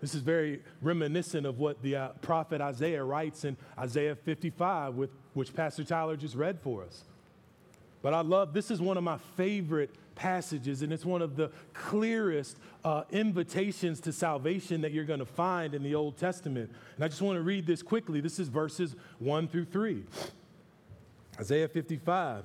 This 0.00 0.16
is 0.16 0.22
very 0.22 0.60
reminiscent 0.82 1.46
of 1.46 1.60
what 1.60 1.80
the 1.80 1.94
uh, 1.94 2.08
prophet 2.22 2.60
Isaiah 2.60 3.04
writes 3.04 3.44
in 3.44 3.56
Isaiah 3.78 4.16
55, 4.16 4.96
with, 4.96 5.10
which 5.34 5.54
Pastor 5.54 5.84
Tyler 5.84 6.16
just 6.16 6.34
read 6.34 6.58
for 6.60 6.82
us. 6.82 7.04
But 8.02 8.14
I 8.14 8.22
love, 8.22 8.52
this 8.52 8.72
is 8.72 8.80
one 8.80 8.96
of 8.96 9.04
my 9.04 9.18
favorite 9.36 9.90
passages, 10.14 10.82
and 10.82 10.92
it's 10.92 11.04
one 11.04 11.22
of 11.22 11.36
the 11.36 11.50
clearest 11.72 12.56
uh, 12.84 13.04
invitations 13.10 14.00
to 14.00 14.12
salvation 14.12 14.80
that 14.82 14.92
you're 14.92 15.04
going 15.04 15.20
to 15.20 15.26
find 15.26 15.74
in 15.74 15.82
the 15.82 15.94
Old 15.94 16.16
Testament. 16.16 16.70
And 16.96 17.04
I 17.04 17.08
just 17.08 17.22
want 17.22 17.36
to 17.36 17.42
read 17.42 17.66
this 17.66 17.82
quickly. 17.82 18.20
This 18.20 18.38
is 18.38 18.48
verses 18.48 18.94
1 19.18 19.48
through 19.48 19.66
3. 19.66 20.04
Isaiah 21.38 21.68
55. 21.68 22.44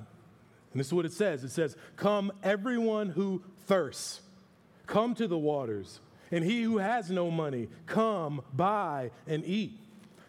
And 0.72 0.78
this 0.78 0.88
is 0.88 0.94
what 0.94 1.04
it 1.04 1.12
says 1.12 1.44
it 1.44 1.50
says, 1.50 1.76
Come, 1.96 2.32
everyone 2.42 3.10
who 3.10 3.42
thirsts, 3.66 4.20
come 4.86 5.14
to 5.16 5.26
the 5.26 5.38
waters. 5.38 6.00
And 6.32 6.44
he 6.44 6.62
who 6.62 6.78
has 6.78 7.10
no 7.10 7.28
money, 7.30 7.68
come, 7.86 8.42
buy 8.54 9.10
and 9.26 9.44
eat. 9.44 9.72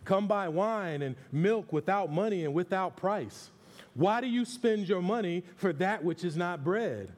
Come 0.04 0.28
buy 0.28 0.48
wine 0.48 1.04
and 1.04 1.16
milk 1.32 1.72
without 1.72 2.12
money 2.12 2.44
and 2.44 2.56
without 2.56 2.98
price. 2.98 3.52
Why 3.94 4.20
do 4.22 4.28
you 4.28 4.46
spend 4.46 4.90
your 4.90 5.02
money 5.02 5.44
for 5.58 5.74
that 5.74 6.04
which 6.04 6.24
is 6.24 6.36
not 6.36 6.64
bread, 6.64 7.12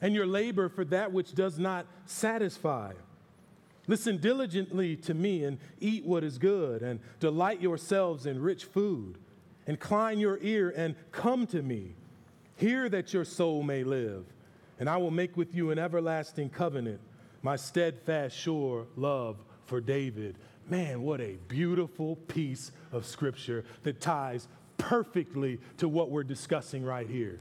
and 0.00 0.14
your 0.14 0.26
labor 0.26 0.68
for 0.68 0.84
that 0.86 1.12
which 1.12 1.34
does 1.34 1.58
not 1.58 1.86
satisfy? 2.06 2.92
Listen 3.86 4.18
diligently 4.18 4.96
to 4.96 5.14
me 5.14 5.44
and 5.44 5.58
eat 5.80 6.04
what 6.04 6.22
is 6.22 6.38
good, 6.38 6.82
and 6.82 7.00
delight 7.18 7.60
yourselves 7.60 8.26
in 8.26 8.40
rich 8.40 8.64
food. 8.64 9.18
Incline 9.66 10.18
your 10.18 10.38
ear 10.42 10.72
and 10.76 10.94
come 11.12 11.46
to 11.48 11.62
me. 11.62 11.94
Hear 12.56 12.88
that 12.88 13.12
your 13.12 13.24
soul 13.24 13.62
may 13.62 13.84
live, 13.84 14.24
and 14.78 14.88
I 14.88 14.96
will 14.98 15.10
make 15.10 15.36
with 15.36 15.54
you 15.54 15.70
an 15.70 15.78
everlasting 15.78 16.50
covenant, 16.50 17.00
my 17.42 17.56
steadfast, 17.56 18.36
sure 18.36 18.86
love 18.96 19.36
for 19.64 19.80
David. 19.80 20.36
Man, 20.68 21.02
what 21.02 21.20
a 21.20 21.38
beautiful 21.48 22.16
piece 22.16 22.70
of 22.92 23.06
scripture 23.06 23.64
that 23.82 24.00
ties 24.00 24.46
perfectly 24.78 25.58
to 25.78 25.88
what 25.88 26.10
we're 26.10 26.22
discussing 26.22 26.84
right 26.84 27.08
here. 27.08 27.40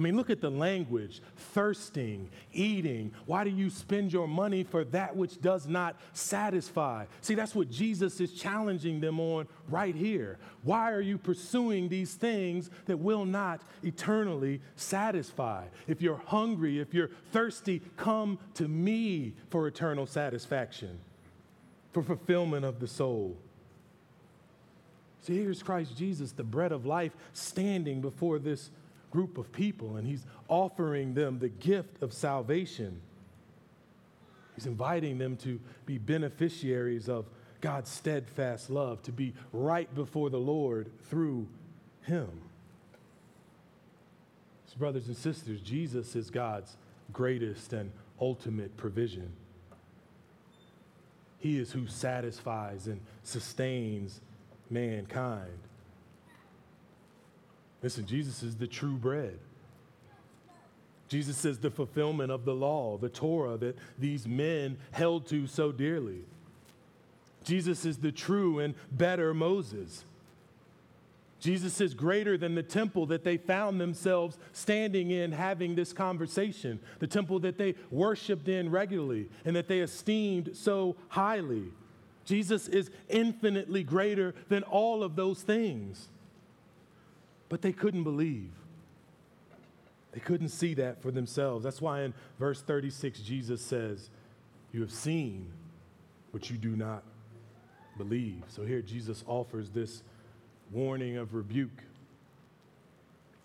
I 0.00 0.02
mean, 0.02 0.16
look 0.16 0.30
at 0.30 0.40
the 0.40 0.50
language 0.50 1.20
thirsting, 1.52 2.30
eating. 2.54 3.12
Why 3.26 3.44
do 3.44 3.50
you 3.50 3.68
spend 3.68 4.14
your 4.14 4.26
money 4.26 4.64
for 4.64 4.82
that 4.84 5.14
which 5.14 5.38
does 5.42 5.66
not 5.66 5.94
satisfy? 6.14 7.04
See, 7.20 7.34
that's 7.34 7.54
what 7.54 7.70
Jesus 7.70 8.18
is 8.18 8.32
challenging 8.32 9.00
them 9.00 9.20
on 9.20 9.46
right 9.68 9.94
here. 9.94 10.38
Why 10.62 10.90
are 10.92 11.02
you 11.02 11.18
pursuing 11.18 11.90
these 11.90 12.14
things 12.14 12.70
that 12.86 12.96
will 12.96 13.26
not 13.26 13.60
eternally 13.82 14.62
satisfy? 14.74 15.66
If 15.86 16.00
you're 16.00 16.22
hungry, 16.24 16.80
if 16.80 16.94
you're 16.94 17.10
thirsty, 17.30 17.82
come 17.98 18.38
to 18.54 18.68
me 18.68 19.34
for 19.50 19.66
eternal 19.66 20.06
satisfaction, 20.06 20.98
for 21.92 22.02
fulfillment 22.02 22.64
of 22.64 22.80
the 22.80 22.88
soul. 22.88 23.36
See, 25.24 25.36
here's 25.36 25.62
Christ 25.62 25.94
Jesus, 25.94 26.32
the 26.32 26.42
bread 26.42 26.72
of 26.72 26.86
life, 26.86 27.12
standing 27.34 28.00
before 28.00 28.38
this 28.38 28.70
group 29.10 29.38
of 29.38 29.52
people, 29.52 29.96
and 29.96 30.06
he's 30.06 30.24
offering 30.48 31.14
them 31.14 31.38
the 31.38 31.48
gift 31.48 32.02
of 32.02 32.12
salvation. 32.12 33.00
He's 34.54 34.66
inviting 34.66 35.18
them 35.18 35.36
to 35.38 35.60
be 35.86 35.98
beneficiaries 35.98 37.08
of 37.08 37.26
God's 37.60 37.90
steadfast 37.90 38.70
love, 38.70 39.02
to 39.02 39.12
be 39.12 39.34
right 39.52 39.92
before 39.94 40.30
the 40.30 40.38
Lord 40.38 40.90
through 41.08 41.46
him. 42.02 42.28
So 44.66 44.76
brothers 44.78 45.08
and 45.08 45.16
sisters, 45.16 45.60
Jesus 45.60 46.14
is 46.14 46.30
God's 46.30 46.76
greatest 47.12 47.72
and 47.72 47.90
ultimate 48.20 48.76
provision. 48.76 49.32
He 51.38 51.58
is 51.58 51.72
who 51.72 51.86
satisfies 51.86 52.86
and 52.86 53.00
sustains 53.22 54.20
mankind. 54.68 55.58
Listen, 57.82 58.06
Jesus 58.06 58.42
is 58.42 58.56
the 58.56 58.66
true 58.66 58.96
bread. 58.96 59.38
Jesus 61.08 61.44
is 61.44 61.58
the 61.58 61.70
fulfillment 61.70 62.30
of 62.30 62.44
the 62.44 62.54
law, 62.54 62.96
the 62.96 63.08
Torah 63.08 63.56
that 63.56 63.76
these 63.98 64.28
men 64.28 64.78
held 64.92 65.26
to 65.28 65.46
so 65.46 65.72
dearly. 65.72 66.20
Jesus 67.44 67.84
is 67.84 67.98
the 67.98 68.12
true 68.12 68.60
and 68.60 68.74
better 68.92 69.34
Moses. 69.34 70.04
Jesus 71.40 71.80
is 71.80 71.94
greater 71.94 72.36
than 72.36 72.54
the 72.54 72.62
temple 72.62 73.06
that 73.06 73.24
they 73.24 73.38
found 73.38 73.80
themselves 73.80 74.38
standing 74.52 75.10
in 75.10 75.32
having 75.32 75.74
this 75.74 75.92
conversation, 75.92 76.78
the 76.98 77.06
temple 77.06 77.40
that 77.40 77.56
they 77.56 77.74
worshiped 77.90 78.46
in 78.46 78.70
regularly 78.70 79.26
and 79.44 79.56
that 79.56 79.66
they 79.66 79.80
esteemed 79.80 80.50
so 80.52 80.96
highly. 81.08 81.64
Jesus 82.26 82.68
is 82.68 82.90
infinitely 83.08 83.82
greater 83.82 84.34
than 84.48 84.62
all 84.64 85.02
of 85.02 85.16
those 85.16 85.40
things. 85.40 86.08
But 87.50 87.60
they 87.60 87.72
couldn't 87.72 88.04
believe. 88.04 88.52
They 90.12 90.20
couldn't 90.20 90.48
see 90.48 90.72
that 90.74 91.02
for 91.02 91.10
themselves. 91.10 91.62
That's 91.62 91.82
why 91.82 92.02
in 92.02 92.14
verse 92.38 92.62
36, 92.62 93.20
Jesus 93.20 93.60
says, 93.60 94.08
You 94.72 94.80
have 94.80 94.90
seen, 94.90 95.52
but 96.32 96.48
you 96.48 96.56
do 96.56 96.74
not 96.74 97.02
believe. 97.98 98.42
So 98.48 98.64
here 98.64 98.80
Jesus 98.80 99.22
offers 99.26 99.68
this 99.68 100.02
warning 100.72 101.16
of 101.16 101.34
rebuke. 101.34 101.82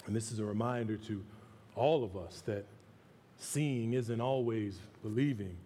And 0.05 0.15
this 0.15 0.31
is 0.31 0.39
a 0.39 0.45
reminder 0.45 0.97
to 0.97 1.23
all 1.75 2.03
of 2.03 2.15
us 2.15 2.41
that 2.45 2.65
seeing 3.37 3.93
isn't 3.93 4.21
always 4.21 4.79
believing. 5.01 5.57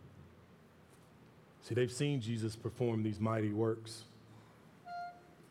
See, 1.62 1.76
they've 1.76 1.92
seen 1.92 2.22
Jesus 2.22 2.56
perform 2.56 3.04
these 3.04 3.20
mighty 3.20 3.52
works, 3.52 4.04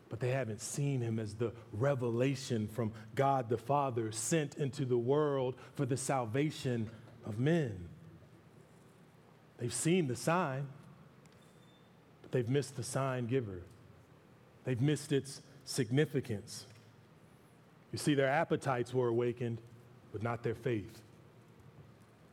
but 0.09 0.21
they 0.21 0.31
haven't 0.31 0.61
seen 0.61 1.01
him 1.01 1.19
as 1.19 1.35
the 1.35 1.53
revelation 1.73 2.67
from 2.69 2.93
God 3.15 3.49
the 3.49 3.59
Father 3.59 4.11
sent 4.11 4.57
into 4.57 4.85
the 4.85 4.97
world 4.97 5.55
for 5.75 5.85
the 5.85 5.97
salvation 5.97 6.91
of 7.27 7.39
men. 7.39 7.89
They've 9.59 9.75
seen 9.75 10.07
the 10.07 10.17
sign, 10.17 10.67
but 12.23 12.33
they've 12.33 12.49
missed 12.49 12.77
the 12.77 12.83
sign 12.83 13.27
giver. 13.27 13.63
They've 14.65 14.81
missed 14.81 15.13
its 15.13 15.43
significance. 15.65 16.67
You 17.93 17.99
see, 17.99 18.15
their 18.15 18.29
appetites 18.29 18.95
were 18.95 19.09
awakened, 19.09 19.59
but 20.13 20.23
not 20.23 20.43
their 20.43 20.55
faith, 20.55 21.03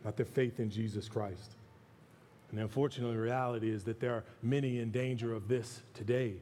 not 0.04 0.16
their 0.16 0.26
faith 0.26 0.60
in 0.60 0.70
Jesus 0.70 1.10
Christ. 1.10 1.56
And 2.52 2.60
unfortunately, 2.60 3.16
the 3.16 3.22
reality 3.22 3.70
is 3.70 3.84
that 3.86 4.00
there 4.00 4.14
are 4.14 4.24
many 4.42 4.80
in 4.80 4.92
danger 4.92 5.34
of 5.34 5.48
this 5.48 5.82
today. 5.94 6.36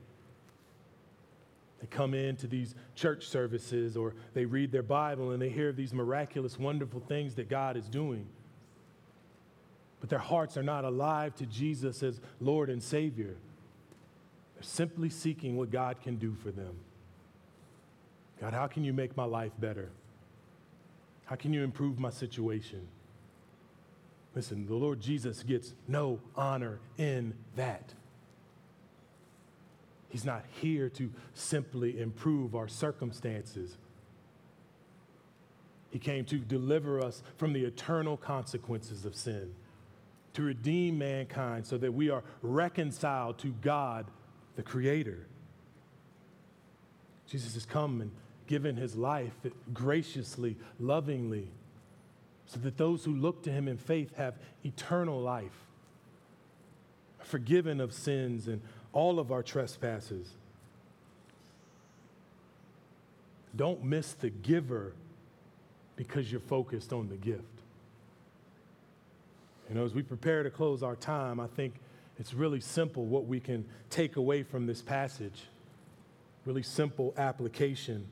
They 1.84 1.88
come 1.88 2.14
into 2.14 2.48
these 2.48 2.76
church 2.96 3.28
services 3.28 3.98
or 3.98 4.16
they 4.34 4.46
read 4.46 4.72
their 4.72 4.82
Bible 4.82 5.32
and 5.32 5.42
they 5.42 5.50
hear 5.50 5.74
these 5.74 5.94
miraculous, 5.94 6.58
wonderful 6.58 7.02
things 7.02 7.36
that 7.36 7.50
God 7.50 7.76
is 7.76 7.90
doing. 7.90 8.26
But 10.00 10.10
their 10.10 10.18
hearts 10.18 10.56
are 10.56 10.64
not 10.64 10.86
alive 10.86 11.36
to 11.36 11.46
Jesus 11.46 12.02
as 12.02 12.22
Lord 12.40 12.70
and 12.70 12.82
Savior. 12.82 13.36
They're 14.54 14.64
simply 14.64 15.10
seeking 15.10 15.58
what 15.58 15.72
God 15.72 16.02
can 16.02 16.16
do 16.16 16.34
for 16.42 16.52
them. 16.52 16.74
God, 18.40 18.54
how 18.54 18.68
can 18.68 18.86
you 18.86 18.94
make 18.94 19.18
my 19.18 19.26
life 19.26 19.52
better? 19.60 19.90
How 21.26 21.36
can 21.36 21.52
you 21.52 21.66
improve 21.66 22.00
my 22.00 22.12
situation? 22.12 22.88
Listen, 24.34 24.68
the 24.68 24.76
Lord 24.76 25.02
Jesus 25.02 25.44
gets 25.44 25.74
no 25.90 26.22
honor 26.38 26.80
in 26.98 27.34
that. 27.58 27.94
He's 30.14 30.26
not 30.26 30.46
here 30.62 30.90
to 30.90 31.10
simply 31.34 32.00
improve 32.00 32.54
our 32.54 32.68
circumstances. 32.68 33.78
He 35.90 35.98
came 35.98 36.24
to 36.26 36.38
deliver 36.38 37.04
us 37.04 37.24
from 37.36 37.52
the 37.52 37.66
eternal 37.66 38.16
consequences 38.16 39.06
of 39.06 39.16
sin, 39.16 39.56
to 40.34 40.44
redeem 40.44 41.00
mankind 41.00 41.66
so 41.66 41.80
that 41.80 41.92
we 41.92 42.12
are 42.12 42.24
reconciled 42.44 43.40
to 43.40 43.56
God, 43.64 44.06
the 44.56 44.62
Creator. 44.62 45.26
Jesus 47.26 47.56
has 47.56 47.66
come 47.66 48.00
and 48.00 48.12
given 48.46 48.76
his 48.76 48.96
life 48.96 49.34
graciously, 49.74 50.58
lovingly 50.80 51.50
so 52.46 52.60
that 52.60 52.78
those 52.78 53.04
who 53.04 53.16
look 53.16 53.42
to 53.42 53.52
him 53.52 53.68
in 53.68 53.78
faith 53.78 54.16
have 54.16 54.36
eternal 54.64 55.20
life, 55.20 55.66
forgiven 57.18 57.82
of 57.82 57.92
sins 57.92 58.48
and 58.48 58.62
all 58.94 59.20
of 59.20 59.32
our 59.32 59.44
trespasses. 59.44 60.28
Don't 63.56 63.84
miss 63.84 64.14
the 64.14 64.30
giver 64.30 64.94
because 65.96 66.32
you're 66.32 66.42
focused 66.42 66.94
on 66.94 67.10
the 67.10 67.16
gift. 67.16 67.42
You 69.70 69.76
know, 69.76 69.86
as 69.86 69.94
we 69.94 70.02
prepare 70.02 70.44
to 70.44 70.50
close 70.50 70.84
our 70.84 70.96
time, 70.96 71.40
I 71.40 71.48
think 71.48 71.76
it's 72.20 72.34
really 72.34 72.60
simple 72.62 73.06
what 73.06 73.26
we 73.26 73.40
can 73.40 73.66
take 73.90 74.16
away 74.16 74.44
from 74.44 74.66
this 74.66 74.82
passage. 74.82 75.44
Really 76.46 76.64
simple 76.64 77.14
application 77.18 78.06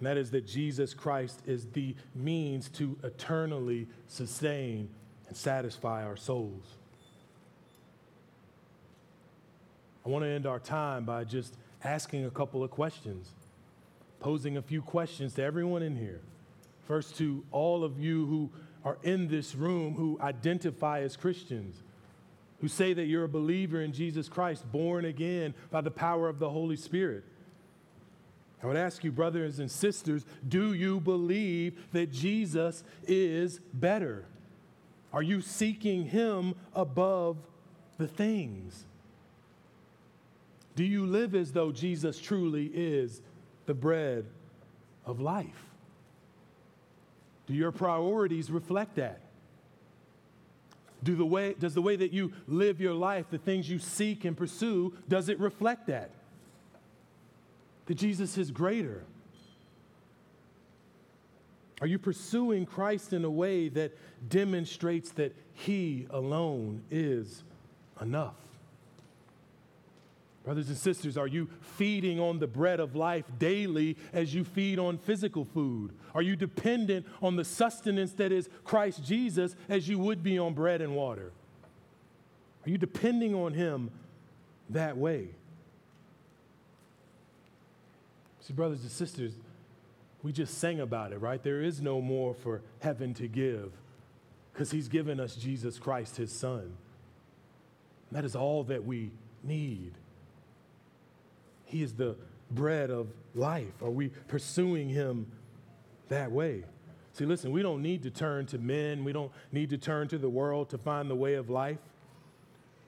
and 0.00 0.06
that 0.06 0.16
is 0.16 0.30
that 0.30 0.46
Jesus 0.46 0.94
Christ 0.94 1.42
is 1.46 1.66
the 1.66 1.94
means 2.14 2.70
to 2.70 2.96
eternally 3.04 3.86
sustain 4.08 4.88
and 5.28 5.36
satisfy 5.36 6.02
our 6.04 6.16
souls. 6.16 6.64
I 10.04 10.08
want 10.08 10.24
to 10.24 10.28
end 10.28 10.46
our 10.46 10.58
time 10.58 11.04
by 11.04 11.24
just 11.24 11.56
asking 11.84 12.24
a 12.24 12.30
couple 12.30 12.64
of 12.64 12.70
questions, 12.70 13.30
posing 14.18 14.56
a 14.56 14.62
few 14.62 14.82
questions 14.82 15.34
to 15.34 15.42
everyone 15.42 15.82
in 15.82 15.96
here. 15.96 16.20
First, 16.86 17.16
to 17.18 17.44
all 17.52 17.84
of 17.84 17.98
you 17.98 18.26
who 18.26 18.50
are 18.84 18.98
in 19.02 19.28
this 19.28 19.54
room 19.54 19.94
who 19.94 20.18
identify 20.20 21.00
as 21.00 21.16
Christians, 21.16 21.82
who 22.60 22.68
say 22.68 22.92
that 22.92 23.04
you're 23.04 23.24
a 23.24 23.28
believer 23.28 23.80
in 23.80 23.92
Jesus 23.92 24.28
Christ, 24.28 24.70
born 24.72 25.04
again 25.04 25.54
by 25.70 25.80
the 25.80 25.90
power 25.90 26.28
of 26.28 26.38
the 26.38 26.50
Holy 26.50 26.76
Spirit. 26.76 27.24
I 28.62 28.66
would 28.66 28.76
ask 28.76 29.02
you, 29.04 29.12
brothers 29.12 29.58
and 29.58 29.70
sisters, 29.70 30.26
do 30.46 30.74
you 30.74 31.00
believe 31.00 31.78
that 31.92 32.12
Jesus 32.12 32.84
is 33.06 33.60
better? 33.72 34.26
Are 35.12 35.22
you 35.22 35.40
seeking 35.40 36.04
him 36.04 36.54
above 36.74 37.38
the 37.96 38.06
things? 38.06 38.84
Do 40.80 40.86
you 40.86 41.04
live 41.04 41.34
as 41.34 41.52
though 41.52 41.72
Jesus 41.72 42.18
truly 42.18 42.70
is 42.72 43.20
the 43.66 43.74
bread 43.74 44.24
of 45.04 45.20
life? 45.20 45.66
Do 47.46 47.52
your 47.52 47.70
priorities 47.70 48.50
reflect 48.50 48.96
that? 48.96 49.20
Do 51.04 51.16
the 51.16 51.26
way, 51.26 51.52
does 51.52 51.74
the 51.74 51.82
way 51.82 51.96
that 51.96 52.14
you 52.14 52.32
live 52.48 52.80
your 52.80 52.94
life, 52.94 53.26
the 53.30 53.36
things 53.36 53.68
you 53.68 53.78
seek 53.78 54.24
and 54.24 54.34
pursue, 54.34 54.94
does 55.06 55.28
it 55.28 55.38
reflect 55.38 55.88
that? 55.88 56.12
that 57.84 57.96
Jesus 57.96 58.38
is 58.38 58.50
greater? 58.50 59.04
Are 61.82 61.86
you 61.86 61.98
pursuing 61.98 62.64
Christ 62.64 63.12
in 63.12 63.26
a 63.26 63.30
way 63.30 63.68
that 63.68 63.92
demonstrates 64.30 65.10
that 65.10 65.36
He 65.52 66.06
alone 66.08 66.80
is 66.90 67.44
enough? 68.00 68.32
Brothers 70.44 70.68
and 70.68 70.76
sisters, 70.76 71.18
are 71.18 71.26
you 71.26 71.48
feeding 71.60 72.18
on 72.18 72.38
the 72.38 72.46
bread 72.46 72.80
of 72.80 72.96
life 72.96 73.26
daily 73.38 73.96
as 74.12 74.34
you 74.34 74.42
feed 74.42 74.78
on 74.78 74.96
physical 74.96 75.44
food? 75.44 75.92
Are 76.14 76.22
you 76.22 76.34
dependent 76.34 77.06
on 77.20 77.36
the 77.36 77.44
sustenance 77.44 78.12
that 78.12 78.32
is 78.32 78.48
Christ 78.64 79.04
Jesus 79.04 79.54
as 79.68 79.88
you 79.88 79.98
would 79.98 80.22
be 80.22 80.38
on 80.38 80.54
bread 80.54 80.80
and 80.80 80.96
water? 80.96 81.32
Are 82.66 82.70
you 82.70 82.78
depending 82.78 83.34
on 83.34 83.52
Him 83.52 83.90
that 84.70 84.96
way? 84.96 85.28
See, 88.40 88.54
brothers 88.54 88.80
and 88.80 88.90
sisters, 88.90 89.34
we 90.22 90.32
just 90.32 90.58
sang 90.58 90.80
about 90.80 91.12
it, 91.12 91.18
right? 91.18 91.42
There 91.42 91.62
is 91.62 91.80
no 91.80 92.00
more 92.00 92.34
for 92.34 92.62
heaven 92.80 93.14
to 93.14 93.28
give 93.28 93.72
because 94.52 94.70
he's 94.70 94.88
given 94.88 95.20
us 95.20 95.36
Jesus 95.36 95.78
Christ, 95.78 96.16
his 96.16 96.32
son. 96.32 96.76
That 98.12 98.24
is 98.24 98.34
all 98.34 98.64
that 98.64 98.84
we 98.84 99.10
need. 99.42 99.92
He 101.70 101.82
is 101.82 101.94
the 101.94 102.16
bread 102.50 102.90
of 102.90 103.08
life. 103.34 103.80
Are 103.80 103.90
we 103.90 104.08
pursuing 104.28 104.88
him 104.88 105.30
that 106.08 106.32
way? 106.32 106.64
See, 107.12 107.24
listen, 107.24 107.52
we 107.52 107.62
don't 107.62 107.80
need 107.80 108.02
to 108.02 108.10
turn 108.10 108.46
to 108.46 108.58
men, 108.58 109.04
we 109.04 109.12
don't 109.12 109.30
need 109.52 109.70
to 109.70 109.78
turn 109.78 110.08
to 110.08 110.18
the 110.18 110.28
world 110.28 110.68
to 110.70 110.78
find 110.78 111.08
the 111.08 111.14
way 111.14 111.34
of 111.34 111.48
life. 111.48 111.78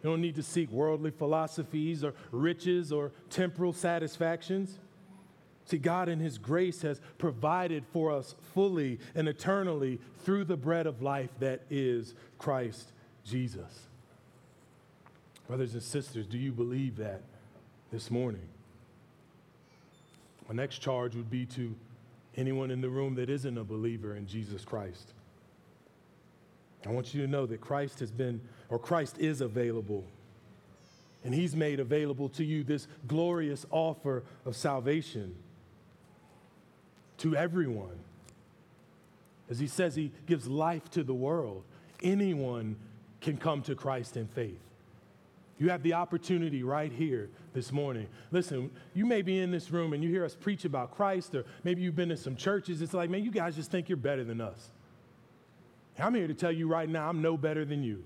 We 0.03 0.11
don't 0.11 0.21
need 0.21 0.35
to 0.35 0.43
seek 0.43 0.71
worldly 0.71 1.13
philosophies 1.13 2.03
or 2.03 2.15
riches 2.33 2.93
or 2.93 3.13
temporal 3.31 3.73
satisfactions. 3.73 4.79
See, 5.65 5.79
God 5.79 6.09
in 6.09 6.19
His 6.19 6.39
grace 6.39 6.83
has 6.83 7.01
provided 7.19 7.85
for 7.93 8.11
us 8.11 8.35
fully 8.53 8.99
and 9.15 9.29
eternally 9.29 10.01
through 10.25 10.45
the 10.45 10.57
bread 10.57 10.89
of 10.89 11.03
life 11.03 11.31
that 11.39 11.63
is 11.71 12.17
Christ 12.39 12.93
Jesus. 13.25 13.87
Brothers 15.47 15.75
and 15.75 15.83
sisters, 15.83 16.27
do 16.27 16.37
you 16.37 16.51
believe 16.51 16.97
that 16.97 17.23
this 17.93 18.11
morning? 18.11 18.49
My 20.49 20.55
next 20.55 20.79
charge 20.79 21.15
would 21.15 21.31
be 21.31 21.47
to 21.47 21.75
anyone 22.37 22.71
in 22.71 22.81
the 22.81 22.89
room 22.89 23.15
that 23.17 23.31
isn't 23.31 23.59
a 23.59 23.65
believer 23.65 24.17
in 24.17 24.27
Jesus 24.27 24.65
Christ. 24.65 25.13
I 26.87 26.91
want 26.91 27.15
you 27.15 27.23
to 27.23 27.29
know 27.29 27.47
that 27.47 27.61
Christ 27.61 28.01
has 28.01 28.11
been, 28.11 28.41
or 28.69 28.79
Christ 28.79 29.19
is 29.19 29.41
available, 29.41 30.05
and 31.25 31.33
He's 31.33 31.55
made 31.55 31.79
available 31.79 32.29
to 32.31 32.45
you 32.45 32.65
this 32.65 32.89
glorious 33.07 33.65
offer 33.71 34.25
of 34.45 34.57
salvation 34.57 35.37
to 37.19 37.37
everyone. 37.37 38.01
As 39.49 39.61
he 39.61 39.69
says, 39.69 39.95
he 39.95 40.11
gives 40.27 40.49
life 40.49 40.91
to 40.91 41.05
the 41.05 41.15
world. 41.15 41.63
Anyone 42.03 42.77
can 43.21 43.37
come 43.37 43.63
to 43.63 43.75
Christ 43.77 44.17
in 44.17 44.27
faith. 44.27 44.59
You 45.63 45.69
have 45.69 45.85
the 45.85 45.93
opportunity 45.93 46.65
right 46.65 46.91
here 46.91 47.31
this 47.55 47.71
morning. 47.71 48.09
Listen, 48.33 48.69
you 48.95 49.07
may 49.07 49.23
be 49.23 49.39
in 49.39 49.53
this 49.53 49.71
room 49.71 49.93
and 49.93 50.03
you 50.03 50.11
hear 50.11 50.25
us 50.25 50.35
preach 50.35 50.65
about 50.65 50.91
Christ, 50.91 51.37
or 51.37 51.45
maybe 51.63 51.83
you've 51.83 51.95
been 51.95 52.09
to 52.09 52.17
some 52.17 52.35
churches. 52.35 52.83
It's 52.83 52.93
like, 52.93 53.11
man, 53.11 53.23
you 53.23 53.31
guys 53.31 53.55
just 53.55 53.71
think 53.71 53.89
you're 53.89 53.97
better 53.97 54.25
than 54.25 54.41
us. 54.41 54.73
I'm 56.01 56.17
here 56.17 56.27
to 56.27 56.35
tell 56.35 56.51
you 56.51 56.67
right 56.67 56.89
now, 56.89 57.09
I'm 57.09 57.23
no 57.23 57.37
better 57.37 57.65
than 57.65 57.85
you. 57.85 58.03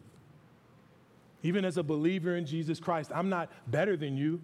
Even 1.42 1.64
as 1.64 1.78
a 1.78 1.82
believer 1.82 2.36
in 2.36 2.44
Jesus 2.44 2.78
Christ, 2.78 3.10
I'm 3.14 3.30
not 3.30 3.50
better 3.66 3.96
than 3.96 4.18
you. 4.18 4.42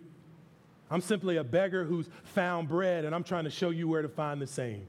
I'm 0.90 1.02
simply 1.02 1.36
a 1.36 1.44
beggar 1.44 1.84
who's 1.84 2.08
found 2.24 2.70
bread, 2.70 3.04
and 3.04 3.14
I'm 3.14 3.24
trying 3.24 3.44
to 3.44 3.50
show 3.50 3.68
you 3.68 3.88
where 3.88 4.00
to 4.00 4.08
find 4.08 4.40
the 4.40 4.46
same. 4.46 4.86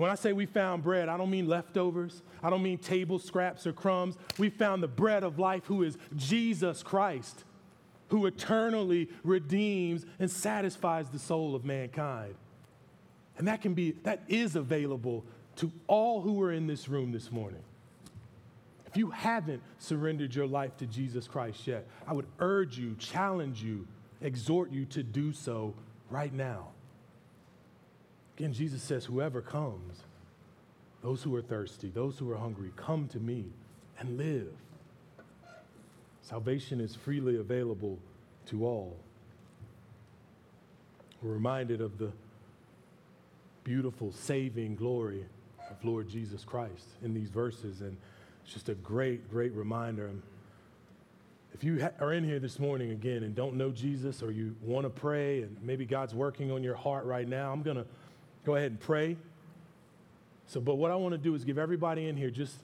When 0.00 0.10
I 0.10 0.14
say 0.14 0.32
we 0.32 0.46
found 0.46 0.82
bread, 0.82 1.10
I 1.10 1.18
don't 1.18 1.28
mean 1.28 1.46
leftovers. 1.46 2.22
I 2.42 2.48
don't 2.48 2.62
mean 2.62 2.78
table 2.78 3.18
scraps 3.18 3.66
or 3.66 3.74
crumbs. 3.74 4.16
We 4.38 4.48
found 4.48 4.82
the 4.82 4.88
bread 4.88 5.22
of 5.22 5.38
life, 5.38 5.66
who 5.66 5.82
is 5.82 5.98
Jesus 6.16 6.82
Christ, 6.82 7.44
who 8.08 8.24
eternally 8.24 9.10
redeems 9.22 10.06
and 10.18 10.30
satisfies 10.30 11.10
the 11.10 11.18
soul 11.18 11.54
of 11.54 11.66
mankind. 11.66 12.34
And 13.36 13.46
that 13.46 13.60
can 13.60 13.74
be, 13.74 13.90
that 14.04 14.22
is 14.26 14.56
available 14.56 15.22
to 15.56 15.70
all 15.86 16.22
who 16.22 16.40
are 16.40 16.52
in 16.52 16.66
this 16.66 16.88
room 16.88 17.12
this 17.12 17.30
morning. 17.30 17.62
If 18.86 18.96
you 18.96 19.10
haven't 19.10 19.62
surrendered 19.80 20.34
your 20.34 20.46
life 20.46 20.78
to 20.78 20.86
Jesus 20.86 21.28
Christ 21.28 21.66
yet, 21.66 21.86
I 22.06 22.14
would 22.14 22.26
urge 22.38 22.78
you, 22.78 22.96
challenge 22.98 23.62
you, 23.62 23.86
exhort 24.22 24.72
you 24.72 24.86
to 24.86 25.02
do 25.02 25.34
so 25.34 25.74
right 26.08 26.32
now. 26.32 26.68
Again, 28.40 28.54
Jesus 28.54 28.82
says, 28.82 29.04
Whoever 29.04 29.42
comes, 29.42 30.00
those 31.02 31.22
who 31.22 31.36
are 31.36 31.42
thirsty, 31.42 31.90
those 31.90 32.16
who 32.18 32.30
are 32.30 32.38
hungry, 32.38 32.70
come 32.74 33.06
to 33.08 33.18
me 33.18 33.44
and 33.98 34.16
live. 34.16 34.54
Salvation 36.22 36.80
is 36.80 36.96
freely 36.96 37.36
available 37.36 37.98
to 38.46 38.64
all. 38.64 38.96
We're 41.20 41.34
reminded 41.34 41.82
of 41.82 41.98
the 41.98 42.12
beautiful 43.62 44.10
saving 44.10 44.76
glory 44.76 45.26
of 45.70 45.76
Lord 45.84 46.08
Jesus 46.08 46.42
Christ 46.42 46.86
in 47.02 47.12
these 47.12 47.28
verses, 47.28 47.82
and 47.82 47.94
it's 48.42 48.54
just 48.54 48.70
a 48.70 48.74
great, 48.74 49.30
great 49.30 49.52
reminder. 49.52 50.08
If 51.52 51.62
you 51.62 51.82
ha- 51.82 51.90
are 52.00 52.14
in 52.14 52.24
here 52.24 52.38
this 52.38 52.58
morning 52.58 52.90
again 52.92 53.22
and 53.22 53.34
don't 53.34 53.56
know 53.56 53.70
Jesus, 53.70 54.22
or 54.22 54.30
you 54.30 54.56
want 54.62 54.84
to 54.84 54.90
pray, 54.90 55.42
and 55.42 55.54
maybe 55.60 55.84
God's 55.84 56.14
working 56.14 56.50
on 56.50 56.62
your 56.62 56.74
heart 56.74 57.04
right 57.04 57.28
now, 57.28 57.52
I'm 57.52 57.60
going 57.60 57.76
to 57.76 57.84
go 58.44 58.56
ahead 58.56 58.70
and 58.70 58.80
pray. 58.80 59.16
So, 60.46 60.60
but 60.60 60.76
what 60.76 60.90
I 60.90 60.96
want 60.96 61.12
to 61.12 61.18
do 61.18 61.34
is 61.34 61.44
give 61.44 61.58
everybody 61.58 62.06
in 62.06 62.16
here 62.16 62.30
just 62.30 62.56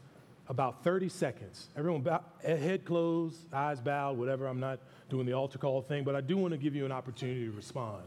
about 0.49 0.83
30 0.85 1.09
seconds. 1.09 1.68
Everyone, 1.77 2.03
bow, 2.03 2.20
head 2.43 2.85
closed, 2.85 3.39
eyes 3.53 3.81
bowed, 3.81 4.18
whatever. 4.18 4.47
I'm 4.47 4.61
not 4.61 4.79
doing 5.09 5.27
the 5.27 5.33
altar 5.33 5.59
call 5.59 5.83
thing, 5.83 6.05
but 6.05 6.14
I 6.14 6.20
do 6.20 6.37
want 6.37 6.53
to 6.53 6.59
give 6.59 6.74
you 6.74 6.85
an 6.85 6.93
opportunity 6.93 7.47
to 7.47 7.53
respond. 7.53 8.03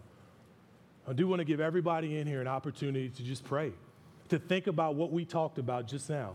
I 1.07 1.13
do 1.13 1.27
want 1.27 1.39
to 1.39 1.45
give 1.45 1.59
everybody 1.59 2.17
in 2.17 2.27
here 2.27 2.41
an 2.41 2.47
opportunity 2.47 3.09
to 3.09 3.23
just 3.23 3.43
pray, 3.43 3.71
to 4.29 4.37
think 4.37 4.67
about 4.67 4.95
what 4.95 5.11
we 5.11 5.25
talked 5.25 5.57
about 5.57 5.87
just 5.87 6.09
now, 6.09 6.33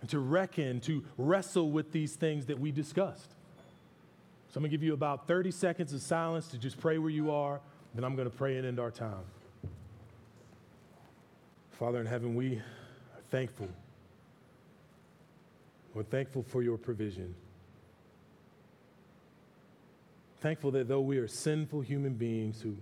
and 0.00 0.10
to 0.10 0.18
reckon, 0.18 0.80
to 0.80 1.04
wrestle 1.16 1.70
with 1.70 1.92
these 1.92 2.14
things 2.14 2.46
that 2.46 2.58
we 2.58 2.72
discussed. 2.72 3.30
So 4.50 4.58
I'm 4.58 4.62
going 4.62 4.70
to 4.70 4.76
give 4.76 4.82
you 4.82 4.94
about 4.94 5.28
30 5.28 5.50
seconds 5.50 5.92
of 5.92 6.02
silence 6.02 6.48
to 6.48 6.58
just 6.58 6.78
pray 6.78 6.98
where 6.98 7.10
you 7.10 7.30
are, 7.30 7.60
then 7.96 8.04
I'm 8.04 8.14
going 8.14 8.30
to 8.30 8.36
pray 8.36 8.58
and 8.58 8.66
end 8.66 8.78
our 8.78 8.90
time. 8.90 9.24
Father 11.78 12.00
in 12.00 12.06
heaven, 12.06 12.34
we 12.34 12.56
are 12.56 13.22
thankful. 13.30 13.68
We're 15.94 16.02
thankful 16.02 16.42
for 16.42 16.62
your 16.62 16.76
provision. 16.76 17.34
Thankful 20.40 20.70
that 20.72 20.88
though 20.88 21.00
we 21.00 21.16
are 21.16 21.26
sinful 21.26 21.80
human 21.80 22.12
beings 22.12 22.60
who 22.60 22.76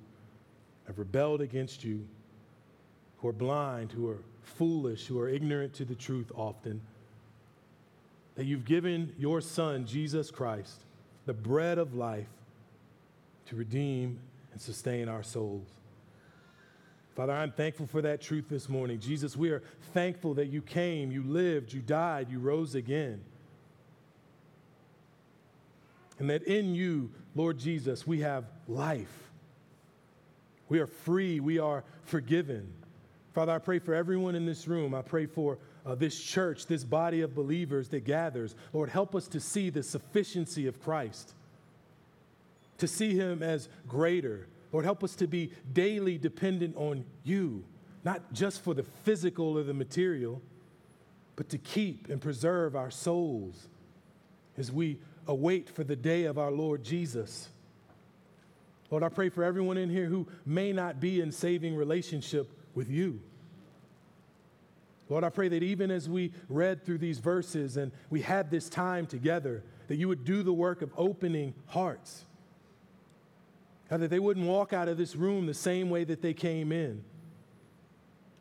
have 0.86 0.98
rebelled 0.98 1.40
against 1.40 1.84
you, 1.84 2.04
who 3.18 3.28
are 3.28 3.32
blind, 3.32 3.92
who 3.92 4.08
are 4.08 4.18
foolish, 4.42 5.06
who 5.06 5.18
are 5.20 5.28
ignorant 5.28 5.72
to 5.74 5.84
the 5.84 5.94
truth 5.94 6.30
often, 6.34 6.80
that 8.34 8.46
you've 8.46 8.64
given 8.64 9.14
your 9.16 9.40
Son, 9.40 9.86
Jesus 9.86 10.30
Christ, 10.30 10.82
the 11.24 11.32
bread 11.32 11.78
of 11.78 11.94
life 11.94 12.26
to 13.46 13.56
redeem 13.56 14.18
and 14.54 14.62
sustain 14.62 15.08
our 15.08 15.22
souls. 15.22 15.68
Father, 17.14 17.32
I'm 17.32 17.52
thankful 17.52 17.86
for 17.86 18.00
that 18.02 18.20
truth 18.20 18.46
this 18.48 18.68
morning. 18.68 18.98
Jesus, 18.98 19.36
we 19.36 19.50
are 19.50 19.62
thankful 19.92 20.34
that 20.34 20.46
you 20.46 20.62
came, 20.62 21.12
you 21.12 21.22
lived, 21.22 21.72
you 21.72 21.80
died, 21.80 22.30
you 22.30 22.38
rose 22.38 22.74
again. 22.74 23.20
And 26.18 26.30
that 26.30 26.44
in 26.44 26.74
you, 26.74 27.10
Lord 27.34 27.58
Jesus, 27.58 28.06
we 28.06 28.20
have 28.20 28.44
life. 28.66 29.30
We 30.68 30.78
are 30.80 30.86
free, 30.86 31.40
we 31.40 31.58
are 31.58 31.84
forgiven. 32.04 32.72
Father, 33.32 33.52
I 33.52 33.58
pray 33.58 33.80
for 33.80 33.94
everyone 33.94 34.34
in 34.34 34.46
this 34.46 34.66
room. 34.68 34.94
I 34.94 35.02
pray 35.02 35.26
for 35.26 35.58
uh, 35.84 35.96
this 35.96 36.18
church, 36.20 36.66
this 36.66 36.84
body 36.84 37.20
of 37.20 37.34
believers 37.34 37.88
that 37.88 38.04
gathers. 38.04 38.54
Lord, 38.72 38.88
help 38.88 39.14
us 39.14 39.26
to 39.28 39.40
see 39.40 39.70
the 39.70 39.82
sufficiency 39.82 40.66
of 40.68 40.80
Christ, 40.80 41.34
to 42.78 42.86
see 42.86 43.14
him 43.14 43.42
as 43.42 43.68
greater. 43.88 44.46
Lord, 44.72 44.84
help 44.84 45.04
us 45.04 45.14
to 45.16 45.26
be 45.26 45.52
daily 45.72 46.18
dependent 46.18 46.76
on 46.76 47.04
you, 47.22 47.64
not 48.04 48.32
just 48.32 48.62
for 48.62 48.74
the 48.74 48.82
physical 48.82 49.56
or 49.56 49.62
the 49.62 49.74
material, 49.74 50.42
but 51.36 51.48
to 51.50 51.58
keep 51.58 52.08
and 52.08 52.20
preserve 52.20 52.76
our 52.76 52.90
souls 52.90 53.68
as 54.56 54.70
we 54.70 54.98
await 55.26 55.68
for 55.68 55.84
the 55.84 55.96
day 55.96 56.24
of 56.24 56.38
our 56.38 56.50
Lord 56.50 56.84
Jesus. 56.84 57.48
Lord, 58.90 59.02
I 59.02 59.08
pray 59.08 59.28
for 59.28 59.42
everyone 59.42 59.76
in 59.76 59.90
here 59.90 60.06
who 60.06 60.26
may 60.46 60.72
not 60.72 61.00
be 61.00 61.20
in 61.20 61.32
saving 61.32 61.74
relationship 61.74 62.48
with 62.74 62.90
you. 62.90 63.20
Lord, 65.08 65.24
I 65.24 65.30
pray 65.30 65.48
that 65.48 65.62
even 65.62 65.90
as 65.90 66.08
we 66.08 66.32
read 66.48 66.84
through 66.84 66.98
these 66.98 67.18
verses 67.18 67.76
and 67.76 67.92
we 68.10 68.22
had 68.22 68.50
this 68.50 68.68
time 68.68 69.06
together, 69.06 69.62
that 69.88 69.96
you 69.96 70.08
would 70.08 70.24
do 70.24 70.42
the 70.42 70.52
work 70.52 70.82
of 70.82 70.92
opening 70.96 71.54
hearts. 71.66 72.24
God, 73.90 74.00
that 74.00 74.10
they 74.10 74.18
wouldn't 74.18 74.46
walk 74.46 74.72
out 74.72 74.88
of 74.88 74.96
this 74.96 75.14
room 75.14 75.46
the 75.46 75.54
same 75.54 75.90
way 75.90 76.04
that 76.04 76.22
they 76.22 76.34
came 76.34 76.72
in. 76.72 77.04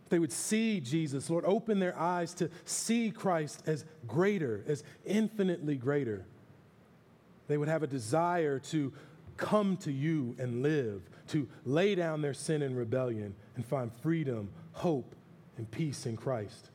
They 0.10 0.20
would 0.20 0.32
see 0.32 0.80
Jesus, 0.80 1.30
Lord, 1.30 1.44
open 1.46 1.80
their 1.80 1.98
eyes 1.98 2.34
to 2.36 2.50
see 2.66 3.12
Christ 3.12 3.64
as 3.66 3.84
greater, 4.08 4.64
as 4.68 4.84
infinitely 5.06 5.76
greater. 5.76 6.26
They 7.48 7.58
would 7.58 7.68
have 7.68 7.84
a 7.84 7.88
desire 7.88 8.60
to 8.60 8.94
come 9.38 9.76
to 9.78 9.91
you 9.91 10.36
and 10.38 10.62
live, 10.62 11.02
to 11.30 11.48
lay 11.66 11.96
down 11.96 12.22
their 12.22 12.34
sin 12.34 12.62
and 12.62 12.78
rebellion 12.78 13.36
and 13.56 13.66
find 13.66 13.91
freedom, 14.02 14.50
hope, 14.74 15.16
and 15.58 15.70
peace 15.72 16.06
in 16.06 16.16
Christ. 16.16 16.70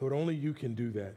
Lord, 0.00 0.14
only 0.14 0.34
you 0.34 0.54
can 0.54 0.74
do 0.74 0.90
that. 0.92 1.14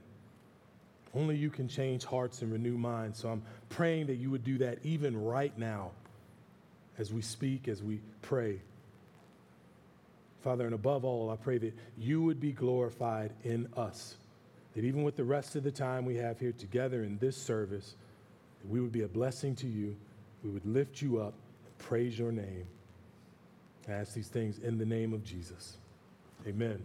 Only 1.15 1.37
you 1.37 1.49
can 1.49 1.67
change 1.67 2.03
hearts 2.03 2.41
and 2.41 2.51
renew 2.51 2.77
minds. 2.77 3.19
So 3.19 3.29
I'm 3.29 3.43
praying 3.69 4.07
that 4.07 4.15
you 4.15 4.29
would 4.31 4.43
do 4.43 4.57
that 4.59 4.79
even 4.83 5.15
right 5.15 5.57
now 5.57 5.91
as 6.97 7.11
we 7.11 7.21
speak, 7.21 7.67
as 7.67 7.81
we 7.81 7.99
pray. 8.21 8.59
Father, 10.43 10.65
and 10.65 10.75
above 10.75 11.05
all, 11.05 11.29
I 11.29 11.35
pray 11.35 11.57
that 11.59 11.73
you 11.97 12.21
would 12.21 12.39
be 12.39 12.51
glorified 12.51 13.31
in 13.43 13.67
us. 13.77 14.15
That 14.75 14.83
even 14.83 15.03
with 15.03 15.15
the 15.15 15.23
rest 15.23 15.55
of 15.55 15.63
the 15.63 15.71
time 15.71 16.05
we 16.05 16.15
have 16.17 16.39
here 16.39 16.51
together 16.51 17.03
in 17.03 17.17
this 17.19 17.37
service, 17.37 17.95
we 18.67 18.81
would 18.81 18.91
be 18.91 19.03
a 19.03 19.07
blessing 19.07 19.55
to 19.57 19.67
you. 19.67 19.95
We 20.43 20.49
would 20.49 20.65
lift 20.65 21.01
you 21.01 21.19
up, 21.19 21.33
and 21.65 21.77
praise 21.77 22.17
your 22.19 22.31
name. 22.31 22.65
I 23.87 23.93
ask 23.93 24.13
these 24.13 24.27
things 24.27 24.59
in 24.59 24.77
the 24.77 24.85
name 24.85 25.13
of 25.13 25.23
Jesus. 25.23 25.77
Amen. 26.47 26.81